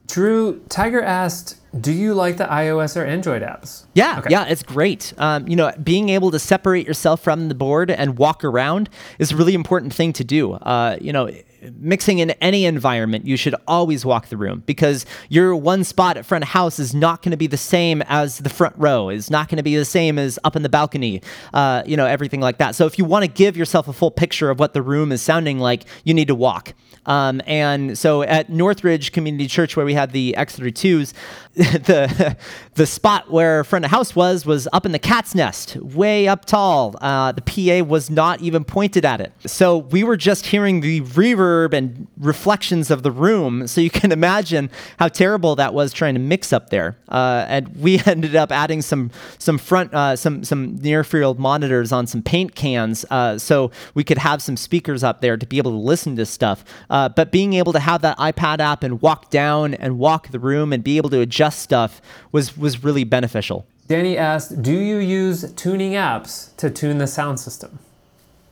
Drew, 0.09 0.61
Tiger 0.69 1.01
asked, 1.01 1.57
do 1.81 1.93
you 1.93 2.15
like 2.15 2.37
the 2.37 2.45
iOS 2.45 2.97
or 2.97 3.05
Android 3.05 3.43
apps? 3.43 3.85
Yeah, 3.95 4.19
Okay. 4.19 4.31
yeah, 4.31 4.45
it's 4.47 4.65
great. 4.65 5.13
Um, 5.19 5.47
you 5.47 5.55
know, 5.55 5.71
being 5.81 6.09
able 6.09 6.33
to 6.33 6.39
separate 6.41 6.85
yourself 6.85 7.23
from 7.23 7.49
the 7.49 7.55
board 7.55 7.93
and 7.93 8.19
walk 8.19 8.43
around 8.43 8.89
is 9.21 9.31
a 9.31 9.37
really 9.37 9.55
important 9.55 9.95
thing 9.95 10.13
to 10.15 10.25
do. 10.25 10.55
Uh, 10.55 10.97
you 11.01 11.13
know, 11.13 11.31
mixing 11.79 12.19
in 12.19 12.31
any 12.33 12.65
environment, 12.65 13.27
you 13.27 13.37
should 13.37 13.55
always 13.67 14.05
walk 14.05 14.29
the 14.29 14.37
room 14.37 14.63
because 14.67 15.07
your 15.29 15.55
one 15.55 15.85
spot 15.85 16.17
at 16.17 16.25
front 16.25 16.45
of 16.45 16.49
house 16.49 16.79
is 16.79 16.95
not 16.95 17.23
going 17.23 17.31
to 17.31 17.37
be 17.37 17.47
the 17.47 17.57
same 17.57 18.03
as 18.03 18.39
the 18.39 18.49
front 18.49 18.75
row. 18.79 19.09
Is 19.09 19.31
not 19.31 19.49
going 19.49 19.59
to 19.59 19.63
be 19.63 19.77
the 19.77 19.85
same 19.85 20.19
as 20.19 20.39
up 20.45 20.57
in 20.57 20.63
the 20.63 20.69
balcony. 20.69 21.23
Uh, 21.53 21.83
you 21.87 21.97
know, 21.97 22.07
everything 22.07 22.41
like 22.41 22.59
that. 22.59 22.75
So 22.75 22.87
if 22.87 22.99
you 22.99 23.05
want 23.05 23.25
to 23.25 23.31
give 23.31 23.57
yourself 23.57 23.89
a 23.89 23.93
full 23.93 24.11
picture 24.11 24.51
of 24.51 24.59
what 24.59 24.75
the 24.75 24.83
room 24.83 25.13
is 25.13 25.23
sounding 25.23 25.59
like, 25.59 25.85
you 26.05 26.15
need 26.15 26.29
to 26.29 26.35
walk. 26.35 26.75
Um, 27.07 27.41
and 27.47 27.97
so 27.97 28.23
at 28.23 28.51
Northridge 28.51 29.13
Community 29.13 29.47
Church, 29.47 29.77
where 29.77 29.87
we 29.87 29.95
had 29.95 30.13
the 30.13 30.35
X32s, 30.37 31.13
the 31.55 32.37
the 32.75 32.87
spot 32.87 33.31
where 33.31 33.65
front 33.65 33.85
of 33.85 33.91
house 33.91 34.15
was 34.15 34.47
was 34.47 34.69
up 34.73 34.87
in 34.87 34.93
the 34.93 34.99
cat's 34.99 35.35
nest, 35.35 35.77
way 35.77 36.29
up 36.29 36.45
tall. 36.45 36.97
Uh, 37.01 37.33
the 37.33 37.43
PA 37.43 37.85
was 37.85 38.11
not 38.11 38.41
even 38.41 38.65
pointed 38.65 39.05
at 39.05 39.21
it, 39.21 39.33
so 39.47 39.79
we 39.79 40.05
were 40.05 40.17
just 40.17 40.47
hearing 40.47 40.81
the 40.81 41.01
reverb 41.01 41.50
and 41.73 42.07
reflections 42.17 42.91
of 42.91 43.03
the 43.03 43.11
room. 43.11 43.67
So 43.67 43.81
you 43.81 43.91
can 43.91 44.13
imagine 44.21 44.71
how 44.99 45.09
terrible 45.09 45.57
that 45.57 45.75
was 45.75 45.93
trying 45.93 46.15
to 46.15 46.21
mix 46.21 46.53
up 46.53 46.71
there. 46.71 46.97
Uh, 47.09 47.47
and 47.49 47.77
we 47.77 48.01
ended 48.07 48.37
up 48.37 48.51
adding 48.53 48.83
some 48.83 49.11
some 49.39 49.59
front 49.59 49.93
uh, 49.95 50.17
some 50.17 50.45
some 50.45 50.77
near 50.77 51.05
field 51.05 51.39
monitors 51.39 51.93
on 51.93 52.07
some 52.07 52.23
paint 52.23 52.55
cans, 52.55 53.05
uh, 53.11 53.39
so 53.39 53.71
we 53.95 54.05
could 54.05 54.19
have 54.19 54.43
some 54.43 54.57
speakers 54.57 55.03
up 55.03 55.21
there 55.21 55.37
to 55.37 55.47
be 55.47 55.59
able 55.59 55.73
to 55.73 55.77
listen 55.77 56.17
to 56.17 56.27
stuff. 56.27 56.65
Uh, 56.89 57.09
but 57.09 57.31
being 57.33 57.55
able 57.55 57.73
to 57.73 57.81
have 57.81 58.03
that 58.03 58.17
iPad 58.19 58.61
app 58.61 58.83
and 58.83 59.01
walk 59.03 59.31
down 59.31 59.75
and 59.75 59.99
walk 59.99 60.29
the 60.29 60.39
room 60.39 60.73
and 60.73 60.85
be 60.85 60.97
able 60.97 61.11
to 61.11 61.21
adjust 61.21 61.61
stuff 61.61 62.01
was 62.33 62.57
was 62.57 62.83
really 62.85 63.05
beneficial. 63.05 63.67
Danny 63.91 64.17
asked, 64.17 64.63
do 64.63 64.73
you 64.73 64.99
use 64.99 65.53
tuning 65.55 65.95
apps 65.95 66.55
to 66.59 66.71
tune 66.71 66.99
the 66.99 67.09
sound 67.09 67.41
system? 67.41 67.81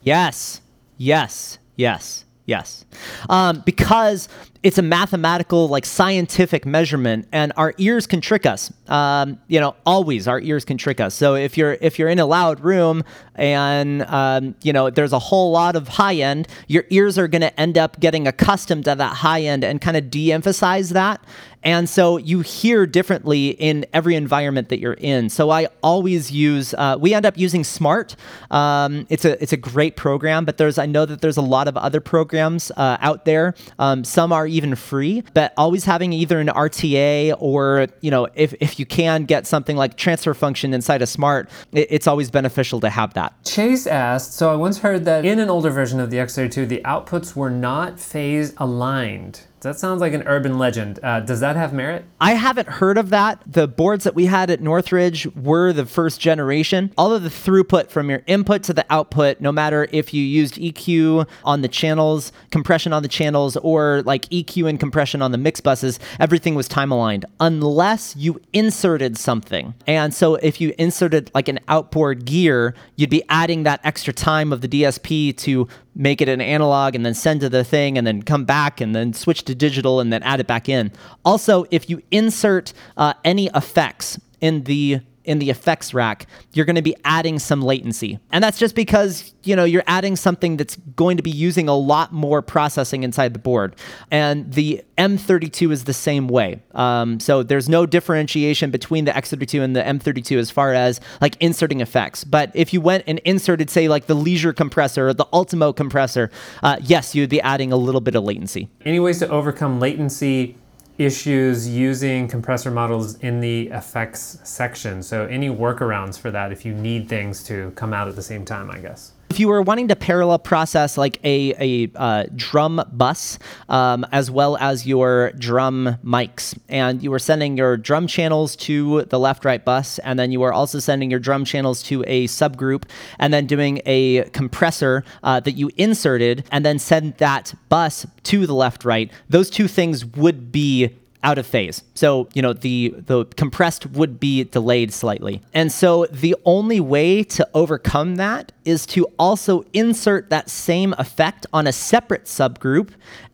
Yes, 0.02 0.60
yes, 0.96 1.58
yes, 1.76 2.24
yes. 2.48 2.84
Um, 3.28 3.62
because 3.64 4.28
it's 4.64 4.78
a 4.78 4.82
mathematical, 4.82 5.68
like 5.68 5.86
scientific 5.86 6.66
measurement, 6.66 7.28
and 7.30 7.52
our 7.56 7.74
ears 7.78 8.06
can 8.08 8.20
trick 8.20 8.44
us. 8.44 8.72
Um, 8.88 9.38
you 9.46 9.60
know, 9.60 9.76
always 9.86 10.26
our 10.26 10.40
ears 10.40 10.64
can 10.64 10.76
trick 10.76 10.98
us. 10.98 11.14
So 11.14 11.36
if 11.36 11.56
you're 11.56 11.78
if 11.80 11.98
you're 11.98 12.08
in 12.08 12.18
a 12.18 12.26
loud 12.26 12.60
room 12.60 13.04
and 13.36 14.02
um, 14.02 14.56
you 14.62 14.72
know 14.72 14.90
there's 14.90 15.12
a 15.12 15.18
whole 15.18 15.52
lot 15.52 15.76
of 15.76 15.86
high 15.86 16.16
end, 16.16 16.48
your 16.66 16.84
ears 16.90 17.18
are 17.18 17.28
going 17.28 17.42
to 17.42 17.60
end 17.60 17.78
up 17.78 18.00
getting 18.00 18.26
accustomed 18.26 18.86
to 18.86 18.96
that 18.96 19.14
high 19.14 19.42
end 19.42 19.62
and 19.62 19.80
kind 19.80 19.96
of 19.96 20.10
de-emphasize 20.10 20.90
that. 20.90 21.22
And 21.62 21.88
so 21.88 22.16
you 22.16 22.40
hear 22.40 22.86
differently 22.86 23.50
in 23.50 23.84
every 23.92 24.14
environment 24.14 24.68
that 24.68 24.78
you're 24.78 24.94
in. 24.94 25.28
So 25.28 25.50
I 25.50 25.68
always 25.82 26.30
use. 26.30 26.74
Uh, 26.74 26.96
we 26.98 27.14
end 27.14 27.26
up 27.26 27.36
using 27.36 27.62
Smaart. 27.62 28.16
Um, 28.50 29.06
it's 29.08 29.24
a 29.24 29.40
it's 29.42 29.52
a 29.52 29.56
great 29.56 29.96
program, 29.96 30.44
but 30.44 30.56
there's 30.56 30.78
I 30.78 30.86
know 30.86 31.04
that 31.04 31.20
there's 31.20 31.36
a 31.36 31.42
lot 31.42 31.68
of 31.68 31.76
other 31.76 32.00
programs 32.00 32.70
uh, 32.72 32.96
out 33.00 33.24
there. 33.24 33.54
Um, 33.78 34.04
some 34.04 34.32
are 34.32 34.46
even 34.46 34.74
free, 34.76 35.24
but 35.34 35.52
always 35.56 35.84
having 35.84 36.12
either 36.12 36.38
an 36.38 36.48
RTA 36.48 37.34
or 37.38 37.88
you 38.00 38.10
know 38.10 38.28
if 38.34 38.54
if 38.60 38.78
you 38.78 38.86
can 38.86 39.24
get 39.24 39.46
something 39.46 39.76
like 39.76 39.96
transfer 39.96 40.34
function 40.34 40.72
inside 40.72 41.02
of 41.02 41.08
Smaart, 41.08 41.48
it, 41.72 41.88
it's 41.90 42.06
always 42.06 42.30
beneficial 42.30 42.80
to 42.80 42.90
have 42.90 43.14
that. 43.14 43.44
Chase 43.44 43.86
asked, 43.86 44.34
so 44.34 44.52
I 44.52 44.56
once 44.56 44.78
heard 44.78 45.04
that 45.06 45.24
in 45.24 45.38
an 45.38 45.50
older 45.50 45.70
version 45.70 46.00
of 46.00 46.10
the 46.10 46.18
X32, 46.18 46.68
the 46.68 46.80
outputs 46.84 47.34
were 47.34 47.50
not 47.50 47.98
phase 47.98 48.54
aligned. 48.58 49.47
That 49.60 49.78
sounds 49.78 50.00
like 50.00 50.12
an 50.12 50.22
urban 50.26 50.58
legend. 50.58 51.00
Uh, 51.02 51.20
does 51.20 51.40
that 51.40 51.56
have 51.56 51.72
merit? 51.72 52.04
I 52.20 52.34
haven't 52.34 52.68
heard 52.68 52.98
of 52.98 53.10
that. 53.10 53.42
The 53.46 53.66
boards 53.66 54.04
that 54.04 54.14
we 54.14 54.26
had 54.26 54.50
at 54.50 54.60
Northridge 54.60 55.26
were 55.34 55.72
the 55.72 55.86
first 55.86 56.20
generation. 56.20 56.92
All 56.96 57.12
of 57.12 57.22
the 57.22 57.28
throughput 57.28 57.90
from 57.90 58.10
your 58.10 58.22
input 58.26 58.62
to 58.64 58.72
the 58.72 58.86
output, 58.90 59.40
no 59.40 59.52
matter 59.52 59.88
if 59.92 60.14
you 60.14 60.22
used 60.22 60.54
EQ 60.56 61.28
on 61.44 61.62
the 61.62 61.68
channels, 61.68 62.32
compression 62.50 62.92
on 62.92 63.02
the 63.02 63.08
channels, 63.08 63.56
or 63.58 64.02
like 64.02 64.26
EQ 64.26 64.68
and 64.68 64.80
compression 64.80 65.22
on 65.22 65.32
the 65.32 65.38
mix 65.38 65.60
buses, 65.60 65.98
everything 66.20 66.54
was 66.54 66.68
time 66.68 66.92
aligned 66.92 67.24
unless 67.40 68.14
you 68.16 68.40
inserted 68.52 69.16
something. 69.18 69.74
And 69.86 70.14
so 70.14 70.36
if 70.36 70.60
you 70.60 70.74
inserted 70.78 71.30
like 71.34 71.48
an 71.48 71.58
outboard 71.68 72.24
gear, 72.24 72.74
you'd 72.96 73.10
be 73.10 73.22
adding 73.28 73.64
that 73.64 73.80
extra 73.84 74.12
time 74.12 74.52
of 74.52 74.60
the 74.60 74.68
DSP 74.68 75.36
to 75.38 75.68
make 75.94 76.20
it 76.20 76.28
an 76.28 76.40
analog 76.40 76.94
and 76.94 77.04
then 77.04 77.14
send 77.14 77.40
to 77.40 77.48
the 77.48 77.64
thing 77.64 77.98
and 77.98 78.06
then 78.06 78.22
come 78.22 78.44
back 78.44 78.80
and 78.80 78.94
then 78.94 79.12
switch 79.12 79.44
to 79.44 79.54
digital 79.54 80.00
and 80.00 80.12
then 80.12 80.22
add 80.22 80.40
it 80.40 80.46
back 80.46 80.68
in. 80.68 80.92
Also, 81.24 81.64
if 81.70 81.90
you 81.90 82.02
insert 82.10 82.72
uh, 82.96 83.14
any 83.24 83.48
effects 83.54 84.18
in 84.40 84.64
the 84.64 85.00
in 85.28 85.38
the 85.38 85.50
effects 85.50 85.92
rack, 85.92 86.26
you're 86.54 86.64
going 86.64 86.76
to 86.76 86.82
be 86.82 86.96
adding 87.04 87.38
some 87.38 87.60
latency. 87.62 88.18
And 88.32 88.42
that's 88.42 88.58
just 88.58 88.74
because, 88.74 89.34
you 89.44 89.54
know, 89.54 89.64
you're 89.64 89.84
adding 89.86 90.16
something 90.16 90.56
that's 90.56 90.76
going 90.96 91.18
to 91.18 91.22
be 91.22 91.30
using 91.30 91.68
a 91.68 91.76
lot 91.76 92.12
more 92.12 92.40
processing 92.40 93.02
inside 93.02 93.34
the 93.34 93.38
board. 93.38 93.76
And 94.10 94.52
the 94.52 94.82
M32 94.96 95.70
is 95.70 95.84
the 95.84 95.92
same 95.92 96.28
way. 96.28 96.62
Um, 96.74 97.20
so 97.20 97.42
there's 97.42 97.68
no 97.68 97.84
differentiation 97.84 98.70
between 98.70 99.04
the 99.04 99.12
X32 99.12 99.62
and 99.62 99.76
the 99.76 99.82
M32 99.82 100.38
as 100.38 100.50
far 100.50 100.72
as 100.72 100.98
like 101.20 101.36
inserting 101.40 101.80
effects. 101.80 102.24
But 102.24 102.50
if 102.54 102.72
you 102.72 102.80
went 102.80 103.04
and 103.06 103.18
inserted, 103.20 103.68
say, 103.68 103.88
like 103.88 104.06
the 104.06 104.14
Leisure 104.14 104.54
compressor 104.54 105.08
or 105.08 105.14
the 105.14 105.26
Ultimo 105.32 105.74
compressor, 105.74 106.30
uh, 106.62 106.78
yes, 106.82 107.14
you 107.14 107.22
would 107.22 107.30
be 107.30 107.40
adding 107.42 107.70
a 107.70 107.76
little 107.76 108.00
bit 108.00 108.14
of 108.14 108.24
latency. 108.24 108.70
Any 108.86 108.98
ways 108.98 109.18
to 109.18 109.28
overcome 109.28 109.78
latency 109.78 110.56
issues 110.98 111.68
using 111.68 112.26
compressor 112.28 112.70
models 112.70 113.16
in 113.20 113.40
the 113.40 113.68
effects 113.68 114.40
section. 114.42 115.02
So 115.02 115.26
any 115.26 115.48
workarounds 115.48 116.18
for 116.18 116.30
that 116.32 116.52
if 116.52 116.64
you 116.64 116.74
need 116.74 117.08
things 117.08 117.44
to 117.44 117.72
come 117.76 117.94
out 117.94 118.08
at 118.08 118.16
the 118.16 118.22
same 118.22 118.44
time, 118.44 118.70
I 118.70 118.78
guess. 118.80 119.12
If 119.30 119.38
you 119.38 119.48
were 119.48 119.60
wanting 119.60 119.88
to 119.88 119.96
parallel 119.96 120.38
process 120.38 120.96
like 120.96 121.20
a, 121.22 121.54
a 121.58 121.90
uh, 121.94 122.24
drum 122.34 122.82
bus 122.92 123.38
um, 123.68 124.06
as 124.10 124.30
well 124.30 124.56
as 124.56 124.86
your 124.86 125.32
drum 125.32 125.98
mics, 126.02 126.58
and 126.68 127.02
you 127.02 127.10
were 127.10 127.18
sending 127.18 127.56
your 127.56 127.76
drum 127.76 128.06
channels 128.06 128.56
to 128.56 129.02
the 129.04 129.18
left 129.18 129.44
right 129.44 129.62
bus, 129.62 129.98
and 130.00 130.18
then 130.18 130.32
you 130.32 130.40
were 130.40 130.52
also 130.52 130.78
sending 130.78 131.10
your 131.10 131.20
drum 131.20 131.44
channels 131.44 131.82
to 131.84 132.02
a 132.06 132.26
subgroup, 132.26 132.84
and 133.18 133.32
then 133.34 133.46
doing 133.46 133.82
a 133.84 134.22
compressor 134.30 135.04
uh, 135.22 135.40
that 135.40 135.52
you 135.52 135.70
inserted, 135.76 136.44
and 136.50 136.64
then 136.64 136.78
send 136.78 137.14
that 137.18 137.52
bus 137.68 138.06
to 138.24 138.46
the 138.46 138.54
left 138.54 138.84
right, 138.84 139.12
those 139.28 139.50
two 139.50 139.68
things 139.68 140.06
would 140.06 140.50
be 140.50 140.96
out 141.22 141.38
of 141.38 141.46
phase. 141.46 141.82
So, 141.94 142.28
you 142.34 142.42
know, 142.42 142.52
the 142.52 142.94
the 142.96 143.24
compressed 143.36 143.86
would 143.86 144.20
be 144.20 144.44
delayed 144.44 144.92
slightly. 144.92 145.42
And 145.52 145.72
so 145.72 146.06
the 146.06 146.36
only 146.44 146.80
way 146.80 147.24
to 147.24 147.48
overcome 147.54 148.16
that 148.16 148.52
is 148.64 148.86
to 148.86 149.06
also 149.18 149.64
insert 149.72 150.30
that 150.30 150.48
same 150.48 150.94
effect 150.98 151.46
on 151.52 151.66
a 151.66 151.72
separate 151.72 152.24
subgroup 152.24 152.90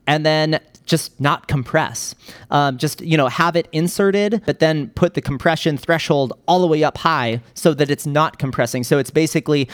and 0.06 0.24
then 0.24 0.60
just 0.86 1.18
not 1.18 1.48
compress. 1.48 2.14
Um, 2.50 2.76
just 2.78 3.00
you 3.00 3.16
know 3.16 3.28
have 3.28 3.56
it 3.56 3.68
inserted, 3.72 4.42
but 4.46 4.58
then 4.58 4.88
put 4.90 5.14
the 5.14 5.22
compression 5.22 5.76
threshold 5.76 6.32
all 6.46 6.60
the 6.60 6.66
way 6.66 6.84
up 6.84 6.98
high 6.98 7.40
so 7.54 7.74
that 7.74 7.90
it's 7.90 8.06
not 8.06 8.38
compressing. 8.38 8.84
So 8.84 8.98
it's 8.98 9.10
basically 9.10 9.68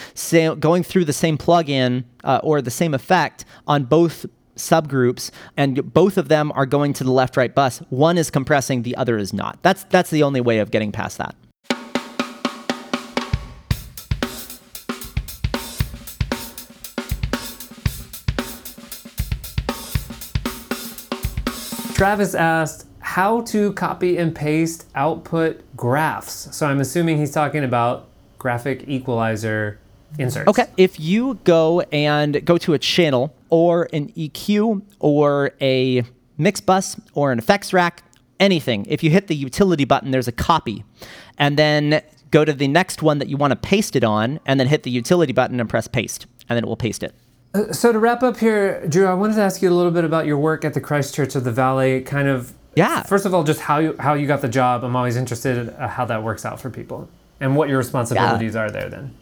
going 0.59 0.83
through 0.83 1.05
the 1.05 1.13
same 1.13 1.37
plugin 1.37 2.05
uh, 2.23 2.39
or 2.43 2.61
the 2.61 2.71
same 2.71 2.93
effect 2.93 3.45
on 3.67 3.83
both 3.83 4.25
subgroups 4.61 5.31
and 5.57 5.93
both 5.93 6.17
of 6.17 6.27
them 6.27 6.51
are 6.53 6.65
going 6.65 6.93
to 6.93 7.03
the 7.03 7.11
left 7.11 7.35
right 7.35 7.53
bus 7.55 7.79
one 7.89 8.17
is 8.17 8.29
compressing 8.29 8.83
the 8.83 8.95
other 8.95 9.17
is 9.17 9.33
not 9.33 9.57
that's 9.61 9.83
that's 9.85 10.09
the 10.09 10.23
only 10.23 10.41
way 10.41 10.59
of 10.59 10.71
getting 10.71 10.91
past 10.91 11.17
that 11.17 11.35
Travis 22.01 22.33
asked 22.33 22.87
how 22.99 23.41
to 23.41 23.73
copy 23.73 24.17
and 24.17 24.33
paste 24.33 24.87
output 24.95 25.61
graphs. 25.75 26.47
So 26.55 26.65
I'm 26.65 26.79
assuming 26.79 27.19
he's 27.19 27.31
talking 27.31 27.63
about 27.63 28.07
graphic 28.39 28.85
equalizer 28.87 29.77
inserts. 30.17 30.47
Okay. 30.47 30.65
If 30.77 30.99
you 30.99 31.35
go 31.43 31.81
and 31.91 32.43
go 32.43 32.57
to 32.57 32.73
a 32.73 32.79
channel 32.79 33.35
or 33.51 33.87
an 33.93 34.11
EQ 34.13 34.81
or 34.99 35.51
a 35.61 36.03
mix 36.39 36.59
bus 36.59 36.99
or 37.13 37.31
an 37.31 37.37
effects 37.37 37.71
rack, 37.71 38.03
anything, 38.39 38.85
if 38.89 39.03
you 39.03 39.11
hit 39.11 39.27
the 39.27 39.35
utility 39.35 39.85
button, 39.85 40.09
there's 40.09 40.27
a 40.27 40.31
copy. 40.31 40.83
And 41.37 41.57
then 41.57 42.01
go 42.31 42.43
to 42.43 42.53
the 42.53 42.67
next 42.67 43.03
one 43.03 43.19
that 43.19 43.27
you 43.27 43.37
want 43.37 43.51
to 43.51 43.55
paste 43.55 43.95
it 43.95 44.03
on, 44.03 44.39
and 44.45 44.59
then 44.59 44.67
hit 44.67 44.83
the 44.83 44.89
utility 44.89 45.33
button 45.33 45.59
and 45.59 45.69
press 45.69 45.87
paste, 45.87 46.25
and 46.49 46.55
then 46.55 46.63
it 46.63 46.67
will 46.67 46.77
paste 46.77 47.03
it. 47.03 47.13
Uh, 47.53 47.71
so 47.73 47.91
to 47.91 47.99
wrap 47.99 48.23
up 48.23 48.37
here, 48.37 48.85
Drew, 48.87 49.05
I 49.05 49.13
wanted 49.13 49.35
to 49.35 49.41
ask 49.41 49.61
you 49.61 49.69
a 49.69 49.75
little 49.75 49.91
bit 49.91 50.05
about 50.05 50.25
your 50.25 50.37
work 50.37 50.63
at 50.63 50.73
the 50.73 50.81
Christ 50.81 51.13
Church 51.13 51.35
of 51.35 51.43
the 51.43 51.51
Valley. 51.51 52.01
Kind 52.01 52.29
of, 52.29 52.53
yeah. 52.75 53.03
First 53.03 53.25
of 53.25 53.33
all, 53.33 53.43
just 53.43 53.59
how 53.59 53.79
you 53.79 53.95
how 53.99 54.13
you 54.13 54.27
got 54.27 54.41
the 54.41 54.47
job. 54.47 54.83
I'm 54.85 54.95
always 54.95 55.17
interested 55.17 55.57
in 55.57 55.69
uh, 55.69 55.89
how 55.89 56.05
that 56.05 56.23
works 56.23 56.45
out 56.45 56.61
for 56.61 56.69
people, 56.69 57.09
and 57.41 57.55
what 57.57 57.67
your 57.67 57.77
responsibilities 57.77 58.55
yeah. 58.55 58.61
are 58.61 58.71
there. 58.71 58.89
Then. 58.89 59.17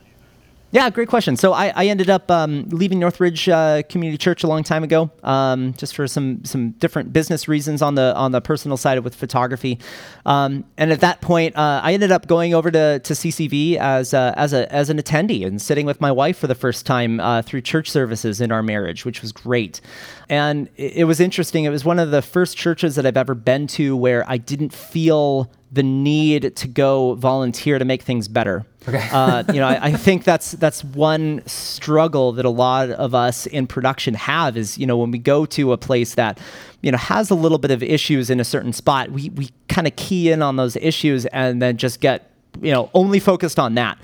Yeah, 0.72 0.88
great 0.92 1.08
question. 1.08 1.36
So 1.36 1.52
I, 1.52 1.74
I 1.76 1.88
ended 1.88 2.12
up 2.12 2.30
um, 2.30 2.70
leaving 2.70 3.00
Northridge 3.00 3.50
uh, 3.50 3.82
Community 3.90 4.20
Church 4.20 4.44
a 4.44 4.48
long 4.48 4.62
time 4.62 4.84
ago, 4.84 5.10
um, 5.24 5.74
just 5.74 5.96
for 5.96 6.06
some 6.06 6.46
some 6.46 6.72
different 6.74 7.12
business 7.12 7.48
reasons 7.48 7.82
on 7.82 7.96
the 7.96 8.16
on 8.16 8.34
the 8.34 8.40
personal 8.40 8.78
side 8.78 9.00
with 9.00 9.16
photography. 9.16 9.80
Um, 10.28 10.64
and 10.78 10.92
at 10.92 11.00
that 11.00 11.22
point, 11.22 11.58
uh, 11.58 11.82
I 11.84 11.94
ended 11.94 12.12
up 12.12 12.28
going 12.28 12.54
over 12.54 12.70
to, 12.70 13.00
to 13.00 13.14
CCV 13.14 13.78
as 13.78 14.14
a, 14.14 14.32
as 14.38 14.54
a 14.54 14.72
as 14.72 14.92
an 14.92 14.98
attendee 14.98 15.44
and 15.44 15.60
sitting 15.60 15.88
with 15.88 16.00
my 16.02 16.12
wife 16.12 16.38
for 16.38 16.46
the 16.46 16.54
first 16.54 16.86
time 16.86 17.20
uh, 17.20 17.42
through 17.42 17.62
church 17.62 17.90
services 17.90 18.40
in 18.40 18.52
our 18.52 18.62
marriage, 18.62 19.06
which 19.06 19.24
was 19.24 19.32
great. 19.32 19.82
And 20.30 20.70
it, 20.78 20.98
it 20.98 21.04
was 21.06 21.20
interesting. 21.20 21.64
It 21.64 21.70
was 21.70 21.84
one 21.84 21.98
of 21.98 22.12
the 22.12 22.22
first 22.22 22.58
churches 22.58 22.94
that 22.94 23.08
I've 23.08 23.18
ever 23.18 23.34
been 23.34 23.66
to 23.68 23.98
where 23.98 24.24
I 24.30 24.38
didn't 24.38 24.74
feel 24.74 25.50
the 25.72 25.84
need 25.84 26.56
to 26.56 26.68
go 26.68 27.14
volunteer 27.16 27.78
to 27.78 27.86
make 27.86 28.02
things 28.02 28.28
better. 28.28 28.66
Okay. 28.88 29.08
uh, 29.12 29.44
you 29.54 29.60
know, 29.60 29.68
I, 29.68 29.88
I, 29.88 29.92
think 29.94 30.24
that's 30.24 30.54
that's 30.54 30.84
one 30.84 31.44
struggle 31.46 32.32
that 32.34 32.46
a 32.46 32.50
lot 32.50 32.90
of 32.90 33.14
us 33.14 33.46
in 33.46 33.68
production 33.68 34.16
have 34.16 34.58
is 34.58 34.78
you 34.78 34.88
know 34.88 34.98
when 34.98 35.12
we 35.12 35.20
go 35.20 35.46
to 35.48 35.74
a 35.74 35.78
place 35.78 36.16
that 36.16 36.40
you 36.82 36.92
know 36.92 36.98
has 36.98 37.30
a 37.30 37.36
little 37.36 37.60
bit 37.60 37.72
of 37.72 37.84
issues 37.84 38.30
in 38.30 38.40
a 38.40 38.46
certain 38.46 38.74
spot, 38.74 39.12
we 39.12 39.30
we 39.32 39.50
kind 39.68 39.86
of 39.86 39.96
key 39.96 40.32
in 40.32 40.42
on 40.42 40.56
those 40.56 40.76
issues 40.78 41.26
and 41.28 41.62
then 41.62 41.78
just 41.78 42.00
get 42.00 42.32
you 42.62 42.72
know 42.72 42.90
only 42.94 43.20
focused 43.20 43.60
on 43.60 43.76
that 43.76 44.00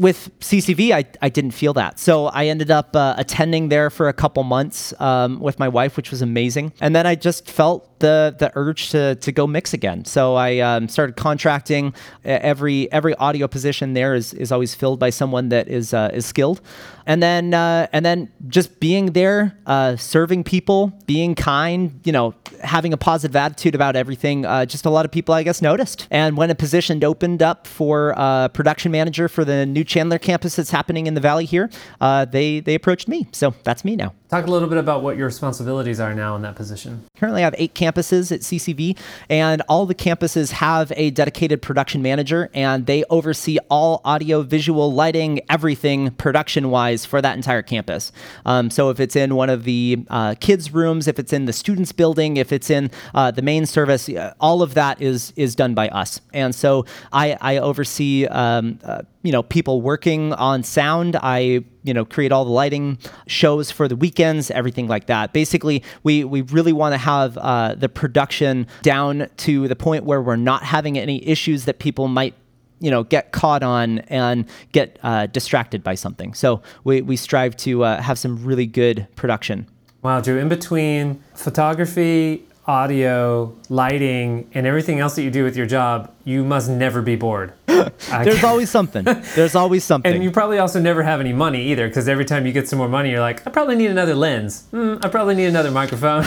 with 0.00 0.30
ccv 0.40 0.92
i, 0.92 1.04
I 1.20 1.28
didn't 1.28 1.52
feel 1.52 1.74
that. 1.74 1.98
So 1.98 2.26
i 2.26 2.46
ended 2.46 2.70
up 2.70 2.96
uh, 2.96 3.14
attending 3.18 3.68
there 3.68 3.90
for 3.90 4.08
a 4.08 4.12
couple 4.12 4.42
months 4.42 4.98
um, 5.00 5.38
with 5.40 5.58
my 5.58 5.68
wife 5.68 5.96
which 5.96 6.10
was 6.10 6.22
amazing. 6.22 6.72
And 6.80 6.96
then 6.96 7.06
i 7.06 7.14
just 7.14 7.48
felt 7.48 7.90
the 8.00 8.34
the 8.38 8.50
urge 8.56 8.90
to 8.90 9.14
to 9.14 9.30
go 9.30 9.46
mix 9.46 9.72
again. 9.72 10.04
So 10.04 10.34
i 10.34 10.58
um, 10.58 10.88
started 10.88 11.16
contracting. 11.16 11.94
Every 12.24 12.90
every 12.90 13.14
audio 13.16 13.46
position 13.46 13.94
there 13.94 14.14
is 14.14 14.34
is 14.34 14.50
always 14.50 14.74
filled 14.74 14.98
by 14.98 15.10
someone 15.10 15.50
that 15.50 15.68
is 15.68 15.94
uh, 15.94 16.10
is 16.12 16.26
skilled. 16.26 16.60
And 17.06 17.22
then 17.22 17.54
uh, 17.54 17.86
and 17.92 18.04
then 18.04 18.32
just 18.48 18.80
being 18.80 19.12
there 19.12 19.56
uh, 19.66 19.96
serving 19.96 20.44
people 20.44 20.92
being 21.06 21.34
kind 21.34 22.00
you 22.04 22.12
know 22.12 22.34
having 22.62 22.92
a 22.92 22.96
positive 22.96 23.36
attitude 23.36 23.74
about 23.74 23.96
everything 23.96 24.44
uh, 24.44 24.66
just 24.66 24.84
a 24.84 24.90
lot 24.90 25.04
of 25.04 25.12
people 25.12 25.34
i 25.34 25.42
guess 25.42 25.62
noticed. 25.62 26.08
And 26.10 26.36
when 26.36 26.50
a 26.50 26.54
position 26.54 27.04
opened 27.04 27.42
up 27.42 27.66
for 27.66 28.14
uh, 28.16 28.48
production 28.48 28.90
manager 28.90 29.28
for 29.28 29.44
the 29.44 29.66
new 29.66 29.84
Chandler 29.90 30.18
campus 30.18 30.56
that's 30.56 30.70
happening 30.70 31.06
in 31.06 31.14
the 31.14 31.20
valley 31.20 31.44
here, 31.44 31.68
uh, 32.00 32.24
they 32.24 32.60
they 32.60 32.74
approached 32.74 33.08
me. 33.08 33.26
So 33.32 33.52
that's 33.64 33.84
me 33.84 33.96
now. 33.96 34.14
Talk 34.30 34.46
a 34.46 34.50
little 34.50 34.68
bit 34.68 34.78
about 34.78 35.02
what 35.02 35.16
your 35.16 35.26
responsibilities 35.26 35.98
are 35.98 36.14
now 36.14 36.36
in 36.36 36.42
that 36.42 36.54
position. 36.54 37.04
Currently, 37.16 37.42
I 37.42 37.44
have 37.46 37.54
eight 37.58 37.74
campuses 37.74 38.30
at 38.30 38.42
CCV, 38.42 38.96
and 39.28 39.60
all 39.68 39.86
the 39.86 39.94
campuses 39.94 40.52
have 40.52 40.92
a 40.94 41.10
dedicated 41.10 41.60
production 41.62 42.00
manager, 42.00 42.48
and 42.54 42.86
they 42.86 43.02
oversee 43.10 43.58
all 43.68 44.00
audio, 44.04 44.42
visual, 44.42 44.92
lighting, 44.92 45.40
everything 45.50 46.12
production 46.12 46.70
wise 46.70 47.04
for 47.04 47.20
that 47.20 47.34
entire 47.34 47.62
campus. 47.62 48.12
Um, 48.46 48.70
so 48.70 48.90
if 48.90 49.00
it's 49.00 49.16
in 49.16 49.34
one 49.34 49.50
of 49.50 49.64
the 49.64 50.06
uh, 50.08 50.36
kids' 50.38 50.72
rooms, 50.72 51.08
if 51.08 51.18
it's 51.18 51.32
in 51.32 51.46
the 51.46 51.52
students' 51.52 51.90
building, 51.90 52.36
if 52.36 52.52
it's 52.52 52.70
in 52.70 52.92
uh, 53.12 53.32
the 53.32 53.42
main 53.42 53.66
service, 53.66 54.08
uh, 54.08 54.32
all 54.38 54.62
of 54.62 54.74
that 54.74 55.02
is 55.02 55.32
is 55.34 55.56
done 55.56 55.74
by 55.74 55.88
us. 55.88 56.20
And 56.32 56.54
so 56.54 56.86
I, 57.12 57.36
I 57.40 57.58
oversee. 57.58 58.26
Um, 58.26 58.78
uh, 58.84 59.02
you 59.22 59.32
know 59.32 59.42
people 59.42 59.82
working 59.82 60.32
on 60.32 60.62
sound 60.62 61.16
i 61.22 61.62
you 61.82 61.94
know 61.94 62.04
create 62.04 62.32
all 62.32 62.44
the 62.44 62.50
lighting 62.50 62.98
shows 63.26 63.70
for 63.70 63.88
the 63.88 63.96
weekends 63.96 64.50
everything 64.50 64.88
like 64.88 65.06
that. 65.06 65.32
Basically 65.32 65.82
we 66.02 66.24
we 66.24 66.42
really 66.42 66.72
want 66.72 66.92
to 66.92 66.98
have 66.98 67.38
uh, 67.38 67.74
the 67.74 67.88
production 67.88 68.66
down 68.82 69.28
to 69.38 69.68
the 69.68 69.76
point 69.76 70.04
where 70.04 70.20
we're 70.20 70.36
not 70.36 70.62
having 70.64 70.98
any 70.98 71.26
issues 71.26 71.64
that 71.64 71.78
people 71.78 72.08
might 72.08 72.34
you 72.80 72.90
know 72.90 73.04
get 73.04 73.32
caught 73.32 73.62
on 73.62 74.00
and 74.00 74.46
get 74.72 74.98
uh, 75.02 75.26
distracted 75.26 75.84
by 75.84 75.94
something. 75.94 76.34
So 76.34 76.62
we, 76.84 77.02
we 77.02 77.16
strive 77.16 77.56
to 77.58 77.84
uh, 77.84 78.00
have 78.02 78.18
some 78.18 78.44
really 78.44 78.66
good 78.66 79.06
production. 79.16 79.66
Wow 80.02 80.20
drew 80.20 80.38
in 80.38 80.48
between 80.48 81.22
photography 81.34 82.46
audio, 82.70 83.52
lighting, 83.68 84.48
and 84.54 84.66
everything 84.66 85.00
else 85.00 85.16
that 85.16 85.22
you 85.22 85.30
do 85.30 85.42
with 85.42 85.56
your 85.56 85.66
job, 85.66 86.14
you 86.24 86.44
must 86.44 86.70
never 86.70 87.02
be 87.02 87.16
bored. 87.16 87.52
There's 87.66 88.44
always 88.44 88.70
something. 88.70 89.04
There's 89.34 89.54
always 89.56 89.82
something. 89.90 90.14
and 90.14 90.22
you 90.22 90.30
probably 90.30 90.58
also 90.58 90.80
never 90.80 91.02
have 91.02 91.18
any 91.20 91.32
money 91.32 91.62
either, 91.72 91.88
because 91.88 92.08
every 92.08 92.24
time 92.24 92.46
you 92.46 92.52
get 92.52 92.68
some 92.68 92.78
more 92.78 92.88
money, 92.88 93.10
you're 93.10 93.20
like, 93.20 93.44
I 93.46 93.50
probably 93.50 93.74
need 93.76 93.90
another 93.90 94.14
lens. 94.14 94.66
Hmm, 94.70 94.96
I 95.02 95.08
probably 95.08 95.34
need 95.34 95.46
another 95.46 95.70
microphone. 95.72 96.22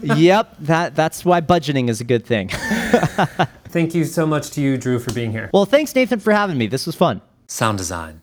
yep, 0.02 0.54
that 0.60 0.94
that's 0.94 1.24
why 1.24 1.40
budgeting 1.40 1.88
is 1.88 2.00
a 2.00 2.04
good 2.04 2.24
thing. 2.24 2.48
Thank 3.68 3.94
you 3.94 4.04
so 4.04 4.26
much 4.26 4.50
to 4.52 4.60
you, 4.60 4.78
Drew, 4.78 4.98
for 4.98 5.12
being 5.12 5.32
here. 5.32 5.50
well, 5.52 5.66
thanks 5.66 5.94
Nathan 5.94 6.20
for 6.20 6.32
having 6.32 6.56
me. 6.56 6.66
This 6.68 6.86
was 6.86 6.94
fun. 6.94 7.20
Sound 7.48 7.76
design. 7.78 8.22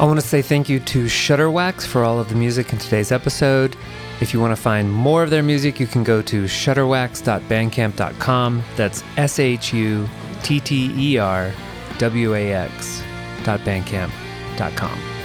I 0.00 0.04
want 0.04 0.18
to 0.18 0.26
say 0.26 0.40
thank 0.40 0.70
you 0.70 0.80
to 0.80 1.04
Shutterwax 1.04 1.86
for 1.86 2.04
all 2.04 2.18
of 2.18 2.30
the 2.30 2.34
music 2.34 2.72
in 2.72 2.78
today's 2.78 3.12
episode. 3.12 3.76
If 4.22 4.32
you 4.32 4.40
want 4.40 4.56
to 4.56 4.60
find 4.60 4.90
more 4.90 5.22
of 5.22 5.28
their 5.28 5.42
music, 5.42 5.78
you 5.78 5.86
can 5.86 6.04
go 6.04 6.22
to 6.22 6.44
shutterwax.bandcamp.com. 6.44 8.62
That's 8.76 9.04
S 9.18 9.38
H 9.38 9.74
U 9.74 10.08
T 10.42 10.58
T 10.58 10.90
E 10.96 11.18
R 11.18 11.52
W 11.98 12.34
A 12.34 12.50
X 12.50 13.02
dot 13.44 13.60
bandcamp.com. 13.60 15.19